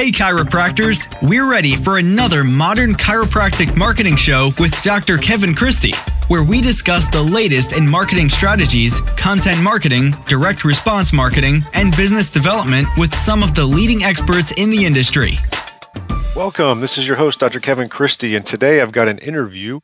Hey, 0.00 0.10
chiropractors! 0.10 1.14
We're 1.20 1.50
ready 1.50 1.76
for 1.76 1.98
another 1.98 2.42
modern 2.42 2.94
chiropractic 2.94 3.76
marketing 3.76 4.16
show 4.16 4.50
with 4.58 4.74
Dr. 4.82 5.18
Kevin 5.18 5.54
Christie, 5.54 5.92
where 6.28 6.42
we 6.42 6.62
discuss 6.62 7.06
the 7.06 7.20
latest 7.20 7.76
in 7.76 7.86
marketing 7.86 8.30
strategies, 8.30 8.98
content 9.18 9.60
marketing, 9.60 10.12
direct 10.24 10.64
response 10.64 11.12
marketing, 11.12 11.60
and 11.74 11.94
business 11.94 12.30
development 12.30 12.88
with 12.96 13.14
some 13.14 13.42
of 13.42 13.54
the 13.54 13.66
leading 13.66 14.02
experts 14.02 14.52
in 14.52 14.70
the 14.70 14.86
industry. 14.86 15.34
Welcome. 16.34 16.80
This 16.80 16.96
is 16.96 17.06
your 17.06 17.18
host, 17.18 17.38
Dr. 17.38 17.60
Kevin 17.60 17.90
Christie, 17.90 18.34
and 18.34 18.46
today 18.46 18.80
I've 18.80 18.92
got 18.92 19.06
an 19.06 19.18
interview 19.18 19.80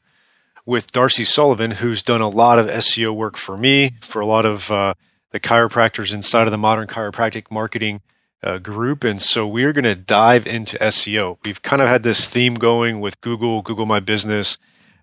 with 0.64 0.92
Darcy 0.92 1.26
Sullivan, 1.26 1.72
who's 1.72 2.02
done 2.02 2.22
a 2.22 2.30
lot 2.30 2.58
of 2.58 2.68
SEO 2.68 3.14
work 3.14 3.36
for 3.36 3.58
me, 3.58 3.96
for 4.00 4.22
a 4.22 4.26
lot 4.26 4.46
of 4.46 4.70
uh, 4.70 4.94
the 5.32 5.40
chiropractors 5.40 6.14
inside 6.14 6.46
of 6.46 6.52
the 6.52 6.56
modern 6.56 6.86
chiropractic 6.86 7.50
marketing 7.50 8.00
uh, 8.42 8.58
group. 8.58 9.04
And 9.04 9.20
so 9.20 9.46
we're 9.46 9.72
going 9.72 9.84
to 9.84 9.94
dive 9.94 10.46
into 10.46 10.78
SEO. 10.78 11.38
We've 11.44 11.62
kind 11.62 11.82
of 11.82 11.88
had 11.88 12.02
this 12.02 12.26
theme 12.26 12.54
going 12.54 13.00
with 13.00 13.20
Google, 13.20 13.62
Google 13.62 13.86
My 13.86 14.00
Business, 14.00 14.58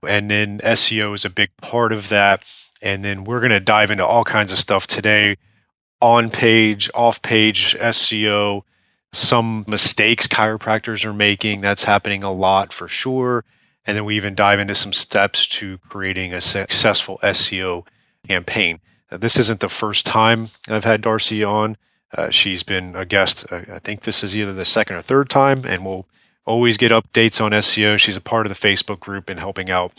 and 0.07 0.29
then 0.29 0.59
SEO 0.59 1.13
is 1.15 1.25
a 1.25 1.29
big 1.29 1.49
part 1.57 1.91
of 1.91 2.09
that. 2.09 2.43
And 2.81 3.03
then 3.03 3.23
we're 3.23 3.39
going 3.39 3.51
to 3.51 3.59
dive 3.59 3.91
into 3.91 4.05
all 4.05 4.23
kinds 4.23 4.51
of 4.51 4.57
stuff 4.57 4.85
today 4.87 5.37
on 6.01 6.29
page, 6.29 6.89
off 6.93 7.21
page 7.21 7.77
SEO, 7.77 8.63
some 9.13 9.63
mistakes 9.67 10.27
chiropractors 10.27 11.05
are 11.05 11.13
making. 11.13 11.61
That's 11.61 11.85
happening 11.85 12.23
a 12.23 12.31
lot 12.31 12.73
for 12.73 12.89
sure. 12.89 13.45
And 13.85 13.95
then 13.95 14.03
we 14.03 14.17
even 14.17 14.35
dive 14.35 14.59
into 14.59 14.75
some 14.75 14.91
steps 14.91 15.47
to 15.47 15.77
creating 15.89 16.33
a 16.33 16.41
successful 16.41 17.19
SEO 17.23 17.85
campaign. 18.27 18.81
Now, 19.11 19.17
this 19.17 19.37
isn't 19.37 19.61
the 19.61 19.69
first 19.69 20.05
time 20.05 20.49
I've 20.67 20.83
had 20.83 21.01
Darcy 21.01 21.43
on. 21.43 21.75
Uh, 22.15 22.29
she's 22.29 22.63
been 22.63 22.95
a 22.95 23.05
guest. 23.05 23.45
Uh, 23.51 23.61
I 23.71 23.79
think 23.79 24.01
this 24.01 24.23
is 24.23 24.37
either 24.37 24.53
the 24.53 24.65
second 24.65 24.95
or 24.95 25.01
third 25.01 25.29
time, 25.29 25.65
and 25.65 25.85
we'll 25.85 26.05
always 26.45 26.77
get 26.77 26.91
updates 26.91 27.43
on 27.43 27.51
SEO. 27.51 27.97
She's 27.97 28.17
a 28.17 28.21
part 28.21 28.45
of 28.45 28.49
the 28.49 28.67
Facebook 28.67 28.99
group 28.99 29.29
and 29.29 29.39
helping 29.39 29.69
out 29.69 29.93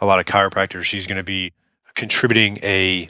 a 0.00 0.06
lot 0.06 0.18
of 0.18 0.24
chiropractors. 0.24 0.84
She's 0.84 1.06
going 1.06 1.18
to 1.18 1.24
be 1.24 1.52
contributing 1.94 2.58
a 2.62 3.08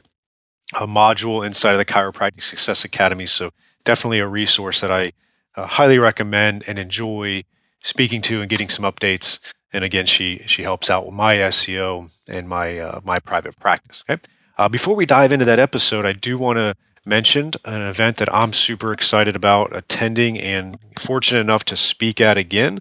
a 0.78 0.86
module 0.86 1.44
inside 1.44 1.72
of 1.72 1.78
the 1.78 1.84
Chiropractic 1.84 2.44
Success 2.44 2.84
Academy. 2.84 3.27
So 3.27 3.50
definitely 3.83 4.20
a 4.20 4.28
resource 4.28 4.81
that 4.83 4.92
I 4.92 5.12
uh, 5.56 5.66
highly 5.66 5.98
recommend 5.98 6.62
and 6.69 6.78
enjoy 6.78 7.42
speaking 7.83 8.22
to 8.22 8.41
and 8.41 8.48
getting 8.48 8.69
some 8.69 8.84
updates. 8.84 9.41
And 9.72 9.83
again, 9.83 10.06
she 10.06 10.42
she 10.47 10.62
helps 10.62 10.88
out 10.88 11.06
with 11.06 11.14
my 11.14 11.36
SEO 11.36 12.11
and 12.28 12.48
my 12.48 12.78
uh, 12.78 13.00
my 13.03 13.19
private 13.19 13.58
practice. 13.58 14.05
Okay. 14.08 14.22
Before 14.70 14.94
we 14.94 15.06
dive 15.06 15.33
into 15.33 15.47
that 15.47 15.58
episode, 15.58 16.05
I 16.05 16.12
do 16.12 16.36
want 16.36 16.58
to 16.58 16.75
mentioned, 17.06 17.56
an 17.65 17.83
event 17.83 18.17
that 18.19 18.33
I'm 18.34 18.53
super 18.53 18.93
excited 18.93 19.37
about 19.37 19.75
attending 19.75 20.39
and 20.39 20.79
fortunate 20.98 21.41
enough 21.41 21.65
to 21.67 21.77
speak 21.77 22.20
at 22.20 22.37
again. 22.37 22.81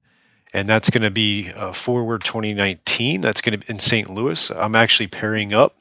And 0.54 0.68
that's 0.68 0.90
going 0.90 1.04
to 1.04 1.12
be 1.12 1.52
uh, 1.56 1.74
Forward 1.74 2.24
2019. 2.24 3.22
That's 3.22 3.42
going 3.42 3.60
to 3.60 3.66
be 3.66 3.72
in 3.72 3.80
St. 3.80 4.10
Louis. 4.10 4.50
I'm 4.52 4.76
actually 4.76 5.08
pairing 5.08 5.54
up 5.54 5.78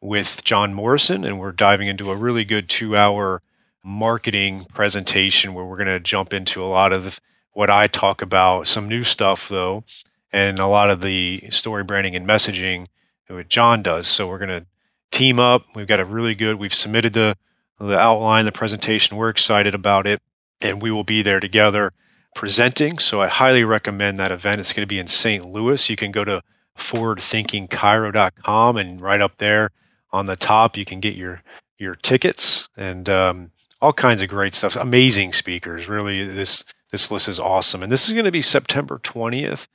with 0.00 0.44
John 0.44 0.72
Morrison, 0.72 1.24
and 1.24 1.40
we're 1.40 1.50
diving 1.50 1.88
into 1.88 2.10
a 2.10 2.16
really 2.16 2.44
good 2.44 2.68
two 2.68 2.96
hour 2.96 3.42
marketing 3.82 4.66
presentation 4.72 5.52
where 5.52 5.64
we're 5.64 5.76
going 5.76 5.86
to 5.86 6.00
jump 6.00 6.32
into 6.32 6.62
a 6.62 6.66
lot 6.66 6.92
of 6.92 7.04
the, 7.04 7.20
what 7.52 7.70
I 7.70 7.86
talk 7.86 8.22
about, 8.22 8.68
some 8.68 8.88
new 8.88 9.02
stuff 9.02 9.48
though, 9.48 9.84
and 10.32 10.58
a 10.58 10.66
lot 10.66 10.90
of 10.90 11.00
the 11.00 11.42
story 11.50 11.84
branding 11.84 12.14
and 12.14 12.26
messaging 12.26 12.86
that 13.28 13.48
John 13.48 13.82
does. 13.82 14.06
So 14.06 14.28
we're 14.28 14.38
going 14.38 14.60
to 14.60 14.66
team 15.10 15.38
up. 15.38 15.64
We've 15.74 15.86
got 15.86 16.00
a 16.00 16.04
really 16.04 16.34
good, 16.34 16.56
we've 16.56 16.74
submitted 16.74 17.12
the 17.12 17.36
the 17.78 17.98
outline, 17.98 18.44
the 18.44 18.52
presentation. 18.52 19.16
We're 19.16 19.30
excited 19.30 19.74
about 19.74 20.06
it, 20.06 20.20
and 20.60 20.82
we 20.82 20.90
will 20.90 21.04
be 21.04 21.22
there 21.22 21.40
together 21.40 21.92
presenting. 22.34 22.98
So 22.98 23.20
I 23.20 23.28
highly 23.28 23.64
recommend 23.64 24.18
that 24.18 24.32
event. 24.32 24.60
It's 24.60 24.72
going 24.72 24.86
to 24.86 24.92
be 24.92 24.98
in 24.98 25.06
St. 25.06 25.46
Louis. 25.46 25.88
You 25.88 25.96
can 25.96 26.12
go 26.12 26.24
to 26.24 26.42
forwardthinkingchiro.com 26.76 28.76
and 28.76 29.00
right 29.00 29.20
up 29.20 29.38
there 29.38 29.70
on 30.14 30.26
the 30.26 30.36
top, 30.36 30.76
you 30.76 30.84
can 30.84 31.00
get 31.00 31.16
your 31.16 31.42
your 31.76 31.96
tickets 31.96 32.68
and 32.76 33.08
um, 33.08 33.50
all 33.82 33.92
kinds 33.92 34.22
of 34.22 34.28
great 34.28 34.54
stuff. 34.54 34.76
Amazing 34.76 35.32
speakers. 35.32 35.88
Really, 35.88 36.24
this 36.24 36.64
this 36.92 37.10
list 37.10 37.28
is 37.28 37.40
awesome. 37.40 37.82
And 37.82 37.90
this 37.90 38.06
is 38.06 38.12
going 38.12 38.24
to 38.24 38.30
be 38.30 38.40
September 38.40 39.00
20th 39.02 39.66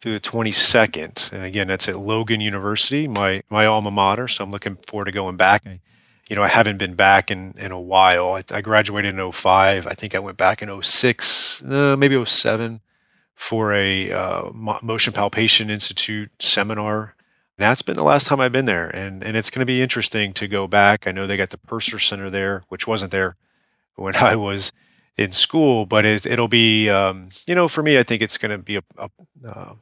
through 0.00 0.14
the 0.14 0.20
22nd. 0.20 1.32
And 1.32 1.44
again, 1.44 1.68
that's 1.68 1.88
at 1.88 1.98
Logan 1.98 2.40
University, 2.40 3.06
my 3.06 3.42
my 3.48 3.64
alma 3.64 3.92
mater. 3.92 4.26
So 4.26 4.42
I'm 4.42 4.50
looking 4.50 4.76
forward 4.88 5.04
to 5.04 5.12
going 5.12 5.36
back. 5.36 5.62
I 5.64 5.78
you 6.28 6.34
know, 6.34 6.42
I 6.42 6.48
haven't 6.48 6.78
been 6.78 6.94
back 6.94 7.30
in, 7.30 7.54
in 7.56 7.70
a 7.70 7.80
while. 7.80 8.34
I, 8.34 8.44
I 8.50 8.60
graduated 8.60 9.18
in 9.18 9.32
05. 9.32 9.86
I 9.86 9.92
think 9.94 10.14
I 10.14 10.18
went 10.18 10.36
back 10.36 10.60
in 10.60 10.82
06, 10.82 11.62
uh, 11.62 11.96
maybe 11.96 12.22
07 12.22 12.80
for 13.34 13.72
a 13.72 14.10
uh, 14.10 14.50
Motion 14.52 15.12
Palpation 15.12 15.70
Institute 15.70 16.30
seminar. 16.40 17.14
And 17.58 17.64
that's 17.64 17.82
been 17.82 17.96
the 17.96 18.02
last 18.02 18.26
time 18.26 18.40
I've 18.40 18.52
been 18.52 18.64
there. 18.64 18.88
And, 18.88 19.22
and 19.22 19.36
it's 19.36 19.50
going 19.50 19.60
to 19.60 19.66
be 19.66 19.80
interesting 19.80 20.32
to 20.34 20.48
go 20.48 20.66
back. 20.66 21.06
I 21.06 21.12
know 21.12 21.26
they 21.26 21.36
got 21.36 21.50
the 21.50 21.58
Purser 21.58 21.98
Center 21.98 22.28
there, 22.28 22.64
which 22.68 22.86
wasn't 22.86 23.12
there 23.12 23.36
when 23.94 24.16
I 24.20 24.34
was 24.36 24.72
in 25.16 25.32
school, 25.32 25.86
but 25.86 26.04
it, 26.04 26.26
it'll 26.26 26.48
be, 26.48 26.90
um, 26.90 27.30
you 27.46 27.54
know, 27.54 27.68
for 27.68 27.82
me, 27.82 27.98
I 27.98 28.02
think 28.02 28.20
it's 28.20 28.36
going 28.36 28.50
to 28.50 28.58
be 28.58 28.76
a, 28.76 28.82
a 28.98 29.10
uh, 29.46 29.74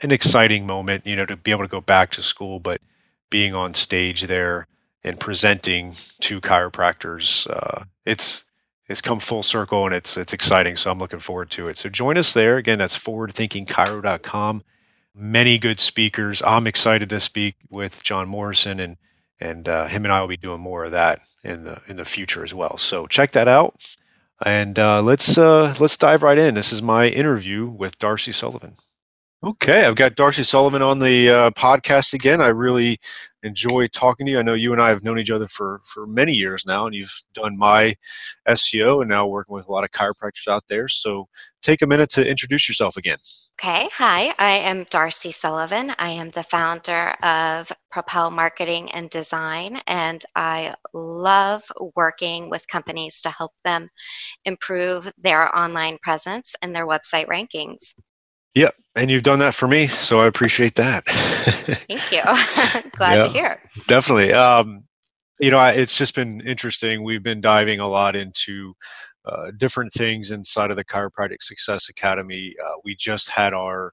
an 0.00 0.10
exciting 0.10 0.66
moment, 0.66 1.06
you 1.06 1.14
know, 1.14 1.26
to 1.26 1.36
be 1.36 1.50
able 1.50 1.64
to 1.64 1.68
go 1.68 1.82
back 1.82 2.10
to 2.12 2.22
school, 2.22 2.58
but 2.58 2.80
being 3.28 3.54
on 3.54 3.74
stage 3.74 4.22
there 4.22 4.66
and 5.06 5.20
presenting 5.20 5.94
to 6.20 6.40
chiropractors. 6.40 7.48
Uh, 7.48 7.84
it's 8.04 8.44
it's 8.88 9.00
come 9.00 9.20
full 9.20 9.42
circle 9.42 9.86
and 9.86 9.94
it's 9.94 10.16
it's 10.16 10.32
exciting. 10.32 10.76
So 10.76 10.90
I'm 10.90 10.98
looking 10.98 11.20
forward 11.20 11.50
to 11.52 11.66
it. 11.68 11.76
So 11.76 11.88
join 11.88 12.18
us 12.18 12.34
there. 12.34 12.56
Again, 12.56 12.78
that's 12.78 12.98
forwardthinkingchiro.com. 12.98 14.64
Many 15.14 15.58
good 15.58 15.80
speakers. 15.80 16.42
I'm 16.42 16.66
excited 16.66 17.08
to 17.10 17.20
speak 17.20 17.54
with 17.70 18.02
John 18.02 18.28
Morrison 18.28 18.80
and 18.80 18.96
and 19.40 19.68
uh, 19.68 19.86
him 19.86 20.04
and 20.04 20.12
I 20.12 20.20
will 20.20 20.28
be 20.28 20.36
doing 20.36 20.60
more 20.60 20.84
of 20.84 20.90
that 20.90 21.20
in 21.44 21.64
the 21.64 21.80
in 21.86 21.96
the 21.96 22.04
future 22.04 22.44
as 22.44 22.52
well. 22.52 22.76
So 22.76 23.06
check 23.06 23.32
that 23.32 23.48
out. 23.48 23.80
And 24.44 24.78
uh, 24.78 25.00
let's 25.00 25.38
uh, 25.38 25.74
let's 25.78 25.96
dive 25.96 26.22
right 26.22 26.36
in. 26.36 26.54
This 26.54 26.72
is 26.72 26.82
my 26.82 27.08
interview 27.08 27.66
with 27.66 27.98
Darcy 27.98 28.32
Sullivan. 28.32 28.76
Okay, 29.44 29.84
I've 29.84 29.96
got 29.96 30.16
Darcy 30.16 30.42
Sullivan 30.42 30.80
on 30.80 30.98
the 30.98 31.28
uh, 31.28 31.50
podcast 31.50 32.14
again. 32.14 32.40
I 32.40 32.48
really 32.48 32.98
enjoy 33.42 33.86
talking 33.88 34.24
to 34.26 34.32
you. 34.32 34.38
I 34.38 34.42
know 34.42 34.54
you 34.54 34.72
and 34.72 34.80
I 34.80 34.88
have 34.88 35.04
known 35.04 35.18
each 35.18 35.30
other 35.30 35.46
for 35.46 35.82
for 35.84 36.06
many 36.06 36.32
years 36.32 36.64
now, 36.66 36.86
and 36.86 36.94
you've 36.94 37.22
done 37.34 37.56
my 37.58 37.96
SEO 38.48 39.02
and 39.02 39.10
now 39.10 39.26
working 39.26 39.54
with 39.54 39.68
a 39.68 39.72
lot 39.72 39.84
of 39.84 39.90
chiropractors 39.90 40.48
out 40.48 40.64
there. 40.68 40.88
So 40.88 41.28
take 41.60 41.82
a 41.82 41.86
minute 41.86 42.08
to 42.10 42.28
introduce 42.28 42.66
yourself 42.66 42.96
again. 42.96 43.18
Okay, 43.60 43.88
hi, 43.92 44.34
I 44.38 44.52
am 44.58 44.84
Darcy 44.90 45.32
Sullivan. 45.32 45.92
I 45.98 46.10
am 46.10 46.30
the 46.30 46.42
founder 46.42 47.10
of 47.22 47.72
Propel 47.90 48.30
Marketing 48.30 48.90
and 48.92 49.08
Design, 49.10 49.80
and 49.86 50.24
I 50.34 50.74
love 50.92 51.62
working 51.94 52.50
with 52.50 52.68
companies 52.68 53.20
to 53.22 53.30
help 53.30 53.52
them 53.64 53.90
improve 54.44 55.12
their 55.16 55.56
online 55.56 55.98
presence 56.02 56.54
and 56.60 56.74
their 56.74 56.86
website 56.86 57.28
rankings. 57.28 57.94
Yep. 58.56 58.74
And 58.96 59.10
you've 59.10 59.22
done 59.22 59.38
that 59.40 59.54
for 59.54 59.68
me. 59.68 59.88
So 59.88 60.18
I 60.18 60.26
appreciate 60.26 60.76
that. 60.76 61.04
Thank 61.06 62.10
you. 62.10 62.22
Glad 62.92 63.18
yeah, 63.18 63.22
to 63.22 63.28
hear. 63.28 63.62
Definitely. 63.86 64.32
Um, 64.32 64.84
you 65.38 65.50
know, 65.50 65.62
it's 65.66 65.98
just 65.98 66.14
been 66.14 66.40
interesting. 66.40 67.04
We've 67.04 67.22
been 67.22 67.42
diving 67.42 67.80
a 67.80 67.88
lot 67.88 68.16
into 68.16 68.72
uh, 69.26 69.50
different 69.58 69.92
things 69.92 70.30
inside 70.30 70.70
of 70.70 70.76
the 70.76 70.84
Chiropractic 70.84 71.42
Success 71.42 71.90
Academy. 71.90 72.54
Uh, 72.64 72.78
we 72.82 72.96
just 72.96 73.28
had 73.28 73.52
our 73.52 73.92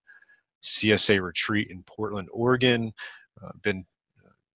CSA 0.63 1.22
retreat 1.22 1.68
in 1.69 1.84
Portland, 1.84 2.30
Oregon. 2.31 2.94
Uh, 3.44 3.50
been 3.62 3.84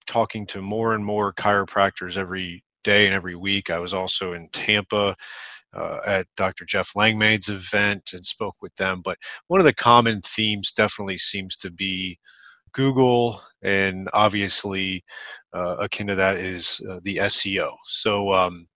talking 0.06 0.46
to 0.46 0.62
more 0.62 0.94
and 0.94 1.04
more 1.04 1.34
chiropractors 1.34 2.16
every 2.16 2.64
day 2.82 3.04
and 3.04 3.14
every 3.14 3.34
week. 3.34 3.68
I 3.68 3.78
was 3.78 3.92
also 3.92 4.32
in 4.32 4.48
Tampa 4.48 5.16
uh, 5.74 5.98
at 6.06 6.26
Dr. 6.36 6.64
Jeff 6.64 6.94
Langmaid's 6.94 7.48
event 7.48 8.10
and 8.12 8.24
spoke 8.24 8.56
with 8.60 8.74
them. 8.76 9.00
But 9.02 9.18
one 9.46 9.60
of 9.60 9.66
the 9.66 9.74
common 9.74 10.22
themes 10.22 10.72
definitely 10.72 11.18
seems 11.18 11.56
to 11.58 11.70
be 11.70 12.18
Google, 12.72 13.40
and 13.62 14.08
obviously 14.12 15.04
uh, 15.52 15.76
akin 15.80 16.08
to 16.08 16.14
that 16.14 16.36
is 16.36 16.84
uh, 16.88 17.00
the 17.02 17.16
SEO. 17.16 17.72
So 17.84 18.32
um, 18.32 18.68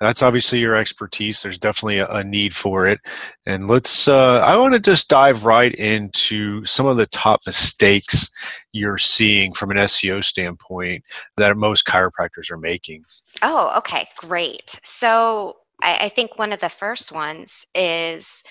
that's 0.00 0.22
obviously 0.22 0.58
your 0.58 0.74
expertise. 0.74 1.42
There's 1.42 1.58
definitely 1.58 1.98
a, 1.98 2.08
a 2.08 2.24
need 2.24 2.54
for 2.54 2.86
it. 2.86 3.00
And 3.46 3.68
let's, 3.68 4.08
uh, 4.08 4.40
I 4.40 4.56
want 4.56 4.74
to 4.74 4.80
just 4.80 5.08
dive 5.08 5.44
right 5.44 5.74
into 5.74 6.64
some 6.64 6.86
of 6.86 6.96
the 6.96 7.06
top 7.06 7.40
mistakes 7.46 8.30
you're 8.72 8.98
seeing 8.98 9.52
from 9.52 9.70
an 9.70 9.78
SEO 9.78 10.22
standpoint 10.22 11.04
that 11.36 11.56
most 11.56 11.86
chiropractors 11.86 12.50
are 12.50 12.58
making. 12.58 13.04
Oh, 13.42 13.72
okay, 13.78 14.06
great. 14.18 14.78
So 14.84 15.56
I, 15.82 15.96
I 16.02 16.08
think 16.08 16.38
one 16.38 16.52
of 16.52 16.60
the 16.60 16.68
first 16.68 17.12
ones 17.12 17.66
is 17.74 18.42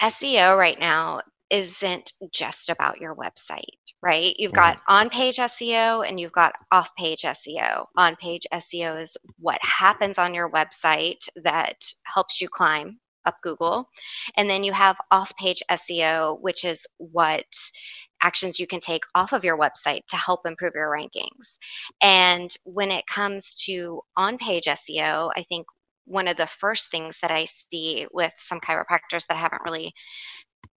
SEO 0.00 0.56
right 0.56 0.78
now 0.78 1.20
isn't 1.50 2.14
just 2.32 2.70
about 2.70 2.98
your 2.98 3.14
website, 3.14 3.76
right? 4.02 4.34
You've 4.38 4.52
got 4.52 4.80
on 4.88 5.10
page 5.10 5.36
SEO 5.36 6.08
and 6.08 6.18
you've 6.18 6.32
got 6.32 6.54
off 6.72 6.90
page 6.96 7.22
SEO. 7.22 7.84
On 7.96 8.16
page 8.16 8.46
SEO 8.54 9.00
is 9.00 9.18
what 9.38 9.58
happens 9.62 10.18
on 10.18 10.32
your 10.32 10.50
website 10.50 11.28
that 11.36 11.92
helps 12.04 12.40
you 12.40 12.48
climb 12.48 13.00
up 13.26 13.36
Google. 13.42 13.88
And 14.36 14.48
then 14.48 14.64
you 14.64 14.72
have 14.72 14.96
off 15.10 15.36
page 15.36 15.62
SEO, 15.70 16.40
which 16.40 16.64
is 16.64 16.86
what 16.96 17.44
actions 18.22 18.58
you 18.58 18.66
can 18.66 18.80
take 18.80 19.02
off 19.14 19.32
of 19.32 19.44
your 19.44 19.58
website 19.58 20.06
to 20.08 20.16
help 20.16 20.46
improve 20.46 20.72
your 20.74 20.90
rankings. 20.90 21.58
And 22.00 22.54
when 22.64 22.90
it 22.90 23.06
comes 23.06 23.56
to 23.66 24.00
on 24.16 24.38
page 24.38 24.64
SEO, 24.64 25.30
I 25.36 25.42
think 25.42 25.66
one 26.04 26.28
of 26.28 26.36
the 26.36 26.46
first 26.46 26.90
things 26.90 27.18
that 27.22 27.30
I 27.30 27.46
see 27.46 28.06
with 28.12 28.32
some 28.38 28.60
chiropractors 28.60 29.26
that 29.28 29.36
haven't 29.36 29.62
really 29.64 29.94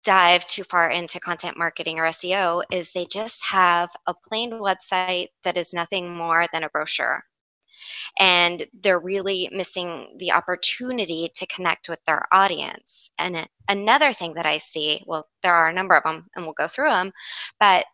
dive 0.04 0.46
too 0.46 0.64
far 0.64 0.90
into 0.90 1.20
content 1.20 1.58
marketing 1.58 2.00
or 2.00 2.04
SEO 2.06 2.64
is 2.72 2.92
they 2.92 3.06
just 3.06 3.46
have 3.46 3.90
a 4.06 4.14
plain 4.28 4.52
website 4.52 5.28
that 5.44 5.58
is 5.58 5.74
nothing 5.74 6.14
more 6.14 6.46
than 6.52 6.64
a 6.64 6.70
brochure. 6.70 7.24
And 8.20 8.68
they're 8.74 9.00
really 9.00 9.50
missing 9.52 10.16
the 10.18 10.32
opportunity 10.32 11.30
to 11.36 11.48
connect 11.48 11.90
with 11.90 12.00
their 12.06 12.28
audience. 12.32 13.10
And 13.18 13.48
another 13.68 14.14
thing 14.14 14.36
that 14.36 14.46
I 14.46 14.58
see, 14.58 15.04
well, 15.06 15.28
there 15.42 15.54
are 15.54 15.70
a 15.70 15.74
number 15.74 15.96
of 15.96 16.04
them 16.04 16.28
and 16.36 16.46
we'll 16.46 16.54
go 16.54 16.68
through 16.68 16.90
them, 16.90 17.12
but 17.60 17.86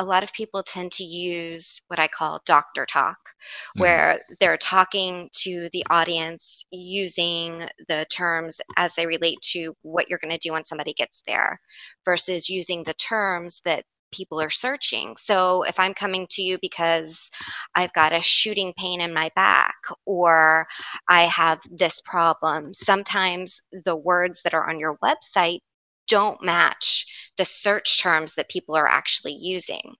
a 0.00 0.04
lot 0.04 0.22
of 0.22 0.32
people 0.32 0.62
tend 0.62 0.90
to 0.92 1.04
use 1.04 1.82
what 1.88 1.98
I 1.98 2.08
call 2.08 2.40
doctor 2.46 2.86
talk, 2.86 3.18
mm-hmm. 3.18 3.82
where 3.82 4.20
they're 4.40 4.56
talking 4.56 5.28
to 5.42 5.68
the 5.74 5.84
audience 5.90 6.64
using 6.70 7.68
the 7.86 8.06
terms 8.10 8.62
as 8.78 8.94
they 8.94 9.06
relate 9.06 9.42
to 9.52 9.74
what 9.82 10.08
you're 10.08 10.18
going 10.18 10.32
to 10.32 10.38
do 10.38 10.52
when 10.52 10.64
somebody 10.64 10.94
gets 10.94 11.22
there 11.26 11.60
versus 12.06 12.48
using 12.48 12.84
the 12.84 12.94
terms 12.94 13.60
that 13.66 13.84
people 14.10 14.40
are 14.40 14.50
searching. 14.50 15.16
So 15.18 15.64
if 15.64 15.78
I'm 15.78 15.92
coming 15.92 16.26
to 16.30 16.42
you 16.42 16.58
because 16.60 17.30
I've 17.74 17.92
got 17.92 18.14
a 18.14 18.22
shooting 18.22 18.72
pain 18.76 19.02
in 19.02 19.12
my 19.12 19.30
back 19.36 19.76
or 20.06 20.66
I 21.08 21.24
have 21.24 21.60
this 21.70 22.00
problem, 22.00 22.72
sometimes 22.72 23.60
the 23.84 23.96
words 23.96 24.42
that 24.42 24.54
are 24.54 24.68
on 24.68 24.80
your 24.80 24.96
website 25.04 25.60
don't 26.10 26.42
match 26.42 27.06
the 27.38 27.44
search 27.46 28.02
terms 28.02 28.34
that 28.34 28.50
people 28.50 28.76
are 28.76 28.88
actually 28.88 29.32
using. 29.32 29.94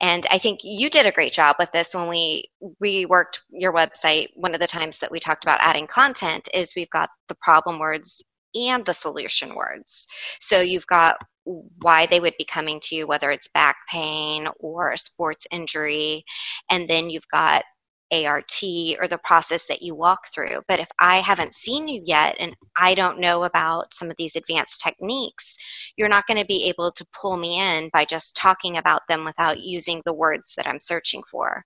And 0.00 0.24
I 0.30 0.38
think 0.38 0.60
you 0.62 0.88
did 0.88 1.04
a 1.04 1.12
great 1.12 1.34
job 1.34 1.56
with 1.58 1.70
this 1.72 1.94
when 1.94 2.08
we 2.08 2.50
reworked 2.82 3.40
your 3.50 3.74
website. 3.74 4.28
One 4.34 4.54
of 4.54 4.60
the 4.60 4.66
times 4.66 4.98
that 4.98 5.10
we 5.10 5.20
talked 5.20 5.44
about 5.44 5.60
adding 5.60 5.86
content 5.86 6.48
is 6.54 6.74
we've 6.74 6.88
got 6.88 7.10
the 7.28 7.34
problem 7.34 7.78
words 7.78 8.22
and 8.54 8.86
the 8.86 8.94
solution 8.94 9.54
words. 9.54 10.06
So 10.40 10.60
you've 10.60 10.86
got 10.86 11.18
why 11.44 12.06
they 12.06 12.20
would 12.20 12.34
be 12.38 12.44
coming 12.44 12.80
to 12.84 12.94
you, 12.94 13.06
whether 13.06 13.30
it's 13.30 13.48
back 13.48 13.76
pain 13.90 14.48
or 14.58 14.90
a 14.90 14.98
sports 14.98 15.46
injury. 15.50 16.24
And 16.70 16.88
then 16.88 17.10
you've 17.10 17.28
got 17.30 17.64
ART 18.12 18.62
or 19.00 19.08
the 19.08 19.20
process 19.22 19.66
that 19.66 19.82
you 19.82 19.94
walk 19.94 20.26
through. 20.34 20.62
But 20.68 20.80
if 20.80 20.88
I 20.98 21.16
haven't 21.16 21.54
seen 21.54 21.88
you 21.88 22.02
yet 22.04 22.36
and 22.38 22.56
I 22.76 22.94
don't 22.94 23.20
know 23.20 23.44
about 23.44 23.94
some 23.94 24.10
of 24.10 24.16
these 24.16 24.36
advanced 24.36 24.80
techniques, 24.80 25.56
you're 25.96 26.08
not 26.08 26.26
going 26.26 26.38
to 26.38 26.46
be 26.46 26.64
able 26.64 26.92
to 26.92 27.06
pull 27.18 27.36
me 27.36 27.60
in 27.60 27.90
by 27.92 28.04
just 28.04 28.36
talking 28.36 28.76
about 28.76 29.02
them 29.08 29.24
without 29.24 29.60
using 29.60 30.02
the 30.04 30.14
words 30.14 30.54
that 30.56 30.66
I'm 30.66 30.80
searching 30.80 31.22
for. 31.30 31.64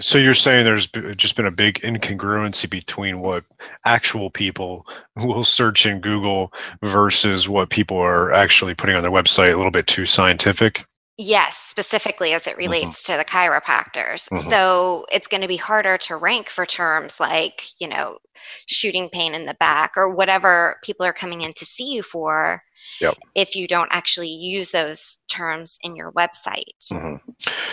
So 0.00 0.16
you're 0.16 0.32
saying 0.32 0.64
there's 0.64 0.86
just 0.86 1.36
been 1.36 1.46
a 1.46 1.50
big 1.50 1.80
incongruency 1.80 2.70
between 2.70 3.20
what 3.20 3.44
actual 3.84 4.30
people 4.30 4.86
will 5.16 5.44
search 5.44 5.84
in 5.84 6.00
Google 6.00 6.52
versus 6.82 7.48
what 7.48 7.68
people 7.68 7.98
are 7.98 8.32
actually 8.32 8.74
putting 8.74 8.96
on 8.96 9.02
their 9.02 9.10
website 9.10 9.52
a 9.52 9.56
little 9.56 9.70
bit 9.70 9.86
too 9.86 10.06
scientific? 10.06 10.86
Yes, 11.20 11.56
specifically 11.56 12.32
as 12.32 12.46
it 12.46 12.50
mm-hmm. 12.50 12.58
relates 12.60 13.02
mm-hmm. 13.02 13.12
to 13.12 13.18
the 13.18 13.24
chiropractors. 13.24 14.30
Mm-hmm. 14.30 14.48
So 14.48 15.04
it's 15.10 15.26
going 15.26 15.40
to 15.40 15.48
be 15.48 15.56
harder 15.56 15.98
to 15.98 16.16
rank 16.16 16.48
for 16.48 16.64
terms 16.64 17.18
like, 17.18 17.64
you 17.80 17.88
know, 17.88 18.18
shooting 18.66 19.08
pain 19.08 19.34
in 19.34 19.44
the 19.44 19.54
back 19.54 19.92
or 19.96 20.08
whatever 20.08 20.76
people 20.84 21.04
are 21.04 21.12
coming 21.12 21.42
in 21.42 21.52
to 21.54 21.66
see 21.66 21.92
you 21.92 22.04
for 22.04 22.62
yep. 23.00 23.16
if 23.34 23.56
you 23.56 23.66
don't 23.66 23.88
actually 23.90 24.28
use 24.28 24.70
those 24.70 25.18
terms 25.28 25.78
in 25.82 25.96
your 25.96 26.12
website. 26.12 26.88
Mm-hmm. 26.92 27.16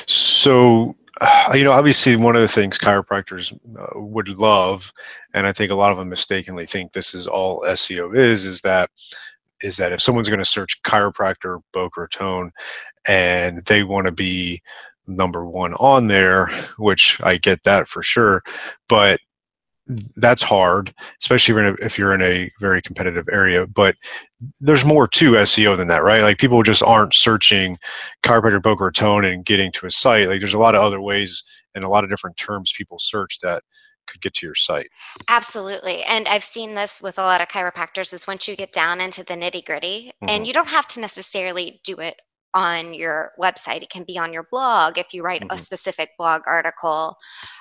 So, 0.07 0.95
you 1.53 1.63
know, 1.63 1.71
obviously, 1.71 2.15
one 2.15 2.35
of 2.35 2.41
the 2.41 2.47
things 2.47 2.79
chiropractors 2.79 3.53
uh, 3.53 3.99
would 3.99 4.27
love, 4.29 4.91
and 5.35 5.45
I 5.45 5.51
think 5.51 5.71
a 5.71 5.75
lot 5.75 5.91
of 5.91 5.97
them 5.97 6.09
mistakenly 6.09 6.65
think 6.65 6.93
this 6.93 7.13
is 7.13 7.27
all 7.27 7.61
SEO 7.61 8.15
is, 8.15 8.45
is 8.45 8.61
that 8.61 8.89
is 9.61 9.77
that 9.77 9.93
if 9.93 10.01
someone's 10.01 10.27
going 10.27 10.39
to 10.39 10.45
search 10.45 10.81
chiropractor, 10.83 11.61
Boca 11.71 12.01
Raton, 12.01 12.51
and 13.07 13.63
they 13.65 13.83
want 13.83 14.05
to 14.05 14.11
be 14.11 14.61
number 15.07 15.45
one 15.45 15.73
on 15.75 16.07
there, 16.07 16.47
which 16.77 17.19
I 17.23 17.37
get 17.37 17.63
that 17.63 17.87
for 17.87 18.01
sure. 18.01 18.41
But 18.89 19.19
that's 20.15 20.41
hard, 20.41 20.93
especially 21.21 21.75
if 21.81 21.97
you're 21.97 22.13
in 22.13 22.21
a 22.21 22.51
very 22.59 22.81
competitive 22.81 23.27
area. 23.31 23.67
But 23.67 23.95
there's 24.59 24.83
more 24.83 25.07
to 25.07 25.33
SEO 25.33 25.77
than 25.77 25.87
that, 25.89 26.03
right? 26.03 26.23
Like 26.23 26.39
people 26.39 26.63
just 26.63 26.81
aren't 26.81 27.13
searching 27.13 27.77
chiropractor 28.23 28.61
Boca 28.61 28.85
Raton 28.85 29.25
and 29.25 29.45
getting 29.45 29.71
to 29.73 29.85
a 29.85 29.91
site. 29.91 30.27
Like 30.27 30.39
there's 30.39 30.55
a 30.55 30.59
lot 30.59 30.75
of 30.75 30.81
other 30.81 31.01
ways 31.01 31.43
and 31.75 31.83
a 31.83 31.89
lot 31.89 32.03
of 32.03 32.09
different 32.09 32.37
terms 32.37 32.73
people 32.75 32.97
search 32.99 33.39
that 33.41 33.61
could 34.07 34.21
get 34.21 34.33
to 34.35 34.45
your 34.45 34.55
site. 34.55 34.87
Absolutely. 35.27 36.03
And 36.03 36.27
I've 36.27 36.43
seen 36.43 36.75
this 36.75 37.01
with 37.01 37.17
a 37.17 37.23
lot 37.23 37.41
of 37.41 37.47
chiropractors 37.47 38.13
is 38.13 38.27
once 38.27 38.47
you 38.47 38.55
get 38.55 38.71
down 38.71 39.01
into 39.01 39.23
the 39.23 39.33
nitty 39.33 39.65
gritty, 39.65 40.13
mm-hmm. 40.23 40.29
and 40.29 40.47
you 40.47 40.53
don't 40.53 40.69
have 40.69 40.87
to 40.89 40.99
necessarily 40.99 41.81
do 41.83 41.95
it 41.97 42.15
on 42.55 42.93
your 42.93 43.33
website. 43.39 43.83
It 43.83 43.89
can 43.91 44.03
be 44.03 44.17
on 44.17 44.33
your 44.33 44.47
blog 44.49 44.97
if 44.97 45.13
you 45.13 45.21
write 45.21 45.41
mm-hmm. 45.41 45.55
a 45.55 45.59
specific 45.59 46.11
blog 46.17 46.41
article 46.47 47.17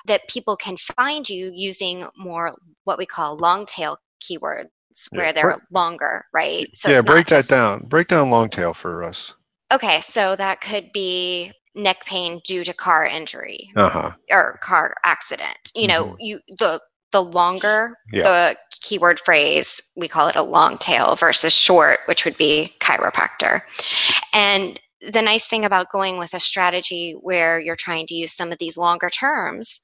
that 0.07 0.27
people 0.27 0.55
can 0.55 0.77
find 0.77 1.29
you 1.29 1.51
using 1.53 2.07
more 2.17 2.53
what 2.85 2.97
we 2.97 3.05
call 3.05 3.37
long 3.37 3.67
tail 3.67 3.99
keywords 4.23 4.69
where 5.11 5.33
they're 5.33 5.57
longer, 5.71 6.25
right? 6.33 6.69
So 6.73 6.89
yeah, 6.89 7.01
break 7.01 7.27
that 7.27 7.47
down. 7.47 7.85
Break 7.85 8.07
down 8.07 8.29
long 8.29 8.49
tail 8.49 8.73
for 8.73 9.03
us. 9.03 9.35
Okay, 9.71 10.01
so 10.01 10.35
that 10.37 10.61
could 10.61 10.91
be 10.93 11.51
neck 11.75 12.05
pain 12.05 12.39
due 12.45 12.63
to 12.63 12.73
car 12.73 13.05
injury 13.05 13.69
uh-huh. 13.75 14.11
or 14.31 14.57
car 14.63 14.95
accident. 15.03 15.71
You 15.75 15.87
know, 15.87 16.05
mm-hmm. 16.05 16.15
you 16.19 16.39
the 16.57 16.81
the 17.11 17.23
longer 17.23 17.97
yeah. 18.11 18.23
the 18.23 18.57
keyword 18.81 19.19
phrase, 19.19 19.81
we 19.95 20.07
call 20.07 20.27
it 20.27 20.35
a 20.35 20.43
long 20.43 20.77
tail 20.77 21.15
versus 21.15 21.53
short, 21.53 21.99
which 22.05 22.25
would 22.25 22.37
be 22.37 22.73
chiropractor. 22.79 23.61
And 24.33 24.79
the 25.11 25.21
nice 25.21 25.47
thing 25.47 25.65
about 25.65 25.91
going 25.91 26.17
with 26.17 26.33
a 26.33 26.39
strategy 26.39 27.13
where 27.21 27.59
you're 27.59 27.75
trying 27.75 28.07
to 28.07 28.15
use 28.15 28.33
some 28.33 28.51
of 28.51 28.57
these 28.57 28.77
longer 28.77 29.09
terms 29.09 29.81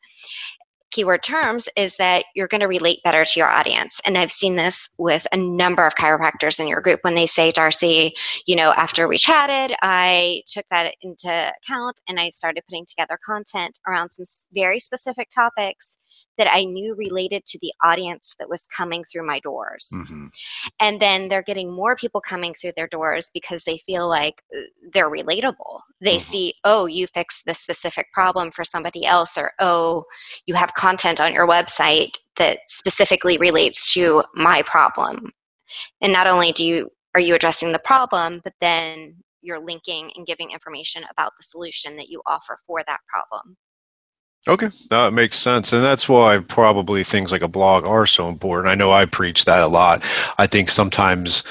keyword 0.91 1.23
terms 1.23 1.67
is 1.75 1.95
that 1.97 2.25
you're 2.35 2.47
going 2.47 2.61
to 2.61 2.67
relate 2.67 3.01
better 3.03 3.25
to 3.25 3.39
your 3.39 3.49
audience. 3.49 3.99
And 4.05 4.17
I've 4.17 4.31
seen 4.31 4.55
this 4.55 4.89
with 4.97 5.25
a 5.31 5.37
number 5.37 5.85
of 5.87 5.95
chiropractors 5.95 6.59
in 6.59 6.67
your 6.67 6.81
group 6.81 6.99
when 7.03 7.15
they 7.15 7.27
say, 7.27 7.51
Darcy, 7.51 8.13
you 8.45 8.55
know, 8.55 8.73
after 8.75 9.07
we 9.07 9.17
chatted, 9.17 9.75
I 9.81 10.43
took 10.47 10.65
that 10.69 10.95
into 11.01 11.29
account 11.29 12.01
and 12.07 12.19
I 12.19 12.29
started 12.29 12.63
putting 12.67 12.85
together 12.85 13.17
content 13.25 13.79
around 13.87 14.11
some 14.11 14.25
very 14.53 14.79
specific 14.79 15.29
topics 15.33 15.97
that 16.41 16.51
I 16.51 16.63
knew 16.63 16.95
related 16.95 17.45
to 17.45 17.59
the 17.61 17.71
audience 17.83 18.35
that 18.39 18.49
was 18.49 18.65
coming 18.75 19.03
through 19.03 19.27
my 19.27 19.39
doors. 19.41 19.89
Mm-hmm. 19.93 20.25
And 20.79 20.99
then 20.99 21.29
they're 21.29 21.43
getting 21.43 21.71
more 21.71 21.95
people 21.95 22.19
coming 22.19 22.55
through 22.55 22.71
their 22.75 22.87
doors 22.87 23.29
because 23.31 23.63
they 23.63 23.77
feel 23.85 24.09
like 24.09 24.41
uh, 24.57 24.61
they're 24.91 25.11
relatable. 25.11 25.81
They 25.99 26.15
mm-hmm. 26.15 26.31
see, 26.31 26.53
oh, 26.63 26.87
you 26.87 27.05
fixed 27.05 27.45
this 27.45 27.59
specific 27.59 28.07
problem 28.11 28.49
for 28.49 28.63
somebody 28.63 29.05
else, 29.05 29.37
or 29.37 29.51
oh, 29.59 30.05
you 30.47 30.55
have 30.55 30.73
content 30.73 31.21
on 31.21 31.31
your 31.31 31.47
website 31.47 32.15
that 32.37 32.61
specifically 32.67 33.37
relates 33.37 33.93
to 33.93 34.23
my 34.33 34.63
problem. 34.63 35.31
And 36.01 36.11
not 36.11 36.25
only 36.25 36.53
do 36.53 36.65
you 36.65 36.89
are 37.13 37.21
you 37.21 37.35
addressing 37.35 37.71
the 37.71 37.79
problem, 37.79 38.41
but 38.43 38.53
then 38.61 39.17
you're 39.41 39.63
linking 39.63 40.11
and 40.15 40.25
giving 40.25 40.49
information 40.49 41.03
about 41.11 41.33
the 41.37 41.43
solution 41.43 41.97
that 41.97 42.09
you 42.09 42.23
offer 42.25 42.57
for 42.65 42.81
that 42.87 43.01
problem. 43.07 43.57
Okay, 44.47 44.69
that 44.89 45.13
makes 45.13 45.37
sense. 45.37 45.71
And 45.71 45.83
that's 45.83 46.09
why 46.09 46.39
probably 46.39 47.03
things 47.03 47.31
like 47.31 47.43
a 47.43 47.47
blog 47.47 47.87
are 47.87 48.07
so 48.07 48.27
important. 48.27 48.71
I 48.71 48.75
know 48.75 48.91
I 48.91 49.05
preach 49.05 49.45
that 49.45 49.61
a 49.61 49.67
lot. 49.67 50.03
I 50.37 50.47
think 50.47 50.69
sometimes 50.69 51.43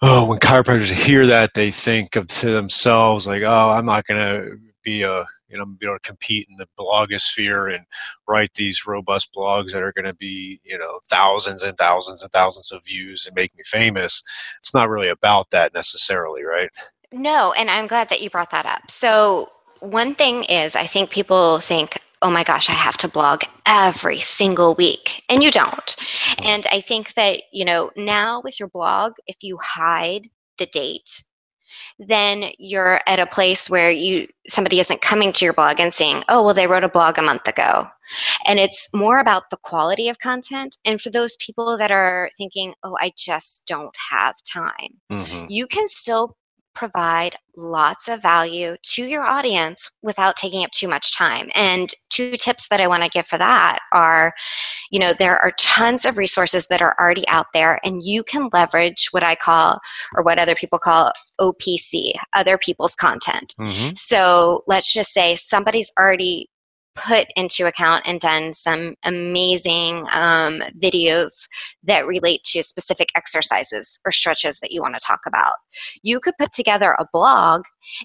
oh, 0.00 0.28
when 0.28 0.38
chiropractors 0.38 0.92
hear 0.92 1.26
that, 1.26 1.54
they 1.54 1.70
think 1.70 2.16
of 2.16 2.26
to 2.26 2.50
themselves 2.50 3.26
like, 3.26 3.42
oh, 3.42 3.70
I'm 3.70 3.86
not 3.86 4.06
going 4.06 4.20
to 4.20 4.58
be 4.82 5.02
a 5.02 5.24
you 5.48 5.58
know 5.58 5.66
be 5.66 5.86
able 5.86 5.96
to 5.96 6.08
compete 6.08 6.48
in 6.50 6.56
the 6.56 6.68
blogosphere 6.78 7.74
and 7.74 7.84
write 8.26 8.54
these 8.54 8.86
robust 8.86 9.34
blogs 9.34 9.72
that 9.72 9.82
are 9.82 9.92
going 9.92 10.06
to 10.06 10.14
be 10.14 10.60
you 10.64 10.78
know 10.78 11.00
thousands 11.08 11.62
and 11.62 11.76
thousands 11.76 12.22
and 12.22 12.32
thousands 12.32 12.72
of 12.72 12.84
views 12.84 13.26
and 13.26 13.34
make 13.34 13.56
me 13.56 13.62
famous. 13.64 14.22
It's 14.58 14.74
not 14.74 14.88
really 14.88 15.08
about 15.08 15.50
that 15.50 15.74
necessarily, 15.74 16.42
right? 16.42 16.70
No, 17.12 17.52
and 17.52 17.70
I'm 17.70 17.86
glad 17.86 18.08
that 18.08 18.22
you 18.22 18.30
brought 18.30 18.50
that 18.50 18.66
up. 18.66 18.90
So 18.90 19.50
one 19.82 20.14
thing 20.14 20.44
is, 20.44 20.76
I 20.76 20.86
think 20.86 21.10
people 21.10 21.58
think, 21.58 21.98
oh 22.22 22.30
my 22.30 22.44
gosh, 22.44 22.70
I 22.70 22.74
have 22.74 22.96
to 22.98 23.08
blog 23.08 23.42
every 23.66 24.20
single 24.20 24.76
week. 24.76 25.24
And 25.28 25.42
you 25.42 25.50
don't. 25.50 25.96
And 26.38 26.66
I 26.70 26.80
think 26.80 27.14
that, 27.14 27.42
you 27.52 27.64
know, 27.64 27.90
now 27.96 28.40
with 28.42 28.60
your 28.60 28.68
blog, 28.68 29.14
if 29.26 29.36
you 29.40 29.58
hide 29.60 30.28
the 30.58 30.66
date, 30.66 31.24
then 31.98 32.44
you're 32.58 33.00
at 33.06 33.18
a 33.18 33.26
place 33.26 33.68
where 33.68 33.90
you 33.90 34.28
somebody 34.48 34.78
isn't 34.78 35.00
coming 35.00 35.32
to 35.32 35.44
your 35.44 35.54
blog 35.54 35.80
and 35.80 35.92
saying, 35.92 36.22
"Oh, 36.28 36.42
well 36.42 36.54
they 36.54 36.66
wrote 36.66 36.84
a 36.84 36.88
blog 36.88 37.18
a 37.18 37.22
month 37.22 37.48
ago." 37.48 37.88
And 38.46 38.58
it's 38.58 38.88
more 38.92 39.18
about 39.18 39.50
the 39.50 39.56
quality 39.56 40.08
of 40.08 40.18
content. 40.18 40.76
And 40.84 41.00
for 41.00 41.10
those 41.10 41.36
people 41.36 41.76
that 41.78 41.90
are 41.90 42.30
thinking, 42.36 42.74
oh, 42.82 42.96
I 43.00 43.12
just 43.16 43.64
don't 43.66 43.94
have 44.10 44.34
time, 44.44 45.00
mm-hmm. 45.10 45.46
you 45.48 45.66
can 45.66 45.88
still 45.88 46.36
provide 46.74 47.36
lots 47.56 48.08
of 48.08 48.22
value 48.22 48.76
to 48.82 49.04
your 49.04 49.24
audience 49.24 49.90
without 50.02 50.36
taking 50.36 50.64
up 50.64 50.70
too 50.70 50.88
much 50.88 51.14
time. 51.14 51.50
And 51.54 51.92
two 52.08 52.36
tips 52.36 52.68
that 52.68 52.80
I 52.80 52.86
want 52.88 53.02
to 53.02 53.08
give 53.08 53.26
for 53.26 53.38
that 53.38 53.80
are 53.92 54.32
you 54.92 54.98
know, 54.98 55.14
there 55.14 55.38
are 55.38 55.52
tons 55.58 56.04
of 56.04 56.18
resources 56.18 56.66
that 56.66 56.82
are 56.82 56.94
already 57.00 57.26
out 57.28 57.46
there, 57.54 57.80
and 57.82 58.02
you 58.02 58.22
can 58.22 58.50
leverage 58.52 59.08
what 59.10 59.24
I 59.24 59.34
call, 59.34 59.80
or 60.14 60.22
what 60.22 60.38
other 60.38 60.54
people 60.54 60.78
call 60.78 61.12
OPC, 61.40 62.12
other 62.34 62.58
people's 62.58 62.94
content. 62.94 63.54
Mm-hmm. 63.58 63.94
So 63.96 64.62
let's 64.66 64.92
just 64.92 65.14
say 65.14 65.36
somebody's 65.36 65.90
already 65.98 66.50
put 66.94 67.26
into 67.36 67.66
account 67.66 68.02
and 68.06 68.20
done 68.20 68.52
some 68.54 68.94
amazing 69.04 70.06
um, 70.12 70.62
videos 70.78 71.48
that 71.84 72.06
relate 72.06 72.42
to 72.44 72.62
specific 72.62 73.08
exercises 73.14 74.00
or 74.04 74.12
stretches 74.12 74.60
that 74.60 74.72
you 74.72 74.80
want 74.80 74.94
to 74.94 75.06
talk 75.06 75.20
about. 75.26 75.54
You 76.02 76.20
could 76.20 76.34
put 76.38 76.52
together 76.52 76.96
a 76.98 77.06
blog 77.12 77.62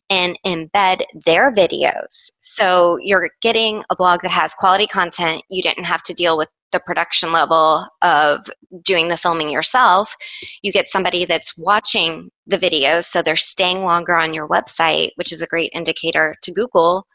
and 0.09 0.39
embed 0.45 1.03
their 1.25 1.53
videos. 1.53 2.31
So 2.41 2.97
you're 3.01 3.29
getting 3.41 3.83
a 3.89 3.95
blog 3.95 4.21
that 4.21 4.31
has 4.31 4.53
quality 4.53 4.87
content. 4.87 5.43
You 5.49 5.61
didn't 5.61 5.85
have 5.85 6.03
to 6.03 6.13
deal 6.13 6.37
with 6.37 6.49
the 6.71 6.79
production 6.79 7.31
level 7.31 7.87
of 8.01 8.49
doing 8.83 9.07
the 9.07 9.17
filming 9.17 9.49
yourself, 9.49 10.15
you 10.61 10.71
get 10.71 10.87
somebody 10.87 11.25
that's 11.25 11.57
watching 11.57 12.29
the 12.45 12.57
videos, 12.57 13.05
so 13.05 13.21
they're 13.21 13.35
staying 13.35 13.83
longer 13.83 14.15
on 14.15 14.33
your 14.33 14.47
website, 14.47 15.11
which 15.15 15.31
is 15.31 15.41
a 15.41 15.47
great 15.47 15.71
indicator 15.73 16.35
to 16.43 16.51
Google, 16.51 17.07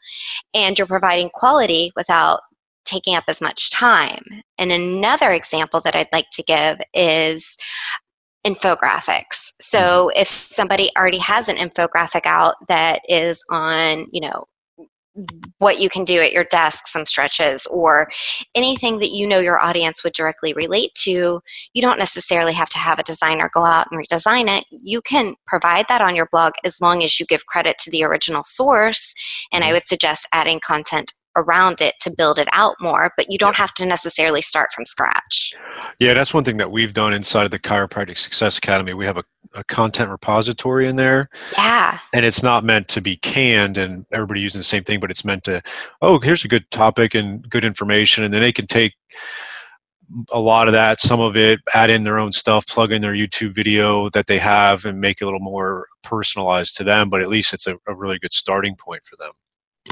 and 0.53 0.77
you're 0.77 0.87
providing 0.87 1.29
quality 1.33 1.91
without 1.95 2.41
taking 2.85 3.15
up 3.15 3.23
as 3.27 3.41
much 3.41 3.71
time. 3.71 4.23
And 4.57 4.71
another 4.71 5.31
example 5.31 5.81
that 5.81 5.95
I'd 5.95 6.07
like 6.11 6.29
to 6.33 6.43
give 6.43 6.79
is 6.93 7.57
infographics. 8.45 9.53
So 9.61 9.79
mm-hmm. 9.79 10.21
if 10.21 10.27
somebody 10.27 10.91
already 10.97 11.19
has 11.19 11.47
an 11.47 11.57
infographic 11.57 12.25
out 12.25 12.55
that 12.67 13.01
is 13.07 13.43
on, 13.49 14.07
you 14.11 14.21
know, 14.21 14.45
what 15.59 15.79
you 15.79 15.89
can 15.89 16.03
do 16.03 16.19
at 16.21 16.31
your 16.31 16.45
desk, 16.45 16.87
some 16.87 17.05
stretches, 17.05 17.65
or 17.67 18.09
anything 18.55 18.99
that 18.99 19.11
you 19.11 19.27
know 19.27 19.39
your 19.39 19.61
audience 19.61 20.03
would 20.03 20.13
directly 20.13 20.53
relate 20.53 20.93
to, 20.95 21.41
you 21.73 21.81
don't 21.81 21.99
necessarily 21.99 22.53
have 22.53 22.69
to 22.69 22.79
have 22.79 22.99
a 22.99 23.03
designer 23.03 23.49
go 23.53 23.63
out 23.63 23.87
and 23.91 23.99
redesign 23.99 24.55
it. 24.55 24.65
You 24.71 25.01
can 25.01 25.35
provide 25.45 25.85
that 25.89 26.01
on 26.01 26.15
your 26.15 26.27
blog 26.31 26.53
as 26.63 26.81
long 26.81 27.03
as 27.03 27.19
you 27.19 27.25
give 27.25 27.45
credit 27.45 27.77
to 27.79 27.91
the 27.91 28.03
original 28.03 28.43
source. 28.43 29.13
And 29.51 29.63
I 29.63 29.67
mm-hmm. 29.67 29.75
would 29.75 29.85
suggest 29.85 30.27
adding 30.33 30.59
content 30.59 31.13
around 31.35 31.81
it 31.81 31.95
to 32.01 32.11
build 32.11 32.37
it 32.37 32.47
out 32.51 32.75
more, 32.79 33.11
but 33.17 33.31
you 33.31 33.37
don't 33.37 33.55
have 33.55 33.73
to 33.75 33.85
necessarily 33.85 34.41
start 34.41 34.71
from 34.71 34.85
scratch. 34.85 35.53
Yeah, 35.99 36.13
that's 36.13 36.33
one 36.33 36.43
thing 36.43 36.57
that 36.57 36.71
we've 36.71 36.93
done 36.93 37.13
inside 37.13 37.45
of 37.45 37.51
the 37.51 37.59
Chiropractic 37.59 38.17
Success 38.17 38.57
Academy. 38.57 38.93
We 38.93 39.05
have 39.05 39.17
a, 39.17 39.23
a 39.55 39.63
content 39.63 40.09
repository 40.09 40.87
in 40.87 40.95
there. 40.95 41.29
Yeah. 41.53 41.99
And 42.13 42.25
it's 42.25 42.43
not 42.43 42.63
meant 42.63 42.87
to 42.89 43.01
be 43.01 43.17
canned 43.17 43.77
and 43.77 44.05
everybody 44.11 44.41
using 44.41 44.59
the 44.59 44.63
same 44.63 44.83
thing, 44.83 44.99
but 44.99 45.11
it's 45.11 45.25
meant 45.25 45.43
to, 45.45 45.61
oh, 46.01 46.19
here's 46.19 46.45
a 46.45 46.47
good 46.47 46.69
topic 46.71 47.15
and 47.15 47.47
good 47.49 47.65
information. 47.65 48.23
And 48.23 48.33
then 48.33 48.41
they 48.41 48.51
can 48.51 48.67
take 48.67 48.93
a 50.31 50.39
lot 50.39 50.67
of 50.67 50.73
that, 50.73 50.99
some 50.99 51.19
of 51.19 51.35
it, 51.35 51.59
add 51.73 51.89
in 51.89 52.03
their 52.03 52.19
own 52.19 52.31
stuff, 52.31 52.67
plug 52.67 52.91
in 52.91 53.01
their 53.01 53.13
YouTube 53.13 53.55
video 53.55 54.09
that 54.09 54.27
they 54.27 54.37
have 54.37 54.85
and 54.85 55.01
make 55.01 55.21
it 55.21 55.23
a 55.23 55.27
little 55.27 55.39
more 55.39 55.87
personalized 56.03 56.75
to 56.77 56.83
them. 56.83 57.09
But 57.09 57.21
at 57.21 57.29
least 57.29 57.53
it's 57.53 57.67
a, 57.67 57.77
a 57.87 57.95
really 57.95 58.19
good 58.19 58.33
starting 58.33 58.75
point 58.75 59.05
for 59.05 59.15
them. 59.15 59.31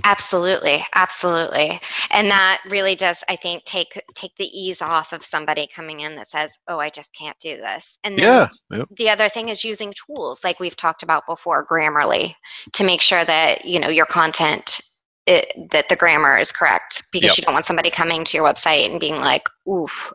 Absolutely, 0.04 0.86
absolutely. 0.96 1.80
And 2.12 2.30
that 2.32 2.62
really 2.70 2.96
does 2.96 3.24
I 3.28 3.36
think 3.36 3.66
take 3.66 4.02
take 4.16 4.36
the 4.38 4.46
ease 4.46 4.82
off 4.82 5.12
of 5.12 5.24
somebody 5.24 5.68
coming 5.74 6.00
in 6.00 6.16
that 6.16 6.32
says, 6.32 6.58
"Oh, 6.68 6.80
I 6.80 6.90
just 6.90 7.14
can't 7.14 7.38
do 7.40 7.58
this." 7.58 8.00
And 8.04 8.18
yeah, 8.18 8.48
yep. 8.72 8.88
the 8.96 9.10
other 9.10 9.28
thing 9.28 9.50
is 9.50 9.66
using 9.66 9.94
tools 9.94 10.44
like 10.44 10.60
we've 10.60 10.78
talked 10.78 11.04
about 11.04 11.24
before, 11.28 11.68
Grammarly, 11.68 12.36
to 12.74 12.84
make 12.86 13.02
sure 13.02 13.26
that, 13.26 13.66
you 13.66 13.80
know, 13.80 13.90
your 13.90 14.06
content 14.06 14.80
it, 15.28 15.70
that 15.72 15.90
the 15.90 15.96
grammar 15.96 16.38
is 16.38 16.52
correct 16.52 17.04
because 17.12 17.32
yep. 17.32 17.38
you 17.38 17.44
don't 17.44 17.54
want 17.54 17.66
somebody 17.66 17.92
coming 17.92 18.24
to 18.24 18.38
your 18.38 18.46
website 18.46 18.90
and 18.90 19.00
being 19.00 19.18
like, 19.18 19.44
"Oof, 19.70 20.14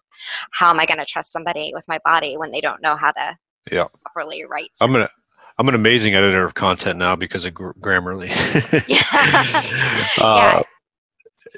how 0.52 0.70
am 0.70 0.80
I 0.80 0.86
going 0.86 0.98
to 0.98 1.04
trust 1.04 1.32
somebody 1.32 1.72
with 1.74 1.86
my 1.86 1.98
body 2.04 2.36
when 2.36 2.50
they 2.50 2.60
don't 2.60 2.82
know 2.82 2.96
how 2.96 3.12
to 3.12 3.36
yeah. 3.70 3.86
properly 4.02 4.44
write?" 4.48 4.70
I'm 4.80 4.90
going 4.90 5.06
to 5.06 5.12
I'm 5.58 5.68
an 5.68 5.74
amazing 5.74 6.14
editor 6.14 6.44
of 6.44 6.54
content 6.54 6.98
now 6.98 7.16
because 7.16 7.44
of 7.44 7.54
Grammarly. 7.54 8.28
yeah. 8.88 10.02
uh, 10.18 10.62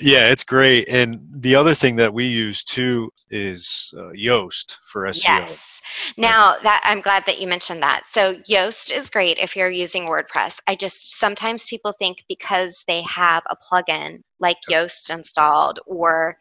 yeah, 0.00 0.30
it's 0.30 0.44
great. 0.44 0.88
And 0.88 1.20
the 1.32 1.56
other 1.56 1.74
thing 1.74 1.96
that 1.96 2.14
we 2.14 2.26
use 2.26 2.62
too 2.62 3.10
is 3.30 3.92
uh, 3.96 4.10
Yoast 4.10 4.76
for 4.86 5.02
SEO. 5.04 5.24
Yes. 5.24 5.82
Now 6.16 6.56
that 6.62 6.80
I'm 6.84 7.00
glad 7.00 7.24
that 7.26 7.40
you 7.40 7.48
mentioned 7.48 7.82
that. 7.82 8.06
So 8.06 8.36
Yoast 8.48 8.94
is 8.94 9.10
great 9.10 9.38
if 9.38 9.56
you're 9.56 9.70
using 9.70 10.06
WordPress. 10.06 10.60
I 10.66 10.76
just 10.76 11.18
sometimes 11.18 11.66
people 11.66 11.92
think 11.92 12.24
because 12.28 12.84
they 12.86 13.02
have 13.02 13.42
a 13.50 13.56
plugin 13.56 14.20
like 14.38 14.58
Yoast 14.70 15.10
installed 15.10 15.80
or 15.86 16.38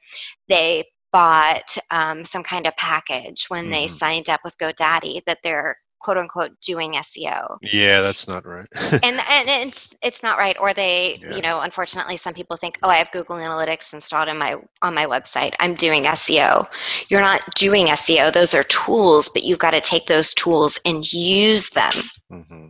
they 0.48 0.86
bought 1.12 1.78
um, 1.90 2.26
some 2.26 2.44
kind 2.44 2.68
of 2.68 2.76
package 2.76 3.46
when 3.48 3.64
mm-hmm. 3.64 3.72
they 3.72 3.88
signed 3.88 4.30
up 4.30 4.42
with 4.44 4.58
GoDaddy 4.58 5.22
that 5.26 5.40
they're 5.44 5.78
quote 6.00 6.18
unquote 6.18 6.51
doing 6.62 6.94
SEO. 6.94 7.58
Yeah, 7.62 8.01
that's 8.01 8.27
not 8.27 8.46
right. 8.46 8.68
and 8.92 9.20
and 9.30 9.50
it's 9.68 9.96
it's 10.01 10.24
not 10.24 10.38
right. 10.38 10.56
Or 10.60 10.74
they, 10.74 11.20
yeah. 11.22 11.36
you 11.36 11.42
know, 11.42 11.62
unfortunately 11.62 12.18
some 12.18 12.34
people 12.34 12.58
think, 12.58 12.77
oh, 12.84 12.89
I 12.89 12.98
have 12.98 13.12
Google 13.12 13.38
Analytics 13.38 13.94
installed 13.94 14.30
on 14.30 14.38
my 14.38 14.56
on 14.82 14.94
my 14.94 15.06
website. 15.06 15.54
I'm 15.60 15.75
doing 15.75 16.04
SEO. 16.04 16.68
You're 17.10 17.22
not 17.22 17.42
doing 17.56 17.88
SEO. 17.88 18.32
Those 18.32 18.54
are 18.54 18.63
tools, 18.63 19.30
but 19.34 19.44
you've 19.44 19.60
got 19.60 19.72
to 19.72 19.82
take 19.82 20.08
those 20.08 20.34
tools 20.34 20.80
and 20.86 21.12
use 21.12 21.70
them. 21.72 21.94
Mm-hmm. 22.32 22.68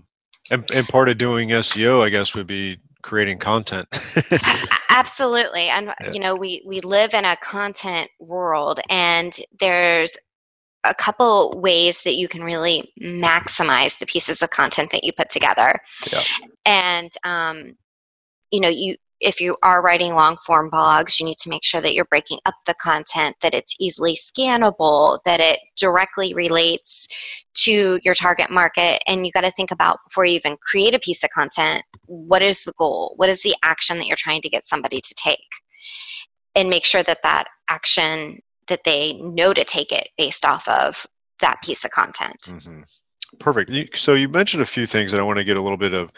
And, 0.50 0.72
and 0.72 0.88
part 0.88 1.10
of 1.10 1.18
doing 1.18 1.50
SEO, 1.50 2.04
I 2.04 2.10
guess, 2.10 2.34
would 2.34 2.48
be 2.48 2.78
creating 3.02 3.40
content. 3.40 3.88
Absolutely. 4.90 5.70
And 5.70 5.94
yeah. 6.02 6.12
you 6.12 6.20
know, 6.20 6.36
we 6.36 6.62
we 6.66 6.80
live 6.82 7.14
in 7.14 7.26
a 7.26 7.38
content 7.38 8.10
world 8.20 8.80
and 8.90 9.38
there's 9.60 10.18
a 10.84 10.94
couple 10.94 11.54
ways 11.58 12.04
that 12.04 12.16
you 12.16 12.28
can 12.28 12.44
really 12.44 12.94
maximize 13.02 13.98
the 14.00 14.06
pieces 14.06 14.42
of 14.42 14.50
content 14.50 14.92
that 14.92 15.04
you 15.04 15.12
put 15.12 15.30
together. 15.30 15.80
Yeah. 16.12 16.24
And 16.66 17.12
um, 17.24 17.78
you 18.52 18.60
know, 18.60 18.70
you 18.70 18.96
if 19.20 19.42
you 19.42 19.58
are 19.64 19.82
writing 19.82 20.14
long 20.14 20.38
form 20.46 20.70
blogs, 20.70 21.20
you 21.20 21.26
need 21.26 21.38
to 21.40 21.50
make 21.50 21.64
sure 21.64 21.82
that 21.82 21.94
you're 21.94 22.06
breaking 22.06 22.40
up 22.46 22.54
the 22.66 22.76
content, 22.76 23.36
that 23.42 23.54
it's 23.54 23.76
easily 23.80 24.16
scannable, 24.16 25.20
that 25.26 25.40
it 25.40 25.60
directly 25.76 26.34
relates 26.34 27.08
to 27.56 28.00
your 28.04 28.14
target 28.14 28.52
market. 28.52 29.02
And 29.08 29.26
you 29.26 29.32
got 29.32 29.42
to 29.42 29.52
think 29.52 29.72
about 29.72 30.00
before 30.08 30.26
you 30.26 30.36
even 30.36 30.58
create 30.62 30.94
a 30.94 31.00
piece 31.00 31.24
of 31.24 31.32
content, 31.32 31.82
what 32.06 32.42
is 32.42 32.64
the 32.64 32.74
goal? 32.78 33.14
What 33.16 33.30
is 33.30 33.42
the 33.42 33.56
action 33.64 33.98
that 33.98 34.06
you're 34.06 34.16
trying 34.16 34.42
to 34.42 34.50
get 34.50 34.66
somebody 34.66 35.02
to 35.02 35.16
take? 35.16 35.40
And 36.56 36.70
make 36.70 36.86
sure 36.86 37.04
that 37.04 37.24
that 37.24 37.46
action 37.70 38.40
that 38.68 38.84
they 38.84 39.14
know 39.14 39.54
to 39.54 39.64
take 39.64 39.92
it 39.92 40.10
based 40.18 40.46
off 40.46 40.68
of 40.68 41.08
that 41.40 41.62
piece 41.64 41.86
of 41.86 41.92
content. 41.92 42.42
Mm-hmm. 42.48 42.82
Perfect. 43.40 43.98
So 43.98 44.14
you 44.14 44.30
mentioned 44.30 44.64
a 44.64 44.66
few 44.66 44.86
things, 44.86 45.12
and 45.12 45.22
I 45.22 45.26
want 45.26 45.38
to 45.38 45.44
get 45.44 45.58
a 45.58 45.62
little 45.62 45.78
bit 45.78 45.94
of 45.94 46.12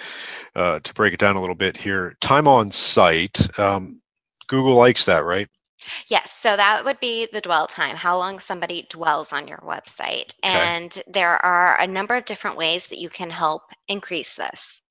uh, 0.56 0.80
to 0.80 0.94
break 0.94 1.14
it 1.14 1.20
down 1.20 1.36
a 1.36 1.42
little 1.42 1.56
bit 1.56 1.78
here. 1.78 2.16
Time 2.22 2.48
on 2.48 2.72
site. 2.72 3.58
Um, 3.60 4.02
Google 4.48 4.76
likes 4.76 5.06
that, 5.06 5.26
right? 5.26 5.48
Yes, 6.08 6.32
so 6.32 6.56
that 6.56 6.86
would 6.86 7.00
be 7.00 7.28
the 7.32 7.42
dwell 7.42 7.66
time, 7.66 7.96
how 7.96 8.18
long 8.18 8.40
somebody 8.40 8.86
dwells 8.90 9.34
on 9.34 9.48
your 9.48 9.60
website. 9.60 10.34
Okay. 10.44 10.54
And 10.54 11.02
there 11.08 11.44
are 11.44 11.80
a 11.80 11.88
number 11.88 12.16
of 12.16 12.26
different 12.26 12.58
ways 12.58 12.88
that 12.88 13.00
you 13.00 13.10
can 13.10 13.30
help 13.30 13.64
increase 13.88 14.36
this. 14.36 14.82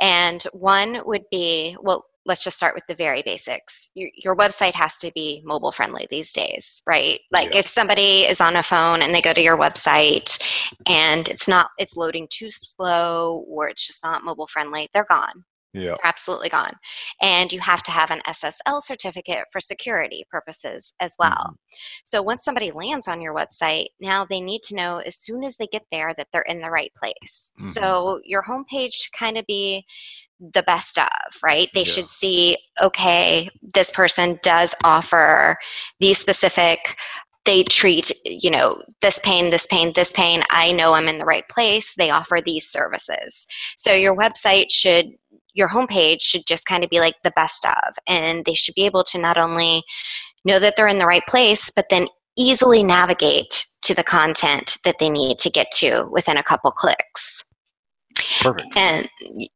And 0.00 0.42
one 0.52 1.00
would 1.04 1.24
be 1.30 1.76
well, 1.80 2.06
let's 2.26 2.44
just 2.44 2.56
start 2.56 2.74
with 2.74 2.86
the 2.86 2.94
very 2.94 3.22
basics. 3.22 3.90
Your, 3.94 4.10
your 4.14 4.36
website 4.36 4.74
has 4.74 4.96
to 4.98 5.10
be 5.14 5.42
mobile 5.44 5.72
friendly 5.72 6.06
these 6.10 6.32
days, 6.32 6.82
right? 6.86 7.20
Like 7.30 7.52
yeah. 7.52 7.60
if 7.60 7.66
somebody 7.66 8.22
is 8.26 8.40
on 8.40 8.56
a 8.56 8.62
phone 8.62 9.00
and 9.00 9.14
they 9.14 9.22
go 9.22 9.32
to 9.32 9.40
your 9.40 9.56
website 9.56 10.42
and 10.86 11.28
it's 11.28 11.48
not, 11.48 11.70
it's 11.78 11.96
loading 11.96 12.26
too 12.30 12.50
slow 12.50 13.44
or 13.48 13.68
it's 13.68 13.86
just 13.86 14.04
not 14.04 14.24
mobile 14.24 14.48
friendly, 14.48 14.88
they're 14.92 15.06
gone. 15.08 15.44
Yeah. 15.76 15.90
They're 15.90 15.98
absolutely 16.06 16.48
gone. 16.48 16.72
And 17.20 17.52
you 17.52 17.60
have 17.60 17.82
to 17.84 17.90
have 17.90 18.10
an 18.10 18.22
SSL 18.26 18.82
certificate 18.82 19.44
for 19.52 19.60
security 19.60 20.24
purposes 20.30 20.94
as 21.00 21.14
well. 21.18 21.30
Mm-hmm. 21.30 21.54
So 22.04 22.22
once 22.22 22.44
somebody 22.44 22.70
lands 22.70 23.06
on 23.06 23.20
your 23.20 23.34
website, 23.34 23.88
now 24.00 24.24
they 24.24 24.40
need 24.40 24.62
to 24.64 24.74
know 24.74 24.98
as 24.98 25.16
soon 25.16 25.44
as 25.44 25.56
they 25.56 25.66
get 25.66 25.84
there 25.92 26.14
that 26.16 26.28
they're 26.32 26.42
in 26.42 26.60
the 26.60 26.70
right 26.70 26.92
place. 26.96 27.52
Mm-hmm. 27.60 27.70
So 27.70 28.20
your 28.24 28.42
homepage 28.42 28.94
should 28.94 29.12
kind 29.12 29.36
of 29.36 29.44
be 29.46 29.84
the 30.40 30.62
best 30.62 30.98
of, 30.98 31.08
right? 31.42 31.68
They 31.74 31.80
yeah. 31.80 31.92
should 31.92 32.10
see, 32.10 32.58
okay, 32.80 33.50
this 33.74 33.90
person 33.90 34.38
does 34.42 34.74
offer 34.82 35.58
these 36.00 36.18
specific 36.18 36.96
they 37.46 37.62
treat 37.62 38.12
you 38.24 38.50
know 38.50 38.82
this 39.00 39.18
pain 39.20 39.50
this 39.50 39.66
pain 39.68 39.92
this 39.94 40.12
pain 40.12 40.42
i 40.50 40.72
know 40.72 40.92
i'm 40.92 41.08
in 41.08 41.18
the 41.18 41.24
right 41.24 41.48
place 41.48 41.94
they 41.94 42.10
offer 42.10 42.38
these 42.44 42.68
services 42.68 43.46
so 43.78 43.92
your 43.92 44.14
website 44.14 44.66
should 44.70 45.06
your 45.56 45.68
homepage 45.68 46.20
should 46.20 46.46
just 46.46 46.66
kind 46.66 46.84
of 46.84 46.90
be 46.90 47.00
like 47.00 47.14
the 47.24 47.32
best 47.34 47.64
of. 47.64 47.94
And 48.06 48.44
they 48.44 48.54
should 48.54 48.74
be 48.74 48.84
able 48.84 49.04
to 49.04 49.18
not 49.18 49.38
only 49.38 49.82
know 50.44 50.58
that 50.58 50.74
they're 50.76 50.86
in 50.86 50.98
the 50.98 51.06
right 51.06 51.26
place, 51.26 51.70
but 51.74 51.86
then 51.90 52.08
easily 52.36 52.82
navigate 52.82 53.66
to 53.82 53.94
the 53.94 54.04
content 54.04 54.76
that 54.84 54.98
they 54.98 55.08
need 55.08 55.38
to 55.38 55.50
get 55.50 55.68
to 55.72 56.08
within 56.10 56.36
a 56.36 56.42
couple 56.42 56.70
clicks. 56.70 57.42
Perfect. 58.40 58.76
And 58.76 59.08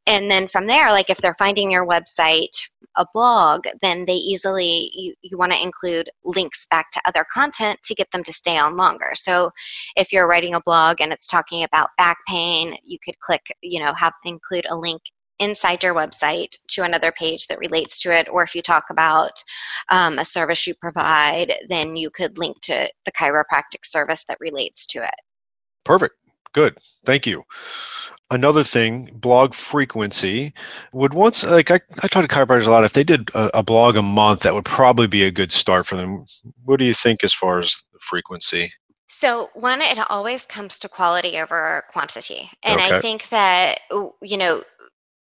and 0.07 0.30
then 0.30 0.47
from 0.49 0.66
there, 0.66 0.90
like 0.92 1.09
if 1.09 1.19
they're 1.19 1.37
finding 1.38 1.71
your 1.71 1.87
website 1.87 2.50
a 2.97 3.07
blog, 3.14 3.66
then 3.83 4.04
they 4.07 4.14
easily 4.14 4.90
you, 4.95 5.14
you 5.23 5.38
want 5.38 5.52
to 5.52 5.62
include 5.62 6.11
links 6.25 6.66
back 6.71 6.90
to 6.90 7.00
other 7.07 7.25
content 7.33 7.78
to 7.85 7.95
get 7.95 8.11
them 8.12 8.23
to 8.25 8.33
stay 8.33 8.59
on 8.59 8.76
longer. 8.76 9.12
So 9.14 9.50
if 9.97 10.12
you're 10.12 10.28
writing 10.28 10.54
a 10.54 10.61
blog 10.61 11.00
and 11.00 11.12
it's 11.12 11.28
talking 11.28 11.62
about 11.62 11.90
back 11.97 12.19
pain, 12.28 12.76
you 12.85 12.99
could 13.04 13.19
click, 13.21 13.42
you 13.62 13.80
know, 13.80 13.95
have 13.95 14.12
include 14.25 14.66
a 14.69 14.76
link 14.76 15.00
inside 15.41 15.83
your 15.83 15.95
website 15.95 16.57
to 16.69 16.83
another 16.83 17.11
page 17.11 17.49
that 17.49 17.59
relates 17.59 17.99
to 18.01 18.13
it. 18.13 18.29
Or 18.31 18.45
if 18.45 18.55
you 18.55 18.63
talk 18.63 18.85
about 18.91 19.43
um, 19.89 20.19
a 20.19 20.25
service 20.25 20.67
you 20.67 20.75
provide, 20.75 21.55
then 21.69 21.97
you 21.97 22.11
could 22.11 22.39
link 22.39 22.61
to 22.63 22.89
the 23.05 23.13
chiropractic 23.13 23.85
service 23.85 24.25
that 24.27 24.39
relates 24.39 24.87
to 24.89 25.03
it. 25.03 25.15
Perfect. 25.85 26.15
Good. 26.53 26.79
Thank 27.05 27.27
you. 27.27 27.43
Another 28.33 28.63
thing, 28.63 29.11
blog 29.17 29.55
frequency 29.55 30.53
would 30.93 31.15
once 31.15 31.43
like 31.43 31.71
I, 31.71 31.81
I 32.03 32.07
talk 32.07 32.23
to 32.23 32.29
chiropractors 32.29 32.67
a 32.67 32.71
lot. 32.71 32.85
If 32.85 32.93
they 32.93 33.03
did 33.03 33.29
a, 33.35 33.59
a, 33.59 33.63
blog 33.65 33.97
a 33.97 34.03
month, 34.03 34.41
that 34.41 34.55
would 34.55 34.65
probably 34.65 35.09
be 35.09 35.25
a 35.25 35.33
good 35.33 35.51
start 35.51 35.87
for 35.87 35.97
them. 35.97 36.25
What 36.65 36.79
do 36.79 36.85
you 36.85 36.95
think 36.95 37.25
as 37.25 37.35
far 37.35 37.59
as 37.59 37.85
the 37.93 37.99
frequency? 38.01 38.73
So 39.09 39.51
one, 39.55 39.83
it 39.83 39.99
always 40.09 40.47
comes 40.47 40.79
to 40.79 40.89
quality 40.89 41.39
over 41.39 41.85
quantity, 41.91 42.51
and 42.63 42.81
okay. 42.81 42.97
I 42.97 43.01
think 43.01 43.29
that 43.31 43.81
you 44.23 44.39
know 44.39 44.63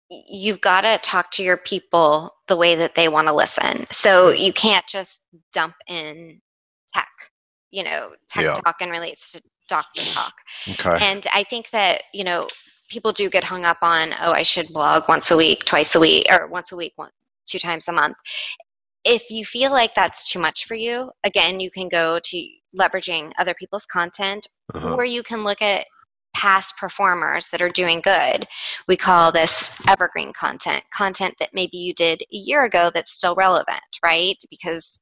you've 0.09 0.61
got 0.61 0.81
to 0.81 0.97
talk 1.01 1.31
to 1.31 1.43
your 1.43 1.57
people 1.57 2.35
the 2.47 2.55
way 2.55 2.75
that 2.75 2.95
they 2.95 3.07
want 3.07 3.27
to 3.27 3.33
listen. 3.33 3.85
So 3.91 4.29
you 4.29 4.51
can't 4.51 4.87
just 4.87 5.21
dump 5.53 5.75
in 5.87 6.41
tech. 6.93 7.09
You 7.71 7.83
know, 7.83 8.15
tech 8.29 8.45
yeah. 8.45 8.53
talk 8.53 8.77
and 8.81 8.91
relates 8.91 9.31
to 9.33 9.41
doctor 9.67 10.01
talk. 10.01 10.33
Okay. 10.67 10.97
And 10.99 11.27
I 11.33 11.43
think 11.43 11.69
that, 11.69 12.03
you 12.13 12.23
know, 12.23 12.47
people 12.89 13.11
do 13.11 13.29
get 13.29 13.43
hung 13.43 13.65
up 13.65 13.77
on, 13.83 14.13
oh, 14.19 14.31
I 14.31 14.41
should 14.41 14.69
blog 14.69 15.03
once 15.07 15.29
a 15.29 15.37
week, 15.37 15.65
twice 15.65 15.93
a 15.93 15.99
week, 15.99 16.25
or 16.31 16.47
once 16.47 16.71
a 16.71 16.75
week, 16.75 16.93
one, 16.95 17.11
two 17.45 17.59
times 17.59 17.87
a 17.87 17.91
month. 17.91 18.17
If 19.05 19.29
you 19.29 19.45
feel 19.45 19.71
like 19.71 19.93
that's 19.93 20.29
too 20.31 20.39
much 20.39 20.65
for 20.65 20.73
you, 20.73 21.11
again, 21.23 21.59
you 21.59 21.69
can 21.69 21.87
go 21.87 22.19
to 22.23 22.47
leveraging 22.77 23.31
other 23.37 23.53
people's 23.53 23.85
content, 23.85 24.47
uh-huh. 24.73 24.95
or 24.95 25.05
you 25.05 25.21
can 25.21 25.43
look 25.43 25.61
at 25.61 25.85
past 26.39 26.77
performers 26.77 27.49
that 27.49 27.61
are 27.61 27.69
doing 27.69 27.99
good. 27.99 28.47
We 28.87 28.95
call 28.95 29.31
this 29.31 29.71
evergreen 29.89 30.31
content, 30.31 30.85
content 30.93 31.35
that 31.39 31.49
maybe 31.53 31.75
you 31.75 31.93
did 31.93 32.21
a 32.21 32.35
year 32.35 32.63
ago 32.63 32.89
that's 32.93 33.11
still 33.11 33.35
relevant, 33.35 33.81
right? 34.01 34.37
Because 34.49 35.01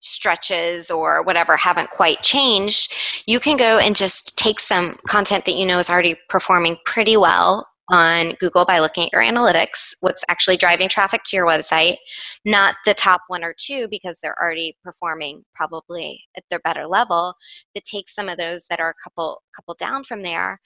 stretches 0.00 0.88
or 0.88 1.24
whatever 1.24 1.56
haven't 1.56 1.90
quite 1.90 2.22
changed, 2.22 2.92
you 3.26 3.40
can 3.40 3.56
go 3.56 3.78
and 3.78 3.96
just 3.96 4.36
take 4.36 4.60
some 4.60 4.98
content 5.08 5.46
that 5.46 5.56
you 5.56 5.66
know 5.66 5.80
is 5.80 5.90
already 5.90 6.16
performing 6.28 6.76
pretty 6.84 7.16
well 7.16 7.66
on 7.88 8.34
Google 8.40 8.64
by 8.64 8.80
looking 8.80 9.04
at 9.06 9.12
your 9.12 9.22
analytics, 9.22 9.94
what's 10.00 10.24
actually 10.28 10.56
driving 10.56 10.88
traffic 10.88 11.22
to 11.24 11.36
your 11.36 11.46
website, 11.46 11.96
not 12.44 12.76
the 12.84 12.94
top 12.94 13.22
one 13.28 13.44
or 13.44 13.54
two 13.58 13.86
because 13.90 14.18
they're 14.20 14.36
already 14.42 14.76
performing 14.82 15.44
probably 15.54 16.22
at 16.36 16.44
their 16.50 16.58
better 16.60 16.86
level, 16.86 17.34
but 17.74 17.84
take 17.84 18.08
some 18.08 18.28
of 18.28 18.38
those 18.38 18.66
that 18.68 18.80
are 18.80 18.90
a 18.90 19.02
couple 19.02 19.42
couple 19.54 19.74
down 19.78 20.04
from 20.04 20.22
there 20.22 20.60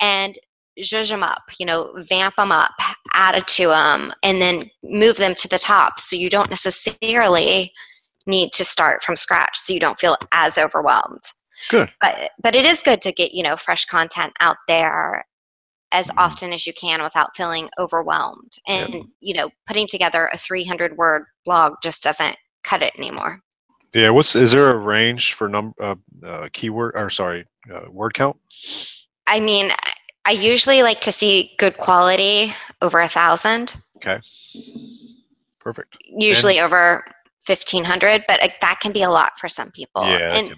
and 0.00 0.38
zhuzh 0.78 1.08
them 1.08 1.22
up, 1.22 1.42
you 1.58 1.66
know, 1.66 1.92
vamp 2.08 2.36
them 2.36 2.52
up, 2.52 2.72
add 3.14 3.34
it 3.34 3.46
to 3.48 3.68
them, 3.68 4.12
and 4.22 4.40
then 4.42 4.70
move 4.84 5.16
them 5.16 5.34
to 5.34 5.48
the 5.48 5.58
top. 5.58 5.98
So 5.98 6.16
you 6.16 6.28
don't 6.28 6.50
necessarily 6.50 7.72
need 8.26 8.52
to 8.52 8.64
start 8.64 9.02
from 9.02 9.16
scratch 9.16 9.56
so 9.56 9.72
you 9.72 9.80
don't 9.80 9.98
feel 9.98 10.16
as 10.32 10.58
overwhelmed. 10.58 11.22
Good. 11.70 11.90
But 12.00 12.30
but 12.42 12.54
it 12.54 12.66
is 12.66 12.82
good 12.82 13.00
to 13.02 13.12
get, 13.12 13.32
you 13.32 13.42
know, 13.42 13.56
fresh 13.56 13.86
content 13.86 14.34
out 14.40 14.58
there 14.68 15.24
as 15.92 16.08
mm-hmm. 16.08 16.18
often 16.18 16.52
as 16.52 16.66
you 16.66 16.72
can 16.72 17.02
without 17.02 17.36
feeling 17.36 17.68
overwhelmed. 17.78 18.56
And 18.66 19.08
you 19.20 19.34
know, 19.34 19.50
putting 19.66 19.86
together 19.86 20.28
a 20.32 20.38
300 20.38 20.96
word 20.96 21.24
blog 21.44 21.74
just 21.82 22.02
doesn't 22.02 22.36
cut 22.64 22.82
it 22.82 22.92
anymore. 22.98 23.40
Yeah, 23.94 24.10
what's 24.10 24.36
is 24.36 24.52
there 24.52 24.70
a 24.70 24.76
range 24.76 25.32
for 25.32 25.48
number 25.48 25.74
uh, 25.82 25.94
uh, 26.24 26.48
keyword 26.52 26.94
or 26.96 27.08
sorry, 27.10 27.46
uh, 27.72 27.90
word 27.90 28.14
count? 28.14 28.36
I 29.26 29.40
mean, 29.40 29.70
I 30.24 30.32
usually 30.32 30.82
like 30.82 31.00
to 31.02 31.12
see 31.12 31.54
good 31.58 31.76
quality 31.78 32.54
over 32.82 33.00
a 33.00 33.08
thousand. 33.08 33.76
Okay. 33.96 34.20
Perfect. 35.60 35.96
Usually 36.04 36.58
and, 36.58 36.66
over 36.66 37.04
1500 37.46 38.24
but 38.26 38.40
that 38.60 38.80
can 38.80 38.92
be 38.92 39.02
a 39.02 39.10
lot 39.10 39.38
for 39.38 39.48
some 39.48 39.70
people 39.70 40.04
yeah, 40.04 40.36
and, 40.36 40.54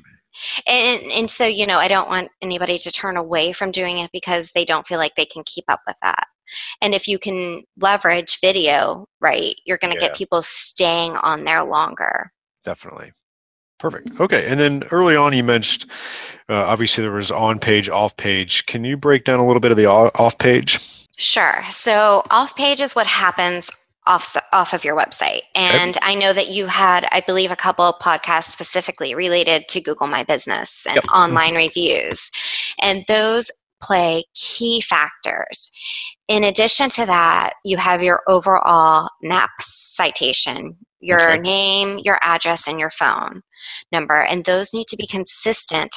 and 0.66 1.02
and 1.12 1.30
so 1.30 1.46
you 1.46 1.66
know 1.66 1.78
i 1.78 1.88
don't 1.88 2.08
want 2.08 2.30
anybody 2.42 2.78
to 2.78 2.90
turn 2.90 3.16
away 3.16 3.52
from 3.52 3.70
doing 3.70 3.98
it 3.98 4.10
because 4.12 4.52
they 4.52 4.64
don't 4.64 4.86
feel 4.86 4.98
like 4.98 5.14
they 5.14 5.24
can 5.24 5.42
keep 5.44 5.64
up 5.68 5.80
with 5.86 5.96
that. 6.02 6.26
And 6.80 6.94
if 6.94 7.06
you 7.06 7.18
can 7.18 7.64
leverage 7.78 8.40
video 8.40 9.06
right 9.20 9.54
you're 9.64 9.78
going 9.78 9.92
to 9.92 10.00
yeah. 10.00 10.08
get 10.08 10.16
people 10.16 10.42
staying 10.42 11.16
on 11.16 11.44
there 11.44 11.64
longer. 11.64 12.32
Definitely. 12.64 13.12
Perfect. 13.78 14.20
Okay 14.20 14.46
and 14.46 14.58
then 14.58 14.82
early 14.90 15.16
on 15.16 15.32
you 15.32 15.44
mentioned 15.44 15.90
uh, 16.48 16.64
obviously 16.64 17.02
there 17.02 17.12
was 17.12 17.30
on 17.30 17.58
page 17.58 17.88
off 17.88 18.16
page. 18.16 18.66
Can 18.66 18.84
you 18.84 18.96
break 18.96 19.24
down 19.24 19.38
a 19.40 19.46
little 19.46 19.60
bit 19.60 19.70
of 19.70 19.76
the 19.76 19.86
off 19.86 20.38
page? 20.38 20.80
Sure. 21.16 21.64
So 21.70 22.22
off 22.30 22.56
page 22.56 22.80
is 22.80 22.94
what 22.94 23.06
happens 23.06 23.70
off 24.08 24.36
off 24.52 24.72
of 24.72 24.84
your 24.84 24.96
website. 24.96 25.42
And 25.54 25.96
I 26.02 26.14
know 26.14 26.32
that 26.32 26.48
you 26.48 26.66
had, 26.66 27.06
I 27.12 27.20
believe, 27.20 27.52
a 27.52 27.56
couple 27.56 27.84
of 27.84 28.00
podcasts 28.00 28.50
specifically 28.50 29.14
related 29.14 29.68
to 29.68 29.80
Google 29.80 30.08
My 30.08 30.24
Business 30.24 30.86
and 30.86 30.96
yep. 30.96 31.04
online 31.14 31.54
reviews, 31.54 32.30
and 32.80 33.04
those 33.06 33.50
play 33.80 34.24
key 34.34 34.80
factors. 34.80 35.70
In 36.26 36.42
addition 36.42 36.90
to 36.90 37.06
that, 37.06 37.52
you 37.64 37.76
have 37.76 38.02
your 38.02 38.22
overall 38.26 39.08
NAP 39.22 39.50
citation, 39.60 40.76
your 40.98 41.32
okay. 41.32 41.40
name, 41.40 42.00
your 42.02 42.18
address, 42.22 42.66
and 42.66 42.80
your 42.80 42.90
phone 42.90 43.42
number, 43.92 44.20
and 44.20 44.44
those 44.44 44.74
need 44.74 44.88
to 44.88 44.96
be 44.96 45.06
consistent 45.06 45.96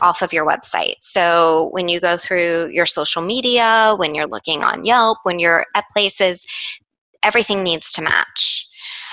off 0.00 0.22
of 0.22 0.32
your 0.32 0.46
website. 0.46 0.96
So 1.00 1.68
when 1.70 1.88
you 1.88 2.00
go 2.00 2.16
through 2.16 2.70
your 2.72 2.86
social 2.86 3.22
media, 3.22 3.94
when 3.96 4.14
you're 4.14 4.26
looking 4.26 4.64
on 4.64 4.84
Yelp, 4.84 5.18
when 5.22 5.38
you're 5.38 5.66
at 5.76 5.84
places, 5.92 6.44
everything 7.24 7.62
needs 7.62 7.90
to 7.92 8.02
match. 8.02 8.66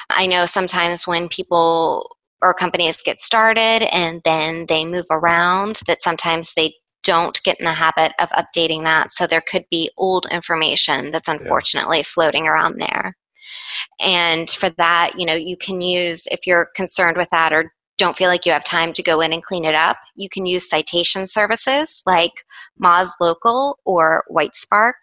I 0.09 0.27
know 0.27 0.45
sometimes 0.45 1.07
when 1.07 1.29
people 1.29 2.15
or 2.41 2.53
companies 2.53 3.01
get 3.03 3.21
started 3.21 3.87
and 3.93 4.21
then 4.25 4.65
they 4.67 4.83
move 4.83 5.05
around, 5.09 5.79
that 5.87 6.01
sometimes 6.01 6.53
they 6.53 6.73
don't 7.03 7.41
get 7.43 7.59
in 7.59 7.65
the 7.65 7.73
habit 7.73 8.13
of 8.19 8.29
updating 8.29 8.83
that. 8.83 9.13
So 9.13 9.25
there 9.25 9.41
could 9.41 9.65
be 9.71 9.91
old 9.97 10.27
information 10.31 11.11
that's 11.11 11.29
unfortunately 11.29 11.99
yeah. 11.99 12.03
floating 12.05 12.47
around 12.47 12.77
there. 12.79 13.15
And 13.99 14.49
for 14.49 14.69
that, 14.71 15.13
you 15.17 15.25
know, 15.25 15.33
you 15.33 15.57
can 15.57 15.81
use, 15.81 16.27
if 16.31 16.45
you're 16.45 16.69
concerned 16.75 17.17
with 17.17 17.29
that 17.31 17.53
or 17.53 17.73
don't 17.97 18.17
feel 18.17 18.29
like 18.29 18.45
you 18.45 18.51
have 18.51 18.63
time 18.63 18.93
to 18.93 19.03
go 19.03 19.21
in 19.21 19.33
and 19.33 19.43
clean 19.43 19.65
it 19.65 19.75
up, 19.75 19.97
you 20.15 20.29
can 20.29 20.45
use 20.45 20.69
citation 20.69 21.27
services 21.27 22.01
like 22.05 22.31
Moz 22.81 23.09
Local 23.19 23.77
or 23.85 24.23
Whitespark 24.29 24.93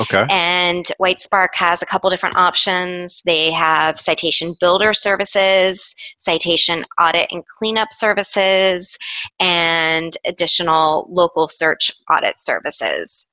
Okay. 0.00 0.26
And 0.30 0.86
Whitespark 1.00 1.48
has 1.54 1.82
a 1.82 1.86
couple 1.86 2.10
different 2.10 2.36
options. 2.36 3.22
They 3.24 3.50
have 3.50 3.98
citation 3.98 4.54
builder 4.60 4.92
services, 4.92 5.94
citation 6.18 6.84
audit 7.00 7.28
and 7.30 7.44
cleanup 7.46 7.92
services, 7.92 8.98
and 9.40 10.16
additional 10.24 11.06
local 11.10 11.48
search 11.48 11.92
audit 12.10 12.40
services. 12.40 13.26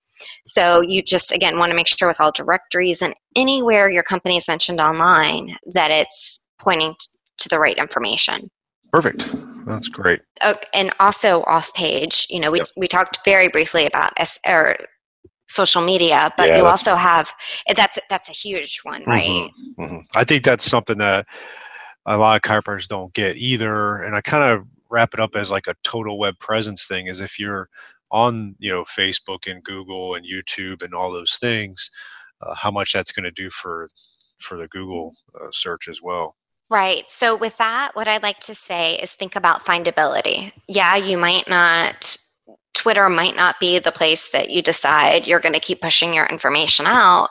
So 0.46 0.82
you 0.82 1.02
just 1.02 1.32
again 1.32 1.58
want 1.58 1.70
to 1.72 1.76
make 1.76 1.88
sure 1.88 2.08
with 2.08 2.20
all 2.20 2.32
directories 2.32 3.02
and 3.02 3.14
anywhere 3.36 3.90
your 3.90 4.04
company 4.04 4.38
is 4.38 4.48
mentioned 4.48 4.82
online 4.82 5.56
that 5.74 5.92
it's 5.92 6.42
pointing 6.60 6.96
to 7.38 7.50
the 7.50 7.60
right 7.60 7.78
information. 7.78 8.52
Perfect. 8.92 9.30
That's 9.66 9.88
great. 9.88 10.22
Okay, 10.44 10.68
and 10.74 10.92
also 11.00 11.44
off 11.44 11.74
page, 11.74 12.26
you 12.30 12.40
know, 12.40 12.52
we, 12.52 12.58
yep. 12.58 12.68
we 12.76 12.88
talked 12.88 13.20
very 13.24 13.48
briefly 13.48 13.86
about 13.86 14.14
S, 14.18 14.40
or 14.48 14.78
social 15.50 15.82
media 15.82 16.32
but 16.38 16.50
yeah, 16.50 16.58
you 16.58 16.66
also 16.66 16.96
have 16.96 17.32
that's 17.76 17.98
that's 18.10 18.30
a 18.30 18.34
huge 18.34 18.80
one 18.84 19.02
mm-hmm, 19.02 19.10
right 19.10 19.52
mm-hmm, 19.52 19.84
mm-hmm. 19.84 19.98
i 20.16 20.24
think 20.24 20.44
that's 20.44 20.64
something 20.64 20.98
that 20.98 21.26
a 22.06 22.18
lot 22.18 22.36
of 22.36 22.42
chiropractors 22.42 22.88
don't 22.88 23.14
get 23.14 23.36
either 23.36 24.02
and 24.04 24.16
i 24.16 24.22
kind 24.22 24.44
of 24.44 24.66
wrap 24.90 25.14
it 25.14 25.20
up 25.20 25.36
as 25.36 25.52
like 25.52 25.68
a 25.68 25.76
total 25.84 26.18
web 26.18 26.38
presence 26.40 26.88
thing 26.88 27.08
is 27.08 27.20
if 27.20 27.40
you're 27.40 27.68
on 28.12 28.56
you 28.60 28.72
know 28.72 28.84
facebook 28.84 29.50
and 29.50 29.64
google 29.64 30.16
and 30.16 30.26
youtube 30.26 30.82
and 30.82 30.94
all 30.94 31.12
those 31.12 31.38
things 31.38 31.92
uh, 32.42 32.56
how 32.56 32.72
much 32.72 32.94
that's 32.94 33.12
going 33.12 33.24
to 33.24 33.32
do 33.32 33.50
for 33.50 33.90
for 34.40 34.58
the 34.58 34.68
google 34.68 35.14
uh, 35.40 35.48
search 35.52 35.88
as 35.88 36.02
well 36.02 36.36
Right. 36.72 37.10
So, 37.10 37.36
with 37.36 37.58
that, 37.58 37.96
what 37.96 38.08
I'd 38.08 38.22
like 38.22 38.40
to 38.42 38.54
say 38.54 38.94
is 39.00 39.12
think 39.12 39.36
about 39.36 39.66
findability. 39.66 40.52
Yeah, 40.68 40.96
you 40.96 41.18
might 41.18 41.50
not 41.50 42.16
Twitter 42.80 43.10
might 43.10 43.36
not 43.36 43.60
be 43.60 43.78
the 43.78 43.92
place 43.92 44.30
that 44.30 44.52
you 44.52 44.62
decide 44.62 45.28
you're 45.28 45.42
going 45.42 45.54
to 45.54 45.60
keep 45.60 45.82
pushing 45.82 46.14
your 46.14 46.26
information 46.28 46.86
out, 46.88 47.28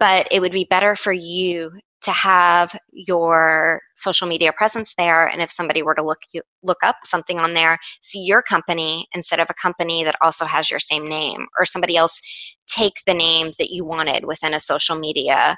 but 0.00 0.26
it 0.30 0.40
would 0.40 0.52
be 0.52 0.66
better 0.70 0.96
for 0.96 1.12
you 1.12 1.70
to 2.00 2.12
have 2.12 2.74
your 2.92 3.82
social 3.94 4.26
media 4.26 4.54
presence 4.54 4.94
there 4.96 5.26
and 5.26 5.42
if 5.42 5.50
somebody 5.50 5.82
were 5.82 5.94
to 5.94 6.02
look 6.02 6.20
you 6.32 6.40
look 6.62 6.78
up 6.82 6.96
something 7.04 7.38
on 7.38 7.52
there 7.54 7.78
see 8.00 8.20
your 8.20 8.42
company 8.42 9.06
instead 9.14 9.40
of 9.40 9.48
a 9.50 9.54
company 9.54 10.04
that 10.04 10.14
also 10.22 10.44
has 10.44 10.70
your 10.70 10.78
same 10.78 11.08
name 11.08 11.46
or 11.58 11.64
somebody 11.64 11.96
else 11.96 12.20
take 12.68 13.02
the 13.06 13.14
name 13.14 13.52
that 13.58 13.70
you 13.70 13.84
wanted 13.84 14.24
within 14.24 14.54
a 14.54 14.60
social 14.60 14.96
media 14.96 15.56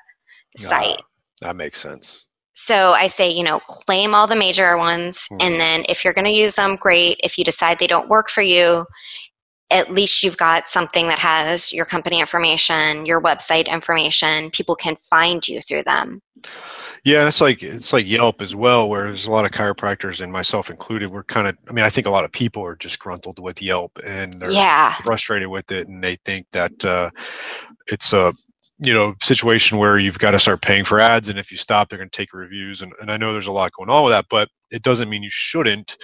site 0.57 1.03
that 1.43 1.57
makes 1.57 1.81
sense 1.81 2.29
so 2.61 2.91
I 2.91 3.07
say, 3.07 3.31
you 3.31 3.45
know, 3.45 3.61
claim 3.61 4.17
all 4.17 4.27
the 4.27 4.35
major 4.35 4.77
ones. 4.77 5.29
Mm-hmm. 5.31 5.47
And 5.47 5.61
then 5.61 5.85
if 5.89 6.05
you're 6.05 6.13
going 6.13 6.27
to 6.27 6.31
use 6.33 6.57
them, 6.57 6.75
great. 6.75 7.19
If 7.23 7.39
you 7.39 7.45
decide 7.45 7.79
they 7.79 7.87
don't 7.87 8.09
work 8.09 8.29
for 8.29 8.43
you, 8.43 8.85
at 9.71 9.93
least 9.93 10.23
you've 10.23 10.37
got 10.37 10.69
something 10.69 11.09
that 11.09 11.19
has 11.19 11.73
your 11.73 11.85
company 11.85 12.21
information, 12.21 13.05
your 13.05 13.21
website 13.21 13.67
information. 13.67 14.51
People 14.51 14.75
can 14.75 14.97
find 15.11 15.47
you 15.47 15.61
through 15.61 15.83
them. 15.83 16.23
Yeah, 17.05 17.19
and 17.21 17.29
it's 17.29 17.41
like 17.41 17.63
it's 17.63 17.93
like 17.93 18.09
Yelp 18.09 18.43
as 18.43 18.55
well, 18.55 18.89
where 18.89 19.05
there's 19.05 19.27
a 19.27 19.31
lot 19.31 19.45
of 19.45 19.51
chiropractors 19.51 20.21
and 20.21 20.33
myself 20.33 20.71
included. 20.71 21.11
We're 21.11 21.25
kind 21.25 21.47
of, 21.47 21.57
I 21.69 21.73
mean, 21.73 21.85
I 21.85 21.91
think 21.91 22.07
a 22.07 22.11
lot 22.11 22.25
of 22.25 22.33
people 22.33 22.65
are 22.65 22.77
disgruntled 22.77 23.39
with 23.39 23.63
Yelp 23.63 23.99
and 24.05 24.41
they're 24.41 24.51
yeah. 24.51 24.95
frustrated 24.95 25.49
with 25.49 25.71
it, 25.71 25.89
and 25.89 26.03
they 26.03 26.17
think 26.25 26.47
that 26.53 26.85
uh, 26.85 27.11
it's 27.87 28.13
a 28.13 28.33
you 28.79 28.95
know 28.95 29.15
situation 29.23 29.79
where 29.79 29.99
you've 29.99 30.19
got 30.19 30.31
to 30.33 30.39
start 30.39 30.63
paying 30.63 30.85
for 30.85 31.01
ads 31.01 31.29
and 31.29 31.37
if 31.37 31.51
you 31.51 31.57
stop 31.57 31.89
they're 31.89 31.99
going 31.99 32.09
to 32.09 32.17
take 32.17 32.33
reviews 32.33 32.81
and, 32.81 32.93
and 33.01 33.11
i 33.11 33.17
know 33.17 33.33
there's 33.33 33.49
a 33.49 33.53
lot 33.53 33.73
going 33.73 33.91
on 33.91 34.05
with 34.05 34.13
that 34.13 34.27
but 34.31 34.49
it 34.71 34.83
doesn't 34.83 35.09
mean 35.09 35.21
you 35.21 35.31
shouldn't 35.31 35.97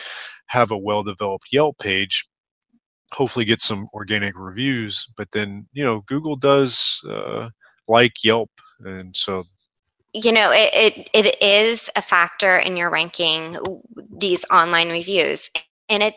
have 0.46 0.72
a 0.72 0.76
well 0.76 1.04
developed 1.04 1.46
yelp 1.52 1.78
page 1.78 2.26
hopefully 3.14 3.44
get 3.44 3.60
some 3.60 3.88
organic 3.94 4.34
reviews 4.36 5.08
but 5.16 5.30
then 5.32 5.66
you 5.72 5.84
know 5.84 6.02
google 6.06 6.36
does 6.36 7.00
uh, 7.08 7.48
like 7.88 8.24
yelp 8.24 8.50
and 8.80 9.16
so 9.16 9.44
you 10.12 10.32
know 10.32 10.50
it, 10.52 10.70
it 10.74 11.10
it 11.12 11.42
is 11.42 11.90
a 11.96 12.02
factor 12.02 12.56
in 12.56 12.76
your 12.76 12.90
ranking 12.90 13.56
these 14.18 14.44
online 14.50 14.90
reviews 14.90 15.50
and 15.88 16.02
it 16.02 16.14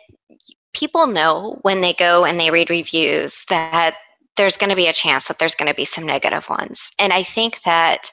people 0.72 1.06
know 1.06 1.58
when 1.62 1.80
they 1.80 1.92
go 1.92 2.24
and 2.24 2.38
they 2.38 2.50
read 2.50 2.70
reviews 2.70 3.44
that 3.48 3.96
there's 4.38 4.56
going 4.56 4.70
to 4.70 4.76
be 4.76 4.86
a 4.86 4.92
chance 4.92 5.26
that 5.26 5.38
there's 5.38 5.56
going 5.56 5.68
to 5.68 5.74
be 5.74 5.84
some 5.84 6.06
negative 6.06 6.48
ones. 6.48 6.92
And 6.98 7.12
I 7.12 7.24
think 7.24 7.62
that 7.62 8.10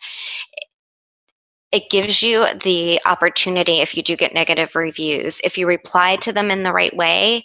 it 1.71 1.89
gives 1.89 2.21
you 2.24 2.45
the 2.63 3.00
opportunity 3.06 3.78
if 3.78 3.95
you 3.95 4.02
do 4.02 4.15
get 4.15 4.34
negative 4.34 4.76
reviews, 4.76 5.39
if 5.43 5.58
you 5.58 5.67
reply 5.67 6.15
to 6.17 6.34
them 6.34 6.50
in 6.50 6.63
the 6.63 6.74
right 6.74 6.95
way, 6.95 7.43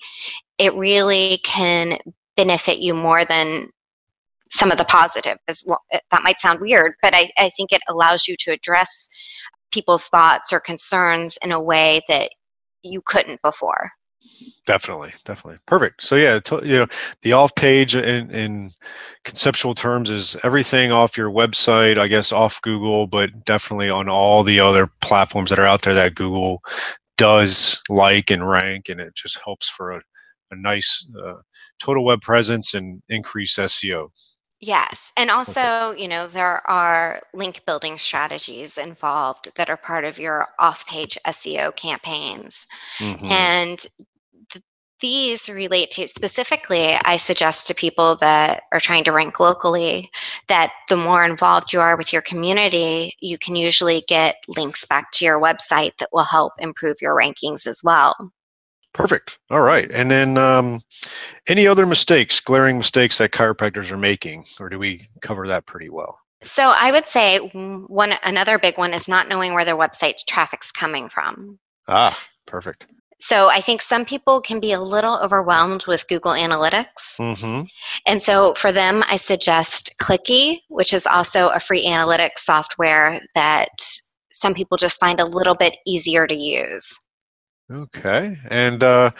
it 0.60 0.74
really 0.74 1.40
can 1.42 1.98
benefit 2.36 2.78
you 2.78 2.94
more 2.94 3.24
than 3.24 3.70
some 4.50 4.70
of 4.70 4.78
the 4.78 4.84
positive. 4.84 5.38
Eh, 5.48 5.98
that 6.10 6.22
might 6.22 6.38
sound 6.38 6.60
weird, 6.60 6.92
but 7.02 7.14
I, 7.14 7.30
I 7.38 7.50
think 7.56 7.72
it 7.72 7.80
allows 7.88 8.28
you 8.28 8.36
to 8.40 8.52
address 8.52 9.08
people's 9.72 10.06
thoughts 10.06 10.52
or 10.52 10.60
concerns 10.60 11.38
in 11.42 11.50
a 11.50 11.60
way 11.60 12.02
that 12.08 12.30
you 12.82 13.00
couldn't 13.04 13.40
before. 13.42 13.90
Definitely, 14.66 15.14
definitely. 15.24 15.60
Perfect. 15.64 16.02
So 16.02 16.16
yeah, 16.16 16.40
you 16.62 16.80
know, 16.80 16.86
the 17.22 17.32
off 17.32 17.54
page 17.54 17.96
in, 17.96 18.30
in 18.30 18.72
conceptual 19.24 19.74
terms 19.74 20.10
is 20.10 20.36
everything 20.44 20.92
off 20.92 21.16
your 21.16 21.30
website, 21.30 21.96
I 21.96 22.06
guess 22.06 22.30
off 22.30 22.60
Google, 22.60 23.06
but 23.06 23.44
definitely 23.46 23.88
on 23.88 24.10
all 24.10 24.42
the 24.42 24.60
other 24.60 24.90
platforms 25.00 25.48
that 25.48 25.58
are 25.58 25.66
out 25.66 25.82
there 25.82 25.94
that 25.94 26.14
Google 26.14 26.62
does 27.16 27.82
like 27.88 28.30
and 28.30 28.48
rank, 28.48 28.88
and 28.88 29.00
it 29.00 29.14
just 29.14 29.38
helps 29.44 29.68
for 29.68 29.90
a, 29.90 30.02
a 30.50 30.56
nice 30.56 31.06
uh, 31.22 31.34
total 31.78 32.04
web 32.04 32.20
presence 32.20 32.74
and 32.74 33.02
increase 33.08 33.56
SEO. 33.56 34.10
Yes. 34.60 35.10
And 35.16 35.30
also, 35.30 35.60
okay. 35.60 36.02
you 36.02 36.06
know, 36.06 36.26
there 36.26 36.68
are 36.70 37.22
link 37.32 37.62
building 37.64 37.96
strategies 37.96 38.76
involved 38.76 39.50
that 39.56 39.70
are 39.70 39.76
part 39.76 40.04
of 40.04 40.18
your 40.18 40.48
off 40.58 40.86
page 40.86 41.16
SEO 41.26 41.74
campaigns. 41.76 42.66
Mm-hmm. 42.98 43.24
And 43.24 43.86
these 45.00 45.48
relate 45.48 45.90
to 45.92 46.06
specifically, 46.06 46.94
I 47.04 47.16
suggest 47.16 47.66
to 47.66 47.74
people 47.74 48.16
that 48.16 48.64
are 48.72 48.80
trying 48.80 49.04
to 49.04 49.12
rank 49.12 49.40
locally 49.40 50.10
that 50.48 50.72
the 50.88 50.96
more 50.96 51.24
involved 51.24 51.72
you 51.72 51.80
are 51.80 51.96
with 51.96 52.12
your 52.12 52.22
community, 52.22 53.14
you 53.20 53.38
can 53.38 53.56
usually 53.56 54.04
get 54.08 54.36
links 54.46 54.84
back 54.84 55.10
to 55.12 55.24
your 55.24 55.40
website 55.40 55.96
that 55.98 56.10
will 56.12 56.24
help 56.24 56.52
improve 56.58 56.96
your 57.00 57.16
rankings 57.16 57.66
as 57.66 57.80
well. 57.82 58.30
Perfect. 58.92 59.38
All 59.50 59.60
right. 59.60 59.90
And 59.90 60.10
then 60.10 60.36
um, 60.36 60.80
any 61.48 61.66
other 61.66 61.86
mistakes, 61.86 62.40
glaring 62.40 62.78
mistakes 62.78 63.18
that 63.18 63.30
chiropractors 63.30 63.92
are 63.92 63.96
making, 63.96 64.44
or 64.58 64.68
do 64.68 64.78
we 64.78 65.08
cover 65.20 65.46
that 65.48 65.66
pretty 65.66 65.88
well? 65.88 66.18
So 66.42 66.72
I 66.74 66.90
would 66.90 67.06
say 67.06 67.38
one 67.38 68.14
another 68.24 68.58
big 68.58 68.78
one 68.78 68.94
is 68.94 69.08
not 69.08 69.28
knowing 69.28 69.52
where 69.54 69.64
their 69.64 69.76
website 69.76 70.14
traffic's 70.26 70.72
coming 70.72 71.08
from. 71.08 71.58
Ah, 71.86 72.18
perfect. 72.46 72.86
So 73.20 73.48
I 73.48 73.60
think 73.60 73.82
some 73.82 74.06
people 74.06 74.40
can 74.40 74.60
be 74.60 74.72
a 74.72 74.80
little 74.80 75.18
overwhelmed 75.22 75.84
with 75.86 76.08
Google 76.08 76.32
Analytics. 76.32 77.18
Mm-hmm. 77.18 77.64
And 78.06 78.22
so 78.22 78.54
for 78.54 78.72
them, 78.72 79.04
I 79.08 79.16
suggest 79.16 79.94
Clicky, 80.00 80.60
which 80.68 80.94
is 80.94 81.06
also 81.06 81.50
a 81.50 81.60
free 81.60 81.86
analytics 81.86 82.38
software 82.38 83.20
that 83.34 83.68
some 84.32 84.54
people 84.54 84.78
just 84.78 84.98
find 84.98 85.20
a 85.20 85.26
little 85.26 85.54
bit 85.54 85.76
easier 85.86 86.26
to 86.26 86.34
use. 86.34 86.88
Okay. 87.70 88.38
And 88.48 88.82
uh, 88.82 89.12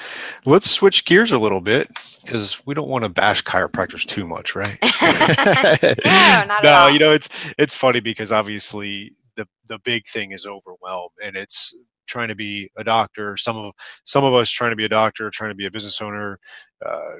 let's 0.45 0.69
switch 0.69 1.05
gears 1.05 1.31
a 1.31 1.39
little 1.39 1.61
bit 1.61 1.89
because 2.23 2.65
we 2.67 2.75
don't 2.75 2.89
want 2.89 3.05
to 3.05 3.09
bash 3.09 3.45
chiropractors 3.45 4.05
too 4.05 4.27
much, 4.27 4.57
right? 4.57 4.79
no, 5.03 6.45
not 6.47 6.65
no, 6.65 6.73
all. 6.73 6.91
you 6.91 6.99
know, 6.99 7.13
it's 7.13 7.29
it's 7.59 7.77
funny 7.77 8.01
because 8.01 8.33
obviously 8.33 9.15
the 9.37 9.47
the 9.67 9.79
big 9.81 10.07
thing 10.09 10.33
is 10.33 10.47
overwhelm 10.47 11.11
and 11.23 11.37
it's 11.37 11.77
trying 12.07 12.29
to 12.29 12.35
be 12.35 12.69
a 12.77 12.83
doctor 12.83 13.37
some 13.37 13.57
of 13.57 13.73
some 14.05 14.25
of 14.25 14.35
us 14.35 14.51
trying 14.51 14.71
to 14.71 14.77
be 14.77 14.85
a 14.85 14.89
doctor 14.89 15.31
trying 15.31 15.51
to 15.51 15.55
be 15.55 15.67
a 15.67 15.71
business 15.71 16.03
owner 16.03 16.41
uh, 16.85 17.15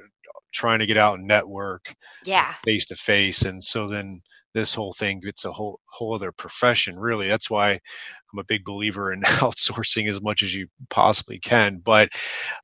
trying 0.53 0.81
to 0.81 0.87
get 0.87 0.97
out 0.97 1.19
and 1.19 1.29
network 1.29 1.95
yeah 2.25 2.55
face 2.65 2.87
to 2.87 2.97
face 2.97 3.43
and 3.43 3.63
so 3.63 3.87
then 3.87 4.21
this 4.55 4.75
whole 4.75 4.93
thing 4.93 5.21
gets 5.21 5.45
a 5.45 5.53
whole 5.53 5.81
whole 5.87 6.15
other 6.15 6.33
profession 6.33 6.99
really 6.99 7.29
that's 7.29 7.51
why 7.51 7.73
i'm 7.73 8.39
a 8.39 8.45
big 8.45 8.65
believer 8.65 9.13
in 9.13 9.21
outsourcing 9.23 10.09
as 10.09 10.23
much 10.23 10.43
as 10.43 10.55
you 10.55 10.67
possibly 10.89 11.39
can 11.39 11.79
but 11.79 12.11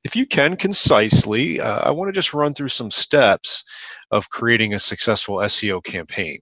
if 0.03 0.15
you 0.15 0.25
can 0.25 0.55
concisely 0.55 1.59
uh, 1.59 1.79
i 1.79 1.89
want 1.89 2.07
to 2.07 2.13
just 2.13 2.33
run 2.33 2.53
through 2.53 2.69
some 2.69 2.91
steps 2.91 3.63
of 4.11 4.29
creating 4.29 4.73
a 4.73 4.79
successful 4.79 5.37
seo 5.37 5.83
campaign 5.83 6.39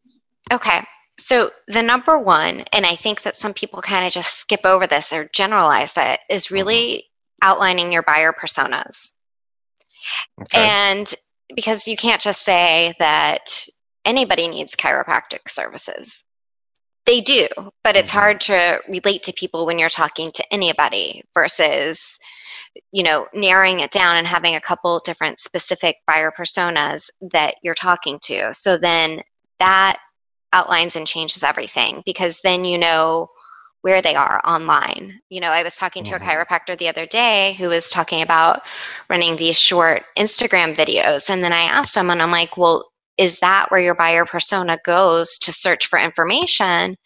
okay 0.51 0.81
so, 1.17 1.51
the 1.67 1.81
number 1.81 2.19
one, 2.19 2.65
and 2.73 2.85
I 2.85 2.95
think 2.95 3.23
that 3.23 3.37
some 3.37 3.53
people 3.53 3.81
kind 3.81 4.05
of 4.05 4.11
just 4.11 4.37
skip 4.37 4.61
over 4.65 4.85
this 4.85 5.13
or 5.13 5.29
generalize 5.33 5.93
it, 5.97 6.19
is 6.29 6.45
mm-hmm. 6.45 6.55
really 6.55 7.05
outlining 7.41 7.91
your 7.91 8.03
buyer 8.03 8.33
personas. 8.33 9.13
Okay. 10.41 10.59
And 10.59 11.13
because 11.55 11.87
you 11.87 11.95
can't 11.95 12.21
just 12.21 12.43
say 12.43 12.93
that 12.99 13.65
anybody 14.05 14.47
needs 14.47 14.75
chiropractic 14.75 15.49
services. 15.49 16.23
They 17.05 17.21
do, 17.21 17.47
but 17.83 17.95
it's 17.95 18.09
mm-hmm. 18.09 18.19
hard 18.19 18.41
to 18.41 18.79
relate 18.89 19.23
to 19.23 19.33
people 19.33 19.65
when 19.65 19.77
you're 19.77 19.89
talking 19.89 20.31
to 20.31 20.53
anybody 20.53 21.23
versus, 21.33 22.19
you 22.91 23.03
know, 23.03 23.27
narrowing 23.33 23.79
it 23.79 23.91
down 23.91 24.17
and 24.17 24.25
having 24.25 24.55
a 24.55 24.61
couple 24.61 24.99
different 25.05 25.39
specific 25.39 25.97
buyer 26.07 26.31
personas 26.31 27.09
that 27.31 27.55
you're 27.61 27.75
talking 27.75 28.17
to. 28.23 28.53
So 28.53 28.77
then 28.77 29.21
that 29.59 29.99
outlines 30.51 30.95
and 30.95 31.05
changes 31.05 31.43
everything 31.43 32.01
because 32.05 32.39
then 32.41 32.65
you 32.65 32.77
know 32.77 33.29
where 33.81 34.01
they 34.01 34.15
are 34.15 34.41
online. 34.43 35.19
You 35.29 35.41
know, 35.41 35.51
I 35.51 35.61
was 35.61 35.75
talking 35.75 36.03
to 36.05 36.11
mm-hmm. 36.11 36.27
a 36.27 36.27
chiropractor 36.27 36.75
the 36.75 36.87
other 36.87 37.05
day 37.05 37.53
who 37.59 37.67
was 37.67 37.91
talking 37.91 38.23
about 38.23 38.63
running 39.11 39.35
these 39.35 39.59
short 39.59 40.05
Instagram 40.17 40.75
videos. 40.75 41.29
And 41.29 41.43
then 41.43 41.53
I 41.53 41.61
asked 41.61 41.95
him, 41.95 42.09
and 42.09 42.19
I'm 42.19 42.31
like, 42.31 42.57
well, 42.57 42.89
is 43.17 43.39
that 43.39 43.67
where 43.69 43.81
your 43.81 43.95
buyer 43.95 44.25
persona 44.25 44.77
goes 44.85 45.37
to 45.39 45.51
search 45.51 45.87
for 45.87 45.97
information? 45.99 46.97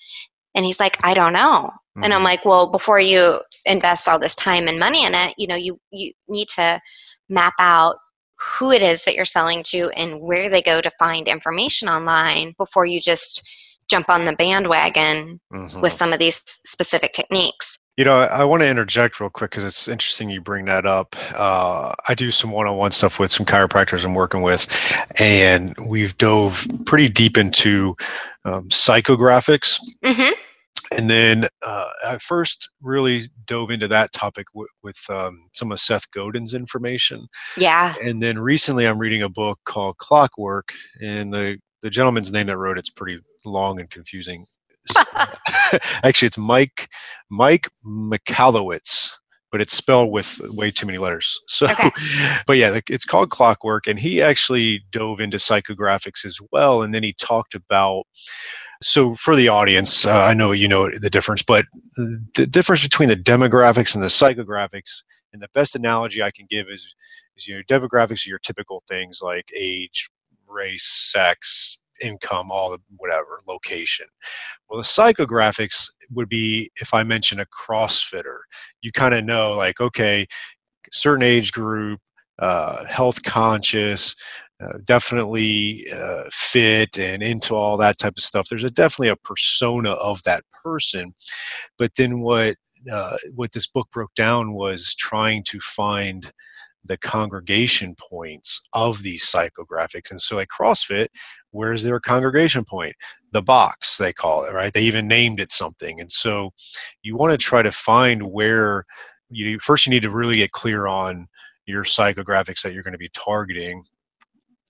And 0.56 0.66
he's 0.66 0.80
like, 0.80 0.98
I 1.04 1.14
don't 1.14 1.34
know. 1.34 1.70
Mm-hmm. 1.70 2.04
And 2.04 2.14
I'm 2.14 2.20
mm-hmm. 2.20 2.26
like, 2.26 2.46
well, 2.46 2.68
before 2.68 3.00
you 3.00 3.40
invest 3.66 4.08
all 4.08 4.20
this 4.20 4.36
time 4.36 4.68
and 4.68 4.80
money 4.80 5.06
in 5.06 5.14
it, 5.14 5.34
you 5.38 5.48
know, 5.48 5.56
you 5.56 5.80
you 5.92 6.14
need 6.28 6.48
to 6.56 6.82
map 7.30 7.54
out 7.60 7.98
who 8.40 8.72
it 8.72 8.82
is 8.82 9.04
that 9.04 9.16
you're 9.16 9.26
selling 9.26 9.64
to 9.64 9.90
and 9.90 10.22
where 10.22 10.50
they 10.50 10.62
go 10.62 10.82
to 10.82 10.92
find 10.98 11.28
information 11.28 11.90
online 11.90 12.54
before 12.58 12.86
you 12.86 13.02
just 13.02 13.48
jump 13.90 14.10
on 14.10 14.26
the 14.26 14.36
bandwagon 14.36 15.40
mm-hmm. 15.54 15.82
with 15.82 15.92
some 15.92 16.14
of 16.14 16.20
these 16.20 16.42
specific 16.66 17.12
techniques. 17.12 17.78
You 18.00 18.06
know, 18.06 18.14
I, 18.14 18.46
want 18.46 18.64
to 18.64 18.70
interject 18.70 19.20
real 19.20 19.30
quick 19.30 19.52
because 19.52 19.66
it's 19.66 19.90
interesting 19.90 20.30
you 20.30 20.40
bring 20.40 20.64
that 20.68 20.86
up. 20.86 21.18
Uh, 21.36 21.94
I 22.08 22.16
do 22.16 22.32
some 22.32 22.50
one 22.50 22.66
on 22.66 22.78
one 22.78 22.94
stuff 22.94 23.20
with 23.20 23.30
some 23.30 23.46
chiropractors 23.46 24.06
I'm 24.06 24.16
working 24.16 24.42
with, 24.42 24.68
and 25.20 25.76
we've 25.86 26.18
dove 26.18 26.66
pretty 26.86 27.10
deep 27.10 27.38
into 27.38 27.98
um, 28.46 28.70
psychographics. 28.70 29.82
Mm-hmm 30.06 30.32
and 30.92 31.10
then 31.10 31.46
uh, 31.62 31.90
I 32.08 32.18
first 32.18 32.70
really 32.82 33.30
dove 33.46 33.70
into 33.70 33.88
that 33.90 34.14
topic 34.14 34.48
w- 34.54 34.70
with 34.82 34.98
um, 35.10 35.50
some 35.54 35.72
of 35.72 35.80
Seth 35.80 36.10
Godin's 36.12 36.54
information. 36.54 37.28
Yeah. 37.58 37.94
And 38.02 38.24
then 38.24 38.40
recently, 38.40 38.88
I'm 38.88 38.98
reading 38.98 39.22
a 39.22 39.30
book 39.30 39.60
called 39.66 39.98
Clockwork, 39.98 40.74
and 41.02 41.34
the 41.34 41.60
the 41.82 41.90
gentleman's 41.90 42.32
name 42.32 42.48
that 42.48 42.58
wrote 42.58 42.78
it's 42.78 42.90
pretty 42.90 43.20
long 43.46 43.80
and 43.80 43.90
confusing. 43.90 44.46
Actually, 46.04 46.28
it's 46.28 46.38
Mike 46.38 46.90
Mike 47.30 47.68
Michalowicz, 47.86 49.14
but 49.52 49.62
it's 49.62 49.76
spelled 49.76 50.12
with 50.12 50.40
way 50.56 50.72
too 50.72 50.86
many 50.86 50.98
letters. 50.98 51.40
So, 51.48 51.68
okay. 51.68 51.92
but 52.48 52.58
yeah, 52.58 52.80
it's 52.88 53.06
called 53.06 53.30
Clockwork, 53.30 53.88
and 53.88 54.00
he 54.00 54.22
actually 54.22 54.82
dove 54.92 55.20
into 55.20 55.38
psychographics 55.38 56.26
as 56.26 56.40
well, 56.52 56.82
and 56.82 56.94
then 56.94 57.04
he 57.04 57.14
talked 57.14 57.56
about 57.56 58.06
so, 58.82 59.14
for 59.16 59.36
the 59.36 59.50
audience, 59.50 60.06
uh, 60.06 60.24
I 60.24 60.34
know 60.34 60.54
you 60.54 60.68
know 60.68 60.90
the 60.90 61.10
difference, 61.10 61.44
but 61.44 61.66
the 62.36 62.48
difference 62.48 62.82
between 62.82 63.10
the 63.10 63.18
demographics 63.18 63.94
and 63.94 64.02
the 64.02 64.08
psychographics, 64.08 65.04
and 65.34 65.42
the 65.42 65.50
best 65.54 65.76
analogy 65.76 66.24
I 66.24 66.32
can 66.32 66.48
give 66.50 66.68
is, 66.70 66.96
is 67.36 67.48
you 67.48 67.56
know, 67.56 67.62
demographics 67.68 68.26
are 68.26 68.30
your 68.30 68.40
typical 68.40 68.84
things 68.88 69.20
like 69.22 69.52
age, 69.56 70.10
race, 70.48 70.86
sex, 70.86 71.78
income, 72.02 72.52
all 72.52 72.72
the 72.72 72.80
whatever, 72.98 73.42
location. 73.48 74.08
Well, 74.70 74.78
the 74.78 74.84
psychographics 74.84 75.90
would 76.12 76.30
be 76.30 76.72
if 76.82 76.94
I 76.94 77.04
mention 77.04 77.40
a 77.40 77.46
CrossFitter, 77.46 78.40
you 78.82 78.92
kind 78.92 79.14
of 79.14 79.24
know, 79.26 79.54
like, 79.54 79.80
okay, 79.80 80.28
certain 80.92 81.24
age 81.24 81.52
group, 81.52 82.00
uh, 82.40 82.86
health 82.86 83.24
conscious, 83.24 84.16
uh, 84.62 84.78
definitely 84.84 85.86
uh, 85.94 86.24
fit 86.32 87.00
and 87.00 87.24
into 87.24 87.56
all 87.56 87.78
that 87.78 87.98
type 87.98 88.14
of 88.18 88.24
stuff. 88.24 88.48
There's 88.50 88.64
a 88.64 88.70
definitely 88.70 89.10
a 89.10 89.16
persona 89.16 89.92
of 89.92 90.22
that 90.24 90.44
person, 90.64 91.14
but 91.78 91.92
then 91.96 92.20
what 92.22 92.56
uh, 92.92 93.18
what 93.36 93.52
this 93.52 93.68
book 93.68 93.90
broke 93.92 94.14
down 94.16 94.54
was 94.54 94.96
trying 94.96 95.44
to 95.44 95.60
find 95.60 96.32
the 96.84 96.98
congregation 96.98 97.96
points 97.96 98.62
of 98.74 99.04
these 99.04 99.24
psychographics. 99.24 100.10
And 100.10 100.20
so 100.20 100.40
at 100.40 100.48
CrossFit, 100.48 101.08
where's 101.52 101.84
their 101.84 102.00
congregation 102.00 102.66
point? 102.66 102.96
The 103.32 103.42
box, 103.42 103.98
they 103.98 104.14
call 104.14 104.44
it, 104.44 104.54
right? 104.54 104.74
They 104.74 104.82
even 104.82 105.08
named 105.08 105.40
it 105.40 105.52
something. 105.52 106.00
And 106.00 106.12
so 106.12 106.52
you 107.04 107.16
want 107.16 107.32
to 107.32 107.38
try 107.38 107.62
to 107.62 107.72
find 107.72 108.32
where 108.32 108.86
you 109.30 109.60
first 109.60 109.86
you 109.86 109.92
need 109.92 110.02
to 110.02 110.10
really 110.10 110.38
get 110.38 110.52
clear 110.52 110.88
on 110.88 111.28
your 111.66 111.84
psychographics 111.84 112.62
that 112.64 112.74
you're 112.74 112.84
going 112.84 112.94
to 112.94 112.98
be 112.98 113.12
targeting 113.14 113.84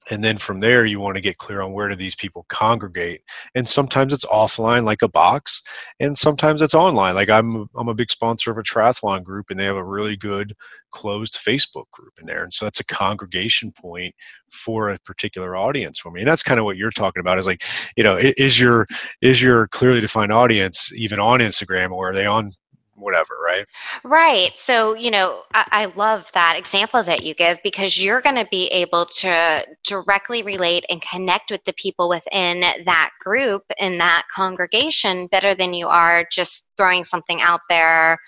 and 0.09 0.23
then 0.23 0.37
from 0.37 0.59
there 0.59 0.85
you 0.85 0.99
want 0.99 1.15
to 1.15 1.21
get 1.21 1.37
clear 1.37 1.61
on 1.61 1.73
where 1.73 1.87
do 1.87 1.95
these 1.95 2.15
people 2.15 2.45
congregate 2.49 3.21
and 3.55 3.67
sometimes 3.67 4.11
it's 4.11 4.25
offline 4.25 4.83
like 4.83 5.01
a 5.01 5.07
box 5.07 5.61
and 5.99 6.17
sometimes 6.17 6.61
it's 6.61 6.73
online 6.73 7.15
like 7.15 7.29
i'm 7.29 7.67
i'm 7.75 7.87
a 7.87 7.93
big 7.93 8.11
sponsor 8.11 8.51
of 8.51 8.57
a 8.57 8.63
triathlon 8.63 9.23
group 9.23 9.49
and 9.49 9.59
they 9.59 9.65
have 9.65 9.75
a 9.75 9.83
really 9.83 10.15
good 10.15 10.55
closed 10.91 11.35
facebook 11.35 11.89
group 11.91 12.13
in 12.19 12.25
there 12.25 12.43
and 12.43 12.53
so 12.53 12.65
that's 12.65 12.79
a 12.79 12.85
congregation 12.85 13.71
point 13.71 14.13
for 14.51 14.89
a 14.89 14.99
particular 14.99 15.55
audience 15.55 15.99
for 15.99 16.11
me 16.11 16.21
and 16.21 16.29
that's 16.29 16.43
kind 16.43 16.59
of 16.59 16.65
what 16.65 16.77
you're 16.77 16.89
talking 16.91 17.21
about 17.21 17.37
is 17.37 17.45
like 17.45 17.63
you 17.95 18.03
know 18.03 18.17
is 18.19 18.59
your 18.59 18.87
is 19.21 19.41
your 19.41 19.67
clearly 19.67 20.01
defined 20.01 20.31
audience 20.31 20.91
even 20.93 21.19
on 21.19 21.39
instagram 21.39 21.91
or 21.91 22.09
are 22.09 22.13
they 22.13 22.25
on 22.25 22.51
whatever, 22.99 23.35
right? 23.45 23.65
Right. 24.03 24.51
So, 24.55 24.93
you 24.93 25.11
know, 25.11 25.43
I, 25.53 25.67
I 25.71 25.85
love 25.85 26.29
that 26.33 26.55
example 26.57 27.03
that 27.03 27.23
you 27.23 27.33
give 27.33 27.59
because 27.63 28.01
you're 28.01 28.21
going 28.21 28.35
to 28.35 28.47
be 28.49 28.67
able 28.67 29.05
to 29.05 29.65
directly 29.83 30.43
relate 30.43 30.85
and 30.89 31.01
connect 31.01 31.51
with 31.51 31.63
the 31.65 31.73
people 31.73 32.09
within 32.09 32.61
that 32.61 33.11
group 33.19 33.63
in 33.79 33.97
that 33.99 34.23
congregation 34.33 35.27
better 35.27 35.55
than 35.55 35.73
you 35.73 35.87
are 35.87 36.25
just 36.31 36.65
throwing 36.77 37.03
something 37.03 37.41
out 37.41 37.61
there, 37.69 38.19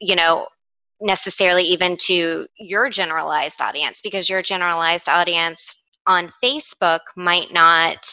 you 0.00 0.16
know, 0.16 0.48
necessarily 1.00 1.62
even 1.62 1.96
to 1.96 2.46
your 2.58 2.90
generalized 2.90 3.62
audience 3.62 4.00
because 4.00 4.28
your 4.28 4.42
generalized 4.42 5.08
audience 5.08 5.78
on 6.08 6.32
Facebook 6.42 7.00
might 7.14 7.52
not 7.52 8.08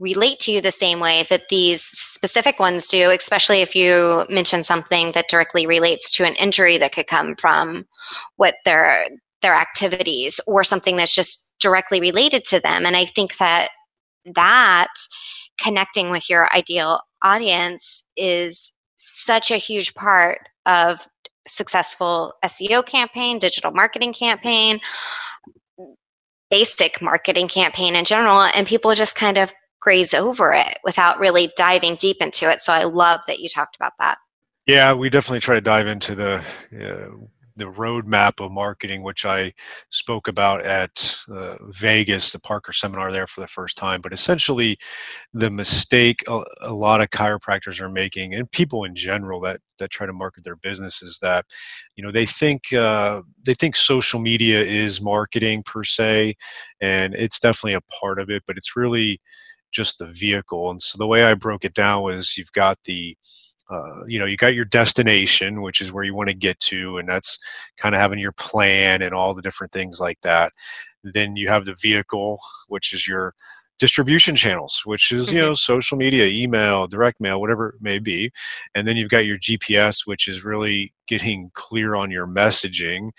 relate 0.00 0.40
to 0.40 0.50
you 0.50 0.60
the 0.60 0.72
same 0.72 0.98
way 0.98 1.24
that 1.30 1.48
these 1.50 1.82
specific 1.84 2.58
ones 2.58 2.88
do, 2.88 3.10
especially 3.10 3.60
if 3.60 3.76
you 3.76 4.24
mention 4.28 4.64
something 4.64 5.12
that 5.12 5.28
directly 5.28 5.66
relates 5.66 6.10
to 6.16 6.24
an 6.24 6.34
injury 6.36 6.78
that 6.78 6.92
could 6.92 7.06
come 7.06 7.36
from 7.36 7.86
what 8.36 8.56
their 8.64 9.06
their 9.42 9.54
activities 9.54 10.40
or 10.46 10.64
something 10.64 10.96
that's 10.96 11.14
just 11.14 11.52
directly 11.60 12.00
related 12.00 12.44
to 12.44 12.58
them. 12.58 12.86
And 12.86 12.96
I 12.96 13.04
think 13.04 13.36
that 13.36 13.68
that 14.34 14.88
connecting 15.60 16.10
with 16.10 16.28
your 16.28 16.52
ideal 16.54 17.00
audience 17.22 18.02
is 18.16 18.72
such 18.96 19.50
a 19.50 19.56
huge 19.56 19.94
part 19.94 20.38
of 20.64 21.06
successful 21.46 22.32
SEO 22.44 22.84
campaign, 22.84 23.38
digital 23.38 23.70
marketing 23.70 24.12
campaign, 24.12 24.80
basic 26.50 27.00
marketing 27.02 27.48
campaign 27.48 27.96
in 27.96 28.04
general, 28.04 28.40
and 28.42 28.66
people 28.66 28.94
just 28.94 29.16
kind 29.16 29.38
of 29.38 29.52
graze 29.80 30.14
over 30.14 30.52
it 30.52 30.78
without 30.84 31.18
really 31.18 31.52
diving 31.56 31.96
deep 31.96 32.16
into 32.20 32.50
it. 32.50 32.60
So 32.60 32.72
I 32.72 32.84
love 32.84 33.20
that 33.26 33.38
you 33.38 33.48
talked 33.48 33.76
about 33.76 33.92
that. 33.98 34.18
Yeah, 34.66 34.94
we 34.94 35.10
definitely 35.10 35.40
try 35.40 35.54
to 35.54 35.60
dive 35.60 35.86
into 35.86 36.14
the 36.16 36.42
uh, 36.72 37.08
the 37.56 37.64
roadmap 37.64 38.44
of 38.44 38.52
marketing, 38.52 39.02
which 39.02 39.24
I 39.24 39.54
spoke 39.88 40.28
about 40.28 40.64
at 40.64 41.16
uh, 41.30 41.56
Vegas, 41.68 42.32
the 42.32 42.38
Parker 42.38 42.72
seminar 42.72 43.10
there 43.10 43.26
for 43.26 43.40
the 43.40 43.46
first 43.46 43.76
time. 43.76 44.00
But 44.00 44.12
essentially, 44.12 44.76
the 45.32 45.50
mistake 45.50 46.22
a, 46.28 46.42
a, 46.60 46.74
lot 46.74 47.00
of 47.00 47.10
chiropractors 47.10 47.80
are 47.80 47.88
making, 47.88 48.34
and 48.34 48.50
people 48.50 48.84
in 48.84 48.94
general 48.94 49.40
that 49.40 49.60
that 49.78 49.90
try 49.90 50.06
to 50.06 50.12
market 50.12 50.44
their 50.44 50.56
business, 50.56 51.02
is 51.02 51.18
that 51.20 51.46
you 51.96 52.04
know 52.04 52.10
they 52.10 52.26
think 52.26 52.72
uh, 52.72 53.22
they 53.44 53.54
think 53.54 53.76
social 53.76 54.20
media 54.20 54.62
is 54.62 55.00
marketing 55.00 55.62
per 55.62 55.82
se, 55.82 56.34
and 56.80 57.14
it's 57.14 57.40
definitely 57.40 57.74
a 57.74 57.80
part 58.00 58.18
of 58.18 58.30
it, 58.30 58.42
but 58.46 58.56
it's 58.56 58.76
really 58.76 59.20
just 59.72 59.98
the 59.98 60.06
vehicle. 60.06 60.70
And 60.70 60.80
so 60.80 60.96
the 60.98 61.06
way 61.06 61.24
I 61.24 61.34
broke 61.34 61.64
it 61.64 61.74
down 61.74 62.02
was 62.02 62.36
you've 62.38 62.52
got 62.52 62.78
the 62.84 63.16
uh, 63.70 64.04
you 64.06 64.18
know 64.18 64.26
you 64.26 64.36
got 64.36 64.54
your 64.54 64.64
destination 64.64 65.62
which 65.62 65.80
is 65.80 65.92
where 65.92 66.04
you 66.04 66.14
want 66.14 66.28
to 66.28 66.34
get 66.34 66.58
to 66.60 66.98
and 66.98 67.08
that's 67.08 67.38
kind 67.76 67.94
of 67.94 68.00
having 68.00 68.18
your 68.18 68.32
plan 68.32 69.02
and 69.02 69.14
all 69.14 69.34
the 69.34 69.42
different 69.42 69.72
things 69.72 70.00
like 70.00 70.20
that. 70.22 70.52
Then 71.02 71.36
you 71.36 71.48
have 71.48 71.64
the 71.64 71.76
vehicle 71.80 72.38
which 72.68 72.92
is 72.92 73.08
your 73.08 73.34
distribution 73.78 74.34
channels 74.34 74.80
which 74.86 75.12
is 75.12 75.30
you 75.30 75.38
know 75.38 75.48
mm-hmm. 75.48 75.54
social 75.54 75.98
media 75.98 76.26
email 76.26 76.86
direct 76.86 77.20
mail 77.20 77.40
whatever 77.40 77.70
it 77.70 77.74
may 77.80 77.98
be. 77.98 78.30
And 78.74 78.86
then 78.86 78.96
you've 78.96 79.10
got 79.10 79.26
your 79.26 79.38
gps 79.38 80.06
which 80.06 80.28
is 80.28 80.44
really 80.44 80.92
getting 81.08 81.50
clear 81.54 81.94
on 81.94 82.10
your 82.10 82.26
messaging 82.26 83.10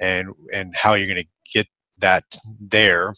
and 0.00 0.30
and 0.52 0.74
how 0.76 0.94
you're 0.94 1.06
going 1.06 1.24
to 1.24 1.30
get 1.52 1.68
that 1.98 2.24
there 2.60 3.14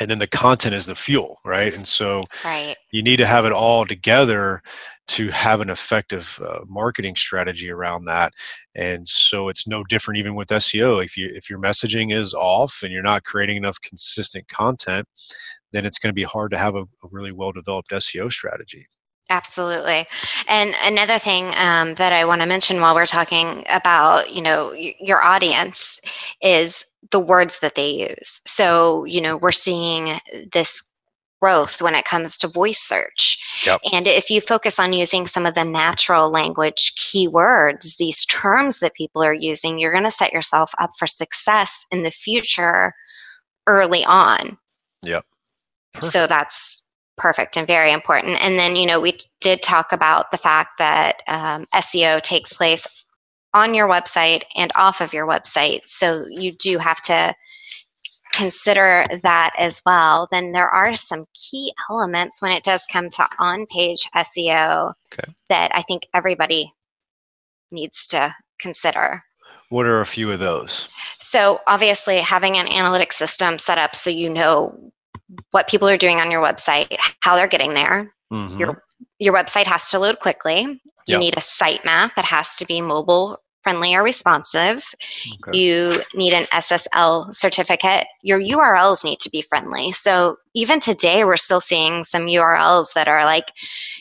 and 0.00 0.10
then 0.10 0.18
the 0.18 0.26
content 0.26 0.74
is 0.74 0.86
the 0.86 0.94
fuel 0.94 1.38
right 1.44 1.74
and 1.74 1.86
so 1.86 2.24
right. 2.44 2.76
you 2.92 3.02
need 3.02 3.16
to 3.16 3.26
have 3.26 3.44
it 3.44 3.52
all 3.52 3.84
together 3.84 4.62
to 5.08 5.28
have 5.28 5.60
an 5.60 5.70
effective 5.70 6.40
uh, 6.44 6.60
marketing 6.66 7.14
strategy 7.16 7.70
around 7.70 8.04
that 8.04 8.32
and 8.74 9.06
so 9.08 9.48
it's 9.48 9.66
no 9.66 9.84
different 9.84 10.18
even 10.18 10.34
with 10.34 10.48
seo 10.48 11.04
if 11.04 11.16
you 11.16 11.30
if 11.34 11.48
your 11.48 11.58
messaging 11.58 12.12
is 12.12 12.34
off 12.34 12.80
and 12.82 12.92
you're 12.92 13.02
not 13.02 13.24
creating 13.24 13.56
enough 13.56 13.80
consistent 13.80 14.48
content 14.48 15.06
then 15.72 15.84
it's 15.84 15.98
going 15.98 16.10
to 16.10 16.14
be 16.14 16.22
hard 16.22 16.50
to 16.50 16.58
have 16.58 16.74
a, 16.74 16.82
a 16.82 17.08
really 17.10 17.32
well 17.32 17.52
developed 17.52 17.90
seo 17.90 18.30
strategy 18.30 18.86
Absolutely. 19.28 20.06
And 20.46 20.74
another 20.84 21.18
thing 21.18 21.52
um, 21.56 21.94
that 21.94 22.12
I 22.12 22.24
want 22.24 22.42
to 22.42 22.46
mention 22.46 22.80
while 22.80 22.94
we're 22.94 23.06
talking 23.06 23.64
about, 23.68 24.32
you 24.32 24.40
know, 24.40 24.68
y- 24.68 24.94
your 25.00 25.22
audience 25.22 26.00
is 26.40 26.86
the 27.10 27.20
words 27.20 27.58
that 27.60 27.74
they 27.74 28.08
use. 28.08 28.40
So, 28.46 29.04
you 29.04 29.20
know, 29.20 29.36
we're 29.36 29.52
seeing 29.52 30.18
this 30.52 30.82
growth 31.40 31.82
when 31.82 31.94
it 31.94 32.04
comes 32.04 32.38
to 32.38 32.48
voice 32.48 32.80
search. 32.80 33.38
Yep. 33.66 33.80
And 33.92 34.06
if 34.06 34.30
you 34.30 34.40
focus 34.40 34.78
on 34.78 34.92
using 34.92 35.26
some 35.26 35.46
of 35.46 35.54
the 35.54 35.64
natural 35.64 36.30
language 36.30 36.94
keywords, 36.96 37.96
these 37.96 38.24
terms 38.26 38.78
that 38.78 38.94
people 38.94 39.22
are 39.22 39.34
using, 39.34 39.78
you're 39.78 39.92
going 39.92 40.04
to 40.04 40.10
set 40.10 40.32
yourself 40.32 40.72
up 40.78 40.92
for 40.98 41.06
success 41.06 41.86
in 41.90 42.02
the 42.02 42.10
future 42.10 42.94
early 43.66 44.04
on. 44.04 44.58
Yep. 45.02 45.24
Perfect. 45.94 46.12
So 46.12 46.26
that's 46.26 46.82
perfect 47.16 47.56
and 47.56 47.66
very 47.66 47.92
important. 47.92 48.42
And 48.42 48.58
then, 48.58 48.76
you 48.76 48.86
know, 48.86 49.00
we 49.00 49.18
did 49.40 49.62
talk 49.62 49.92
about 49.92 50.30
the 50.30 50.38
fact 50.38 50.78
that 50.78 51.22
um, 51.28 51.64
SEO 51.74 52.20
takes 52.22 52.52
place 52.52 52.86
on 53.56 53.72
your 53.74 53.88
website 53.88 54.42
and 54.54 54.70
off 54.76 55.00
of 55.00 55.14
your 55.14 55.26
website. 55.26 55.80
So 55.86 56.26
you 56.28 56.52
do 56.52 56.76
have 56.76 57.00
to 57.02 57.34
consider 58.34 59.02
that 59.22 59.50
as 59.58 59.80
well. 59.86 60.28
Then 60.30 60.52
there 60.52 60.68
are 60.68 60.94
some 60.94 61.24
key 61.34 61.72
elements 61.90 62.42
when 62.42 62.52
it 62.52 62.62
does 62.62 62.86
come 62.92 63.08
to 63.10 63.26
on 63.38 63.64
page 63.66 64.08
SEO 64.14 64.92
okay. 65.10 65.32
that 65.48 65.70
I 65.74 65.80
think 65.80 66.02
everybody 66.12 66.70
needs 67.70 68.06
to 68.08 68.34
consider. 68.60 69.22
What 69.70 69.86
are 69.86 70.02
a 70.02 70.06
few 70.06 70.30
of 70.30 70.38
those? 70.38 70.88
So, 71.20 71.60
obviously, 71.66 72.18
having 72.18 72.58
an 72.58 72.68
analytic 72.68 73.12
system 73.12 73.58
set 73.58 73.78
up 73.78 73.96
so 73.96 74.10
you 74.10 74.28
know 74.28 74.92
what 75.50 75.66
people 75.66 75.88
are 75.88 75.96
doing 75.96 76.20
on 76.20 76.30
your 76.30 76.42
website, 76.42 76.96
how 77.20 77.34
they're 77.34 77.48
getting 77.48 77.72
there, 77.72 78.14
mm-hmm. 78.32 78.60
your 78.60 78.84
your 79.18 79.34
website 79.34 79.64
has 79.64 79.90
to 79.90 79.98
load 79.98 80.20
quickly. 80.20 80.60
You 80.60 80.80
Yep. 81.14 81.20
need 81.20 81.36
a 81.36 81.40
sitemap. 81.40 82.12
It 82.16 82.26
has 82.26 82.56
to 82.56 82.66
be 82.66 82.80
mobile 82.80 83.38
friendly 83.66 83.96
or 83.96 84.04
responsive. 84.04 84.94
Okay. 85.48 85.58
You 85.58 86.00
need 86.14 86.32
an 86.32 86.44
SSL 86.52 87.34
certificate. 87.34 88.06
Your 88.22 88.38
URLs 88.40 89.02
need 89.04 89.18
to 89.18 89.28
be 89.30 89.42
friendly. 89.42 89.90
So 89.90 90.36
even 90.54 90.78
today, 90.78 91.24
we're 91.24 91.36
still 91.36 91.60
seeing 91.60 92.04
some 92.04 92.26
URLs 92.26 92.92
that 92.94 93.08
are 93.08 93.24
like 93.24 93.46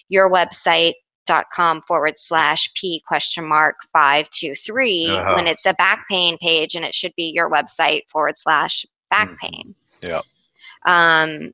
your 0.08 0.30
website.com 0.30 1.82
forward 1.88 2.14
slash 2.20 2.72
p 2.76 3.02
question 3.08 3.44
mark 3.48 3.78
523 3.92 5.08
Uh-huh. 5.10 5.34
when 5.36 5.48
it's 5.48 5.66
a 5.66 5.74
back 5.74 6.06
pain 6.12 6.38
page 6.38 6.76
and 6.76 6.86
it 6.86 6.94
should 6.94 7.14
be 7.18 7.32
your 7.34 7.50
website 7.50 8.02
forward 8.08 8.38
slash 8.38 8.86
back 9.10 9.30
Mhm. 9.30 9.38
pain. 9.40 9.76
Yeah. 10.04 10.22
Um, 10.86 11.54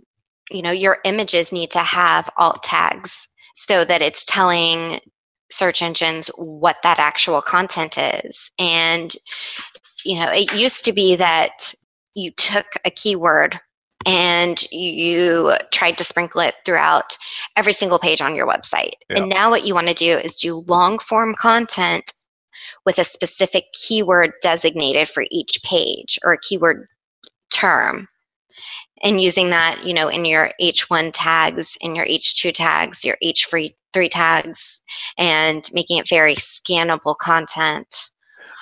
you 0.50 0.62
know, 0.62 0.72
your 0.72 0.98
images 1.06 1.54
need 1.54 1.72
to 1.72 1.80
have 1.80 2.30
alt 2.36 2.62
tags 2.62 3.30
so 3.56 3.86
that 3.86 4.02
it's 4.02 4.26
telling 4.26 5.00
search 5.52 5.82
engines 5.82 6.30
what 6.38 6.78
that 6.84 7.00
actual 7.00 7.42
content 7.42 7.98
is. 7.98 8.52
And, 8.58 9.14
you 10.06 10.20
know, 10.20 10.32
it 10.32 10.54
used 10.54 10.86
to 10.86 10.94
be 10.94 11.16
that 11.16 11.74
you 12.16 12.32
took 12.32 12.66
a 12.86 12.90
keyword 12.90 13.60
and 14.06 14.70
you 14.72 15.54
tried 15.72 15.98
to 16.00 16.04
sprinkle 16.04 16.42
it 16.42 16.56
throughout 16.66 17.18
every 17.56 17.74
single 17.74 18.00
page 18.00 18.22
on 18.22 18.36
your 18.36 18.48
website. 18.48 18.94
Yeah. 19.10 19.20
And 19.20 19.30
now 19.30 19.50
what 19.50 19.66
you 19.66 19.76
want 19.76 19.88
to 19.88 19.94
do 19.94 20.18
is 20.18 20.36
do 20.36 20.64
long 20.68 20.98
form 21.00 21.36
content 21.36 22.12
with 22.86 22.98
a 22.98 23.04
specific 23.04 23.66
keyword 23.74 24.34
designated 24.42 25.08
for 25.08 25.26
each 25.30 25.60
page 25.64 26.18
or 26.24 26.34
a 26.34 26.40
keyword 26.40 26.88
term 27.52 28.08
and 29.04 29.22
using 29.22 29.50
that 29.50 29.84
you 29.84 29.94
know 29.94 30.08
in 30.08 30.26
your 30.26 30.52
h1 30.60 31.12
tags 31.14 31.78
in 31.82 31.96
your 31.96 32.06
h2 32.06 32.54
tags 32.54 33.04
your 33.04 33.18
h3 33.24 33.70
tags 34.10 34.82
and 35.18 35.70
making 35.74 35.98
it 35.98 36.08
very 36.10 36.36
scannable 36.36 37.16
content 37.18 38.10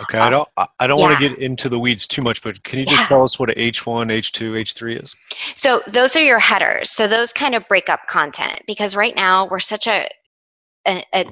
Okay. 0.02 0.18
I 0.18 0.30
don't. 0.30 0.48
I- 0.80 0.88
don't 0.88 0.98
want 1.02 1.20
to 1.20 1.28
get 1.30 1.38
into 1.40 1.68
the 1.68 1.78
weeds 1.78 2.08
too 2.08 2.22
much, 2.22 2.42
but 2.42 2.64
can 2.64 2.80
you 2.80 2.86
just 2.86 3.02
Yeah. 3.02 3.08
tell 3.08 3.22
us 3.22 3.38
what 3.38 3.50
a 3.50 3.54
H1, 3.60 4.10
H2, 4.10 4.56
H3 4.56 4.96
is? 5.04 5.14
so 5.56 5.82
those 5.88 6.16
are 6.16 6.24
your 6.24 6.40
headers 6.40 6.90
so 6.90 7.06
those 7.08 7.34
kind 7.34 7.54
of 7.54 7.68
break 7.68 7.90
up 7.90 8.08
content 8.08 8.62
because 8.66 8.96
right 8.96 9.14
now 9.16 9.46
we're 9.46 9.60
such 9.60 9.88
a, 9.88 10.08
a, 10.88 11.04
a 11.14 11.26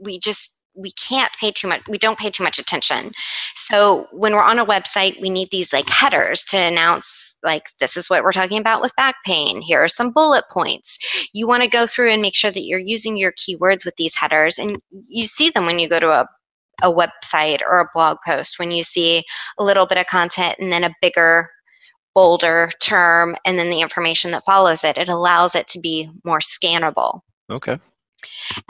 we 0.00 0.18
just 0.20 0.52
we 0.76 0.92
can't 0.92 1.32
pay 1.40 1.50
too 1.50 1.68
much 1.68 1.82
we 1.88 1.98
don't 1.98 2.18
pay 2.18 2.30
too 2.30 2.42
much 2.42 2.58
attention. 2.58 3.12
So 3.54 4.06
when 4.12 4.32
we're 4.32 4.42
on 4.42 4.58
a 4.58 4.66
website 4.66 5.20
we 5.20 5.30
need 5.30 5.48
these 5.50 5.72
like 5.72 5.88
headers 5.88 6.44
to 6.46 6.58
announce 6.58 7.36
like 7.42 7.68
this 7.80 7.96
is 7.96 8.08
what 8.08 8.22
we're 8.22 8.32
talking 8.32 8.58
about 8.58 8.80
with 8.80 8.96
back 8.96 9.16
pain. 9.24 9.60
Here 9.60 9.82
are 9.82 9.88
some 9.88 10.10
bullet 10.10 10.44
points. 10.50 10.98
You 11.32 11.46
want 11.46 11.62
to 11.62 11.68
go 11.68 11.86
through 11.86 12.10
and 12.10 12.22
make 12.22 12.34
sure 12.34 12.50
that 12.50 12.64
you're 12.64 12.78
using 12.78 13.16
your 13.16 13.32
keywords 13.32 13.84
with 13.84 13.96
these 13.96 14.14
headers 14.16 14.58
and 14.58 14.80
you 15.08 15.26
see 15.26 15.50
them 15.50 15.66
when 15.66 15.78
you 15.78 15.88
go 15.88 16.00
to 16.00 16.10
a 16.10 16.26
a 16.82 16.92
website 16.92 17.60
or 17.62 17.80
a 17.80 17.88
blog 17.94 18.18
post 18.26 18.58
when 18.58 18.72
you 18.72 18.82
see 18.82 19.22
a 19.58 19.64
little 19.64 19.86
bit 19.86 19.98
of 19.98 20.06
content 20.06 20.56
and 20.58 20.72
then 20.72 20.82
a 20.82 20.94
bigger 21.00 21.48
bolder 22.14 22.70
term 22.80 23.36
and 23.44 23.58
then 23.58 23.70
the 23.70 23.80
information 23.80 24.30
that 24.30 24.44
follows 24.44 24.84
it 24.84 24.98
it 24.98 25.08
allows 25.08 25.54
it 25.54 25.66
to 25.68 25.80
be 25.80 26.10
more 26.24 26.40
scannable. 26.40 27.20
Okay. 27.50 27.78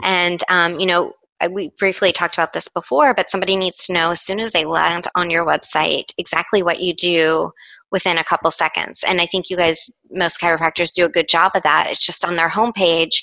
and 0.03 0.43
um, 0.49 0.79
you 0.79 0.85
know 0.85 1.13
we 1.51 1.71
briefly 1.77 2.11
talked 2.11 2.35
about 2.35 2.53
this 2.53 2.67
before 2.67 3.13
but 3.13 3.29
somebody 3.29 3.55
needs 3.55 3.85
to 3.85 3.93
know 3.93 4.11
as 4.11 4.21
soon 4.21 4.39
as 4.39 4.51
they 4.51 4.65
land 4.65 5.07
on 5.15 5.29
your 5.29 5.45
website 5.45 6.05
exactly 6.17 6.63
what 6.63 6.79
you 6.79 6.93
do 6.93 7.51
within 7.91 8.17
a 8.17 8.23
couple 8.23 8.49
seconds. 8.51 9.03
And 9.07 9.21
i 9.21 9.25
think 9.25 9.49
you 9.49 9.57
guys 9.57 9.89
most 10.11 10.39
chiropractors 10.39 10.91
do 10.91 11.05
a 11.05 11.09
good 11.09 11.29
job 11.29 11.51
of 11.55 11.63
that. 11.63 11.87
It's 11.89 12.05
just 12.05 12.25
on 12.25 12.35
their 12.35 12.49
homepage 12.49 13.21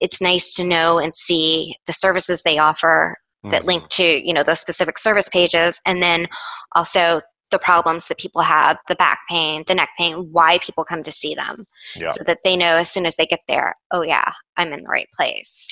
it's 0.00 0.20
nice 0.20 0.54
to 0.54 0.64
know 0.64 0.98
and 0.98 1.14
see 1.16 1.74
the 1.86 1.92
services 1.92 2.42
they 2.42 2.58
offer 2.58 3.16
that 3.44 3.64
link 3.64 3.84
mm-hmm. 3.84 4.02
to 4.02 4.26
you 4.26 4.32
know 4.32 4.42
those 4.42 4.60
specific 4.60 4.98
service 4.98 5.28
pages. 5.28 5.80
And 5.86 6.02
then 6.02 6.26
also 6.74 7.20
the 7.50 7.58
problems 7.58 8.08
that 8.08 8.18
people 8.18 8.42
have 8.42 8.76
the 8.88 8.96
back 8.96 9.20
pain 9.28 9.64
the 9.66 9.74
neck 9.74 9.88
pain 9.98 10.28
why 10.32 10.58
people 10.58 10.84
come 10.84 11.02
to 11.02 11.12
see 11.12 11.34
them 11.34 11.66
Yeah. 11.96 12.12
so 12.12 12.22
that 12.24 12.40
they 12.44 12.56
know 12.56 12.76
as 12.76 12.90
soon 12.90 13.06
as 13.06 13.16
they 13.16 13.24
get 13.24 13.40
there 13.48 13.74
oh 13.90 14.02
yeah 14.02 14.32
i'm 14.58 14.72
in 14.74 14.82
the 14.82 14.88
right 14.88 15.08
place 15.16 15.66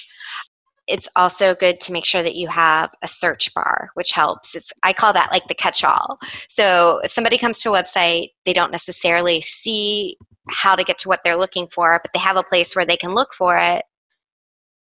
it's 0.86 1.08
also 1.16 1.54
good 1.54 1.80
to 1.80 1.92
make 1.92 2.04
sure 2.04 2.22
that 2.22 2.36
you 2.36 2.48
have 2.48 2.90
a 3.02 3.08
search 3.08 3.52
bar 3.54 3.90
which 3.94 4.12
helps 4.12 4.54
it's 4.54 4.72
i 4.82 4.92
call 4.92 5.12
that 5.12 5.30
like 5.32 5.46
the 5.48 5.54
catch 5.54 5.82
all 5.84 6.18
so 6.48 7.00
if 7.04 7.10
somebody 7.10 7.38
comes 7.38 7.60
to 7.60 7.70
a 7.70 7.82
website 7.82 8.30
they 8.44 8.52
don't 8.52 8.72
necessarily 8.72 9.40
see 9.40 10.16
how 10.48 10.74
to 10.76 10.84
get 10.84 10.98
to 10.98 11.08
what 11.08 11.20
they're 11.24 11.36
looking 11.36 11.66
for 11.72 11.98
but 12.02 12.12
they 12.12 12.20
have 12.20 12.36
a 12.36 12.42
place 12.42 12.76
where 12.76 12.86
they 12.86 12.96
can 12.96 13.14
look 13.14 13.34
for 13.34 13.56
it 13.58 13.84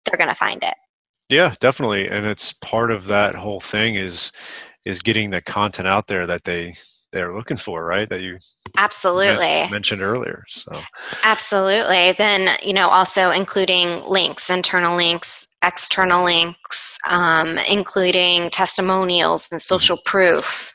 they're 0.05 0.17
going 0.17 0.29
to 0.29 0.35
find 0.35 0.63
it 0.63 0.75
Yeah, 1.29 1.53
definitely. 1.59 2.07
And 2.07 2.25
it's 2.25 2.53
part 2.53 2.91
of 2.91 3.07
that 3.07 3.35
whole 3.35 3.59
thing 3.59 3.95
is 3.95 4.31
is 4.85 5.01
getting 5.01 5.31
the 5.31 5.41
content 5.41 5.87
out 5.87 6.07
there 6.07 6.27
that 6.27 6.43
they 6.43 6.75
they're 7.11 7.33
looking 7.33 7.57
for, 7.57 7.85
right? 7.85 8.09
That 8.09 8.21
you 8.21 8.39
absolutely 8.77 9.67
mentioned 9.71 10.01
earlier. 10.01 10.43
So 10.47 10.79
Absolutely. 11.23 12.11
Then, 12.11 12.57
you 12.61 12.73
know, 12.73 12.89
also 12.89 13.31
including 13.31 14.03
links, 14.03 14.49
internal 14.49 14.97
links, 14.97 15.47
external 15.65 16.23
links, 16.23 16.97
um, 17.07 17.57
including 17.69 18.49
testimonials 18.49 19.47
and 19.51 19.61
social 19.61 19.97
proof. 20.05 20.73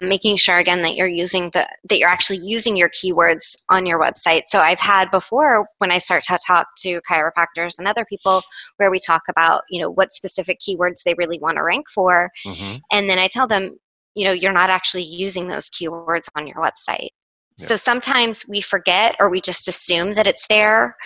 Making 0.00 0.36
sure 0.36 0.58
again 0.58 0.82
that 0.82 0.96
you're 0.96 1.06
using 1.06 1.50
the 1.52 1.68
that 1.88 1.98
you're 1.98 2.08
actually 2.08 2.38
using 2.38 2.76
your 2.76 2.88
keywords 2.90 3.56
on 3.70 3.86
your 3.86 4.00
website. 4.00 4.42
So 4.46 4.58
I've 4.58 4.80
had 4.80 5.10
before 5.10 5.68
when 5.78 5.92
I 5.92 5.98
start 5.98 6.24
to 6.24 6.38
talk 6.44 6.66
to 6.78 7.00
chiropractors 7.08 7.78
and 7.78 7.86
other 7.86 8.04
people 8.04 8.42
where 8.78 8.90
we 8.90 8.98
talk 8.98 9.22
about, 9.28 9.62
you 9.70 9.80
know, 9.80 9.90
what 9.90 10.12
specific 10.12 10.58
keywords 10.60 11.02
they 11.04 11.14
really 11.14 11.38
want 11.38 11.56
to 11.58 11.62
rank 11.62 11.88
for. 11.88 12.30
mhm. 12.44 12.80
And 12.92 13.08
then 13.08 13.18
I 13.18 13.28
tell 13.28 13.46
them, 13.46 13.76
you 14.14 14.24
know, 14.24 14.32
you're 14.32 14.52
not 14.52 14.70
actually 14.70 15.04
using 15.04 15.48
those 15.48 15.70
keywords 15.70 16.28
on 16.34 16.46
your 16.46 16.56
website. 16.56 17.10
Yeah. 17.58 17.66
So 17.66 17.76
sometimes 17.76 18.44
we 18.48 18.60
forget 18.60 19.14
or 19.20 19.30
we 19.30 19.40
just 19.40 19.68
assume 19.68 20.14
that 20.14 20.26
it's 20.26 20.46
there. 20.48 20.96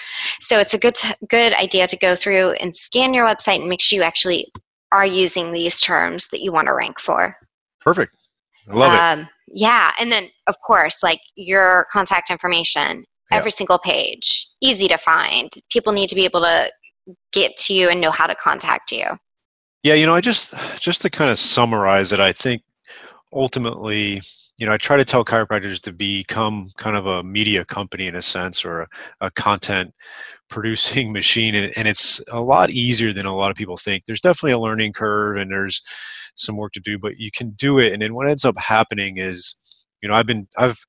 So 0.41 0.59
it's 0.59 0.73
a 0.75 0.79
good 0.79 0.95
t- 0.95 1.13
good 1.29 1.53
idea 1.55 1.87
to 1.87 1.97
go 1.97 2.17
through 2.17 2.53
and 2.53 2.75
scan 2.75 3.13
your 3.13 3.27
website 3.27 3.61
and 3.61 3.69
make 3.69 3.83
sure 3.83 3.99
you 3.99 4.03
actually 4.03 4.51
are 4.91 5.05
using 5.05 5.53
these 5.53 5.81
terms 5.81 6.29
that 6.33 6.41
you 6.41 6.51
want 6.53 6.67
to 6.67 6.75
rank 6.75 6.99
for. 7.01 7.37
perfect. 7.81 8.15
I 8.71 8.75
love 8.75 8.93
it. 8.93 9.01
Um, 9.23 9.29
yeah, 9.49 9.93
and 10.01 10.11
then 10.13 10.29
of 10.47 10.55
course, 10.67 11.03
like 11.03 11.21
your 11.37 11.87
contact 11.93 12.31
information, 12.31 13.05
Yeah. 13.31 13.37
every 13.39 13.51
single 13.51 13.79
page, 13.79 14.47
easy 14.61 14.89
to 14.89 14.99
find. 14.99 15.51
People 15.71 15.93
need 15.93 16.09
to 16.09 16.15
be 16.15 16.25
able 16.27 16.41
to 16.43 16.71
get 17.33 17.57
to 17.59 17.73
you 17.75 17.89
and 17.89 18.01
know 18.01 18.11
how 18.11 18.27
to 18.27 18.35
contact 18.35 18.91
you. 18.93 19.05
Yeah, 19.83 19.95
you 19.95 20.05
know, 20.07 20.15
I 20.15 20.21
just 20.21 20.55
just 20.81 21.01
to 21.03 21.11
kind 21.11 21.31
of 21.31 21.39
summarize 21.39 22.13
it, 22.13 22.21
I 22.21 22.33
think 22.33 22.63
ultimately, 23.33 24.21
you 24.59 24.67
know, 24.67 24.73
I 24.73 24.77
try 24.77 24.97
to 24.97 25.05
tell 25.05 25.25
chiropractors 25.25 25.81
to 25.83 25.93
become 25.93 26.73
kind 26.77 26.97
of 26.97 27.07
a 27.07 27.23
media 27.23 27.65
company 27.65 28.09
in 28.09 28.17
a 28.17 28.23
sense 28.23 28.65
or 28.65 28.83
a, 28.83 28.89
a 29.23 29.31
content 29.31 29.95
producing 30.51 31.13
machine 31.15 31.55
and, 31.55 31.73
and 31.77 31.89
it's 31.89 32.21
a 32.31 32.41
lot 32.41 32.71
easier 32.71 33.13
than 33.13 33.25
a 33.25 33.35
lot 33.35 33.51
of 33.51 33.57
people 33.57 33.77
think. 33.77 34.05
There's 34.05 34.21
definitely 34.21 34.53
a 34.53 34.59
learning 34.59 34.93
curve 34.93 35.37
and 35.37 35.51
there's 35.51 35.83
some 36.35 36.57
work 36.57 36.73
to 36.73 36.81
do, 36.81 36.99
but 36.99 37.19
you 37.19 37.31
can 37.31 37.51
do 37.51 37.79
it. 37.79 37.93
And 37.93 38.03
then 38.03 38.15
what 38.15 38.29
ends 38.29 38.45
up 38.45 38.59
happening 38.59 39.19
is, 39.19 39.55
you 40.03 40.09
know, 40.09 40.15
I've 40.15 40.27
been 40.27 40.49
I've 40.57 40.85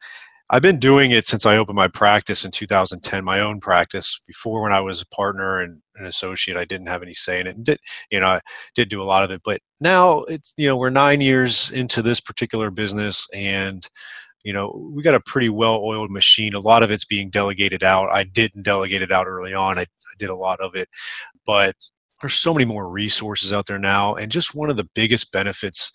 I've 0.51 0.63
been 0.63 0.79
doing 0.79 1.11
it 1.11 1.27
since 1.27 1.45
I 1.45 1.57
opened 1.57 1.75
my 1.75 1.87
practice 1.87 2.43
in 2.43 2.49
2010, 2.49 3.23
my 3.23 3.39
own 3.39 3.59
practice. 3.59 4.19
Before, 4.25 4.63
when 4.63 4.73
I 4.73 4.79
was 4.79 5.01
a 5.01 5.07
partner 5.07 5.61
and 5.61 5.81
an 5.95 6.07
associate, 6.07 6.57
I 6.57 6.65
didn't 6.65 6.87
have 6.87 7.03
any 7.03 7.13
say 7.13 7.39
in 7.39 7.45
it. 7.45 7.55
And 7.55 7.65
did, 7.65 7.79
you 8.09 8.19
know, 8.19 8.27
I 8.27 8.41
did 8.73 8.89
do 8.89 9.01
a 9.01 9.03
lot 9.03 9.23
of 9.23 9.29
it. 9.29 9.41
But 9.45 9.61
now 9.79 10.23
it's, 10.23 10.53
you 10.57 10.67
know, 10.67 10.75
we're 10.75 10.89
nine 10.89 11.21
years 11.21 11.69
into 11.69 12.01
this 12.01 12.19
particular 12.19 12.71
business 12.71 13.27
and, 13.31 13.87
you 14.43 14.51
know, 14.51 14.89
we 14.91 15.03
got 15.03 15.13
a 15.13 15.19
pretty 15.19 15.49
well 15.49 15.81
oiled 15.83 16.09
machine. 16.09 16.55
A 16.55 16.59
lot 16.59 16.81
of 16.81 16.89
it's 16.89 17.05
being 17.05 17.29
delegated 17.29 17.83
out. 17.83 18.09
I 18.09 18.23
didn't 18.23 18.63
delegate 18.63 19.03
it 19.03 19.11
out 19.11 19.27
early 19.27 19.53
on, 19.53 19.77
I, 19.77 19.83
I 19.83 20.15
did 20.17 20.29
a 20.29 20.35
lot 20.35 20.59
of 20.61 20.73
it. 20.73 20.89
But 21.45 21.75
there's 22.21 22.33
so 22.33 22.53
many 22.53 22.65
more 22.65 22.89
resources 22.89 23.53
out 23.53 23.67
there 23.67 23.79
now. 23.79 24.15
And 24.15 24.31
just 24.31 24.55
one 24.55 24.71
of 24.71 24.77
the 24.77 24.89
biggest 24.95 25.31
benefits 25.31 25.91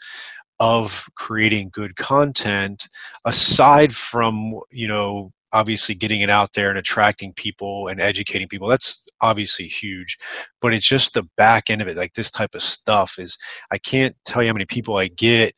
of 0.60 1.08
creating 1.16 1.70
good 1.72 1.96
content 1.96 2.88
aside 3.24 3.94
from 3.94 4.60
you 4.70 4.86
know 4.86 5.32
obviously 5.52 5.94
getting 5.94 6.20
it 6.20 6.30
out 6.30 6.52
there 6.54 6.68
and 6.68 6.78
attracting 6.78 7.32
people 7.32 7.88
and 7.88 8.00
educating 8.00 8.48
people 8.48 8.68
that's 8.68 9.02
obviously 9.20 9.66
huge 9.66 10.18
but 10.60 10.72
it's 10.72 10.86
just 10.86 11.14
the 11.14 11.26
back 11.36 11.70
end 11.70 11.80
of 11.82 11.88
it 11.88 11.96
like 11.96 12.14
this 12.14 12.30
type 12.30 12.54
of 12.54 12.62
stuff 12.62 13.18
is 13.18 13.38
i 13.72 13.78
can't 13.78 14.16
tell 14.24 14.42
you 14.42 14.48
how 14.48 14.52
many 14.52 14.64
people 14.64 14.96
i 14.96 15.08
get 15.08 15.54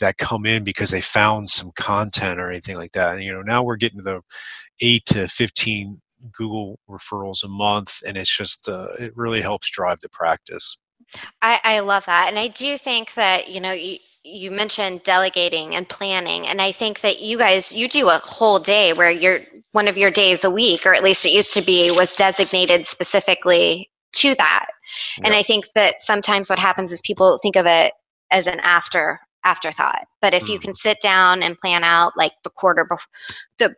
that 0.00 0.18
come 0.18 0.44
in 0.44 0.64
because 0.64 0.90
they 0.90 1.00
found 1.00 1.48
some 1.48 1.70
content 1.76 2.40
or 2.40 2.50
anything 2.50 2.76
like 2.76 2.92
that 2.92 3.14
and 3.14 3.24
you 3.24 3.32
know 3.32 3.42
now 3.42 3.62
we're 3.62 3.76
getting 3.76 3.98
to 3.98 4.04
the 4.04 4.20
8 4.80 5.04
to 5.06 5.28
15 5.28 6.00
google 6.32 6.80
referrals 6.88 7.44
a 7.44 7.48
month 7.48 8.02
and 8.04 8.16
it's 8.16 8.34
just 8.36 8.68
uh, 8.68 8.88
it 8.98 9.16
really 9.16 9.42
helps 9.42 9.70
drive 9.70 10.00
the 10.00 10.08
practice 10.08 10.78
I, 11.42 11.60
I 11.62 11.78
love 11.80 12.06
that. 12.06 12.26
And 12.28 12.38
I 12.38 12.48
do 12.48 12.76
think 12.78 13.14
that, 13.14 13.48
you 13.48 13.60
know, 13.60 13.72
you, 13.72 13.98
you 14.24 14.50
mentioned 14.50 15.02
delegating 15.02 15.74
and 15.74 15.88
planning. 15.88 16.46
And 16.46 16.60
I 16.62 16.72
think 16.72 17.02
that 17.02 17.20
you 17.20 17.38
guys, 17.38 17.74
you 17.74 17.88
do 17.88 18.08
a 18.08 18.18
whole 18.24 18.58
day 18.58 18.92
where 18.92 19.10
you're 19.10 19.40
one 19.72 19.86
of 19.86 19.98
your 19.98 20.10
days 20.10 20.44
a 20.44 20.50
week, 20.50 20.86
or 20.86 20.94
at 20.94 21.04
least 21.04 21.26
it 21.26 21.32
used 21.32 21.52
to 21.54 21.62
be, 21.62 21.90
was 21.90 22.16
designated 22.16 22.86
specifically 22.86 23.90
to 24.14 24.34
that. 24.36 24.66
Yeah. 25.18 25.26
And 25.26 25.34
I 25.34 25.42
think 25.42 25.66
that 25.74 26.00
sometimes 26.00 26.48
what 26.48 26.58
happens 26.58 26.92
is 26.92 27.02
people 27.02 27.38
think 27.42 27.56
of 27.56 27.66
it 27.66 27.92
as 28.30 28.46
an 28.46 28.60
after 28.60 29.20
afterthought. 29.44 30.06
But 30.22 30.32
if 30.32 30.44
mm. 30.44 30.50
you 30.50 30.58
can 30.58 30.74
sit 30.74 31.00
down 31.02 31.42
and 31.42 31.58
plan 31.58 31.84
out 31.84 32.16
like 32.16 32.32
the 32.44 32.50
quarter 32.50 32.84
before 32.84 33.06
the 33.58 33.76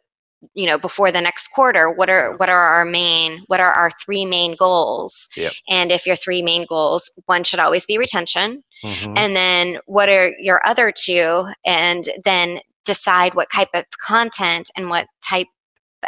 you 0.54 0.66
know 0.66 0.78
before 0.78 1.10
the 1.10 1.20
next 1.20 1.48
quarter 1.48 1.90
what 1.90 2.10
are 2.10 2.36
what 2.36 2.48
are 2.48 2.68
our 2.68 2.84
main 2.84 3.42
what 3.46 3.60
are 3.60 3.72
our 3.72 3.90
three 4.04 4.24
main 4.24 4.54
goals 4.56 5.28
yep. 5.36 5.52
and 5.68 5.90
if 5.90 6.06
your 6.06 6.16
three 6.16 6.42
main 6.42 6.66
goals 6.68 7.10
one 7.26 7.42
should 7.42 7.60
always 7.60 7.86
be 7.86 7.98
retention 7.98 8.62
mm-hmm. 8.84 9.14
and 9.16 9.34
then 9.34 9.78
what 9.86 10.08
are 10.08 10.32
your 10.38 10.60
other 10.66 10.92
two 10.92 11.46
and 11.64 12.08
then 12.24 12.60
decide 12.84 13.34
what 13.34 13.50
type 13.52 13.70
of 13.74 13.84
content 14.02 14.70
and 14.76 14.90
what 14.90 15.06
type 15.26 15.48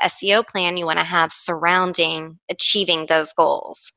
of 0.02 0.10
seo 0.10 0.46
plan 0.46 0.76
you 0.76 0.84
want 0.84 0.98
to 0.98 1.04
have 1.04 1.32
surrounding 1.32 2.38
achieving 2.50 3.06
those 3.06 3.32
goals 3.32 3.92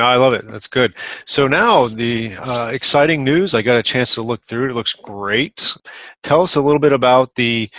no, 0.00 0.06
I 0.06 0.16
love 0.16 0.32
it. 0.32 0.44
That's 0.48 0.66
good. 0.66 0.92
So 1.24 1.46
now 1.46 1.86
the 1.86 2.34
uh, 2.40 2.70
exciting 2.72 3.22
news. 3.22 3.54
I 3.54 3.62
got 3.62 3.76
a 3.76 3.82
chance 3.82 4.12
to 4.16 4.22
look 4.22 4.42
through. 4.42 4.70
It 4.70 4.74
looks 4.74 4.92
great. 4.92 5.76
Tell 6.24 6.42
us 6.42 6.56
a 6.56 6.60
little 6.60 6.80
bit 6.80 6.92
about 6.92 7.36
the 7.36 7.70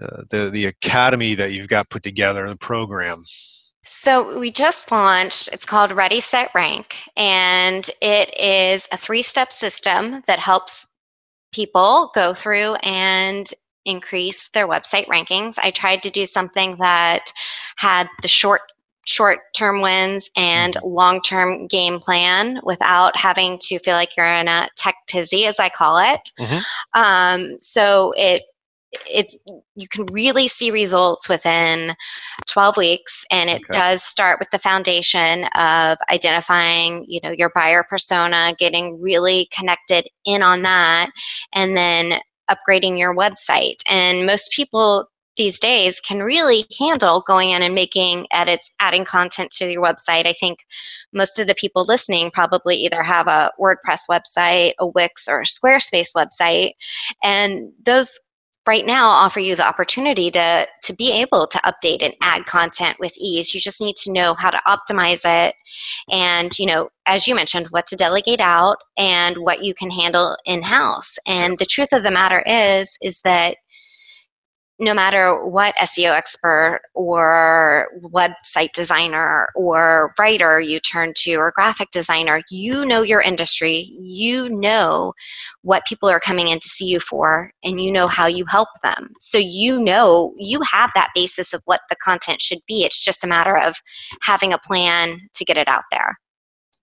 uh, 0.00 0.24
the 0.30 0.50
the 0.50 0.66
academy 0.66 1.34
that 1.34 1.52
you've 1.52 1.68
got 1.68 1.90
put 1.90 2.02
together, 2.02 2.48
the 2.48 2.56
program. 2.56 3.24
So 3.84 4.38
we 4.38 4.50
just 4.50 4.90
launched. 4.92 5.50
It's 5.52 5.64
called 5.64 5.92
Ready 5.92 6.20
Set 6.20 6.50
Rank, 6.54 6.96
and 7.16 7.88
it 8.00 8.32
is 8.38 8.88
a 8.92 8.96
three-step 8.96 9.52
system 9.52 10.22
that 10.26 10.38
helps 10.38 10.86
people 11.52 12.10
go 12.14 12.32
through 12.32 12.74
and 12.82 13.52
increase 13.84 14.48
their 14.50 14.68
website 14.68 15.06
rankings. 15.06 15.58
I 15.62 15.70
tried 15.72 16.02
to 16.04 16.10
do 16.10 16.26
something 16.26 16.76
that 16.76 17.32
had 17.76 18.08
the 18.22 18.28
short 18.28 18.62
short 19.04 19.40
term 19.54 19.80
wins 19.80 20.30
and 20.36 20.74
mm-hmm. 20.74 20.86
long 20.86 21.20
term 21.22 21.66
game 21.66 21.98
plan 21.98 22.60
without 22.62 23.16
having 23.16 23.58
to 23.58 23.78
feel 23.78 23.96
like 23.96 24.16
you're 24.16 24.26
in 24.26 24.48
a 24.48 24.68
tech 24.76 24.94
tizzy, 25.06 25.46
as 25.46 25.58
I 25.58 25.68
call 25.68 25.98
it. 25.98 26.32
Mm-hmm. 26.38 27.00
Um, 27.00 27.58
so 27.60 28.12
it 28.16 28.42
it's 29.10 29.36
you 29.74 29.88
can 29.88 30.06
really 30.06 30.48
see 30.48 30.70
results 30.70 31.28
within 31.28 31.94
12 32.46 32.76
weeks 32.76 33.24
and 33.30 33.48
it 33.48 33.62
okay. 33.62 33.78
does 33.78 34.02
start 34.02 34.38
with 34.38 34.50
the 34.50 34.58
foundation 34.58 35.44
of 35.54 35.98
identifying 36.10 37.04
you 37.08 37.20
know 37.22 37.30
your 37.30 37.50
buyer 37.54 37.84
persona 37.88 38.54
getting 38.58 39.00
really 39.00 39.48
connected 39.52 40.06
in 40.24 40.42
on 40.42 40.62
that 40.62 41.10
and 41.54 41.76
then 41.76 42.20
upgrading 42.50 42.98
your 42.98 43.14
website 43.14 43.76
and 43.88 44.26
most 44.26 44.50
people 44.52 45.08
these 45.36 45.58
days 45.58 46.00
can 46.00 46.22
really 46.22 46.66
handle 46.78 47.22
going 47.26 47.50
in 47.50 47.62
and 47.62 47.74
making 47.74 48.26
edits, 48.32 48.70
adding 48.80 49.04
content 49.04 49.50
to 49.52 49.70
your 49.70 49.82
website. 49.82 50.26
I 50.26 50.34
think 50.34 50.60
most 51.12 51.38
of 51.38 51.46
the 51.46 51.54
people 51.54 51.84
listening 51.84 52.30
probably 52.30 52.76
either 52.76 53.02
have 53.02 53.28
a 53.28 53.50
WordPress 53.58 54.02
website, 54.10 54.72
a 54.78 54.86
Wix, 54.86 55.28
or 55.28 55.40
a 55.40 55.44
Squarespace 55.44 56.08
website. 56.14 56.72
And 57.22 57.72
those 57.82 58.18
right 58.66 58.86
now 58.86 59.08
offer 59.08 59.40
you 59.40 59.56
the 59.56 59.66
opportunity 59.66 60.30
to 60.30 60.66
to 60.82 60.92
be 60.94 61.12
able 61.12 61.46
to 61.46 61.58
update 61.58 62.02
and 62.02 62.14
add 62.20 62.46
content 62.46 62.96
with 63.00 63.16
ease. 63.18 63.54
You 63.54 63.60
just 63.60 63.80
need 63.80 63.96
to 63.96 64.12
know 64.12 64.34
how 64.34 64.50
to 64.50 64.60
optimize 64.66 65.22
it. 65.24 65.54
And 66.10 66.56
you 66.58 66.66
know 66.66 66.90
as 67.06 67.26
you 67.26 67.34
mentioned 67.34 67.66
what 67.70 67.86
to 67.86 67.96
delegate 67.96 68.40
out 68.40 68.76
and 68.96 69.38
what 69.38 69.62
you 69.62 69.74
can 69.74 69.90
handle 69.90 70.36
in 70.46 70.62
house 70.62 71.18
and 71.26 71.58
the 71.58 71.66
truth 71.66 71.92
of 71.92 72.04
the 72.04 72.10
matter 72.10 72.42
is 72.46 72.96
is 73.02 73.20
that 73.22 73.56
no 74.82 74.92
matter 74.92 75.46
what 75.46 75.76
SEO 75.76 76.10
expert 76.10 76.80
or 76.92 77.86
website 78.02 78.72
designer 78.72 79.48
or 79.54 80.12
writer 80.18 80.58
you 80.58 80.80
turn 80.80 81.12
to 81.18 81.34
or 81.36 81.52
graphic 81.52 81.92
designer, 81.92 82.42
you 82.50 82.84
know 82.84 83.02
your 83.02 83.22
industry, 83.22 83.88
you 83.92 84.48
know 84.48 85.12
what 85.62 85.86
people 85.86 86.08
are 86.08 86.18
coming 86.18 86.48
in 86.48 86.58
to 86.58 86.68
see 86.68 86.86
you 86.86 86.98
for, 86.98 87.52
and 87.62 87.80
you 87.80 87.92
know 87.92 88.08
how 88.08 88.26
you 88.26 88.44
help 88.44 88.68
them. 88.82 89.12
So 89.20 89.38
you 89.38 89.78
know 89.78 90.34
you 90.36 90.60
have 90.62 90.90
that 90.96 91.10
basis 91.14 91.54
of 91.54 91.62
what 91.64 91.82
the 91.88 91.96
content 92.02 92.42
should 92.42 92.60
be. 92.66 92.84
It's 92.84 93.00
just 93.00 93.22
a 93.22 93.28
matter 93.28 93.56
of 93.56 93.76
having 94.22 94.52
a 94.52 94.58
plan 94.58 95.20
to 95.34 95.44
get 95.44 95.56
it 95.56 95.68
out 95.68 95.84
there. 95.92 96.18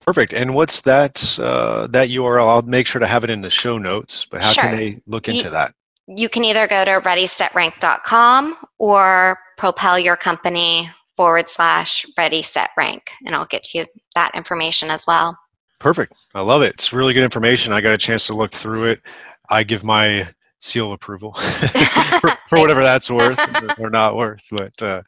Perfect. 0.00 0.32
And 0.32 0.54
what's 0.54 0.80
that 0.82 1.38
uh, 1.38 1.86
that 1.88 2.08
URL? 2.08 2.48
I'll 2.48 2.62
make 2.62 2.86
sure 2.86 3.00
to 3.00 3.06
have 3.06 3.24
it 3.24 3.28
in 3.28 3.42
the 3.42 3.50
show 3.50 3.76
notes. 3.76 4.24
But 4.24 4.42
how 4.42 4.52
sure. 4.52 4.64
can 4.64 4.76
they 4.76 5.02
look 5.06 5.28
into 5.28 5.44
you, 5.44 5.50
that? 5.50 5.74
You 6.16 6.28
can 6.28 6.44
either 6.44 6.66
go 6.66 6.84
to 6.84 7.00
readysetrank.com 7.00 8.56
or 8.78 9.38
propel 9.56 9.98
your 9.98 10.16
company 10.16 10.90
forward 11.16 11.48
slash 11.48 12.06
ready 12.16 12.42
set 12.42 12.70
rank 12.76 13.10
and 13.26 13.34
i'll 13.34 13.46
get 13.46 13.74
you 13.74 13.84
that 14.14 14.30
information 14.34 14.90
as 14.90 15.06
well. 15.06 15.38
Perfect. 15.78 16.14
I 16.34 16.42
love 16.42 16.62
it. 16.62 16.74
It's 16.74 16.92
really 16.92 17.14
good 17.14 17.22
information. 17.22 17.72
I 17.72 17.80
got 17.80 17.94
a 17.94 17.98
chance 17.98 18.26
to 18.26 18.34
look 18.34 18.52
through 18.52 18.90
it. 18.90 19.00
I 19.48 19.62
give 19.62 19.82
my 19.82 20.28
seal 20.60 20.88
of 20.88 20.92
approval 20.92 21.32
for, 22.20 22.36
for, 22.46 22.60
whatever 22.60 22.82
that's 22.82 23.10
worth 23.10 23.40
or 23.78 23.88
not 23.88 24.14
worth. 24.14 24.46
But 24.50 24.82
uh, 24.82 25.02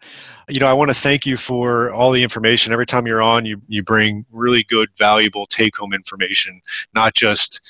you 0.49 0.61
know, 0.61 0.67
I 0.67 0.73
want 0.73 0.91
to 0.91 0.95
thank 0.95 1.27
you 1.27 1.37
for 1.37 1.93
all 1.93 2.11
the 2.11 2.23
information. 2.23 2.73
Every 2.73 2.87
time 2.87 3.07
you're 3.07 3.23
on, 3.23 3.45
you 3.45 3.61
you 3.69 3.83
bring 3.83 4.25
really 4.33 4.65
good, 4.65 4.89
valuable 4.97 5.47
take-home 5.47 5.93
information, 5.93 6.63
not 6.95 7.15
just 7.15 7.61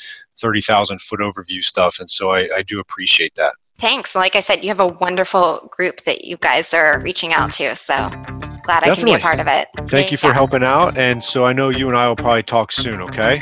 30,000 0.43 1.01
foot 1.01 1.21
overview 1.21 1.65
stuff. 1.65 2.01
And 2.01 2.11
so 2.11 2.33
I, 2.33 2.49
I 2.57 2.63
do 2.63 2.81
appreciate 2.81 3.37
that. 3.37 3.55
Thanks. 3.79 4.15
Well, 4.15 4.23
like 4.23 4.37
I 4.37 4.41
said, 4.41 4.63
you 4.63 4.69
have 4.69 4.81
a 4.81 4.89
wonderful 4.89 5.71
group 5.73 6.05
that 6.05 6.25
you 6.25 6.37
guys 6.37 6.75
are 6.75 7.01
reaching 7.01 7.33
out 7.33 7.53
to. 7.53 7.75
So 7.75 7.95
glad 7.95 8.85
Definitely. 8.85 8.91
I 8.91 8.95
can 8.95 9.05
be 9.05 9.15
a 9.15 9.19
part 9.19 9.41
of 9.41 9.47
it. 9.49 9.69
Thank 9.89 10.13
you 10.13 10.19
for 10.19 10.29
yeah. 10.29 10.35
helping 10.35 10.63
out. 10.63 10.99
And 10.99 11.25
so 11.25 11.47
I 11.47 11.53
know 11.53 11.71
you 11.71 11.89
and 11.89 11.97
I 11.97 12.07
will 12.09 12.17
probably 12.17 12.43
talk 12.43 12.71
soon, 12.71 13.01
okay? 13.01 13.41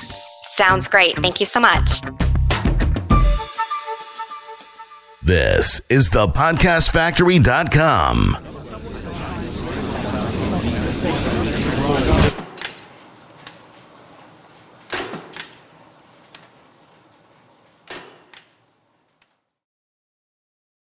Sounds 0.52 0.86
great. 0.88 1.16
Thank 1.16 1.40
you 1.40 1.46
so 1.46 1.58
much. 1.60 2.00
This 5.22 5.82
is 5.90 6.08
the 6.10 6.28
podcastfactory.com. 6.28 8.59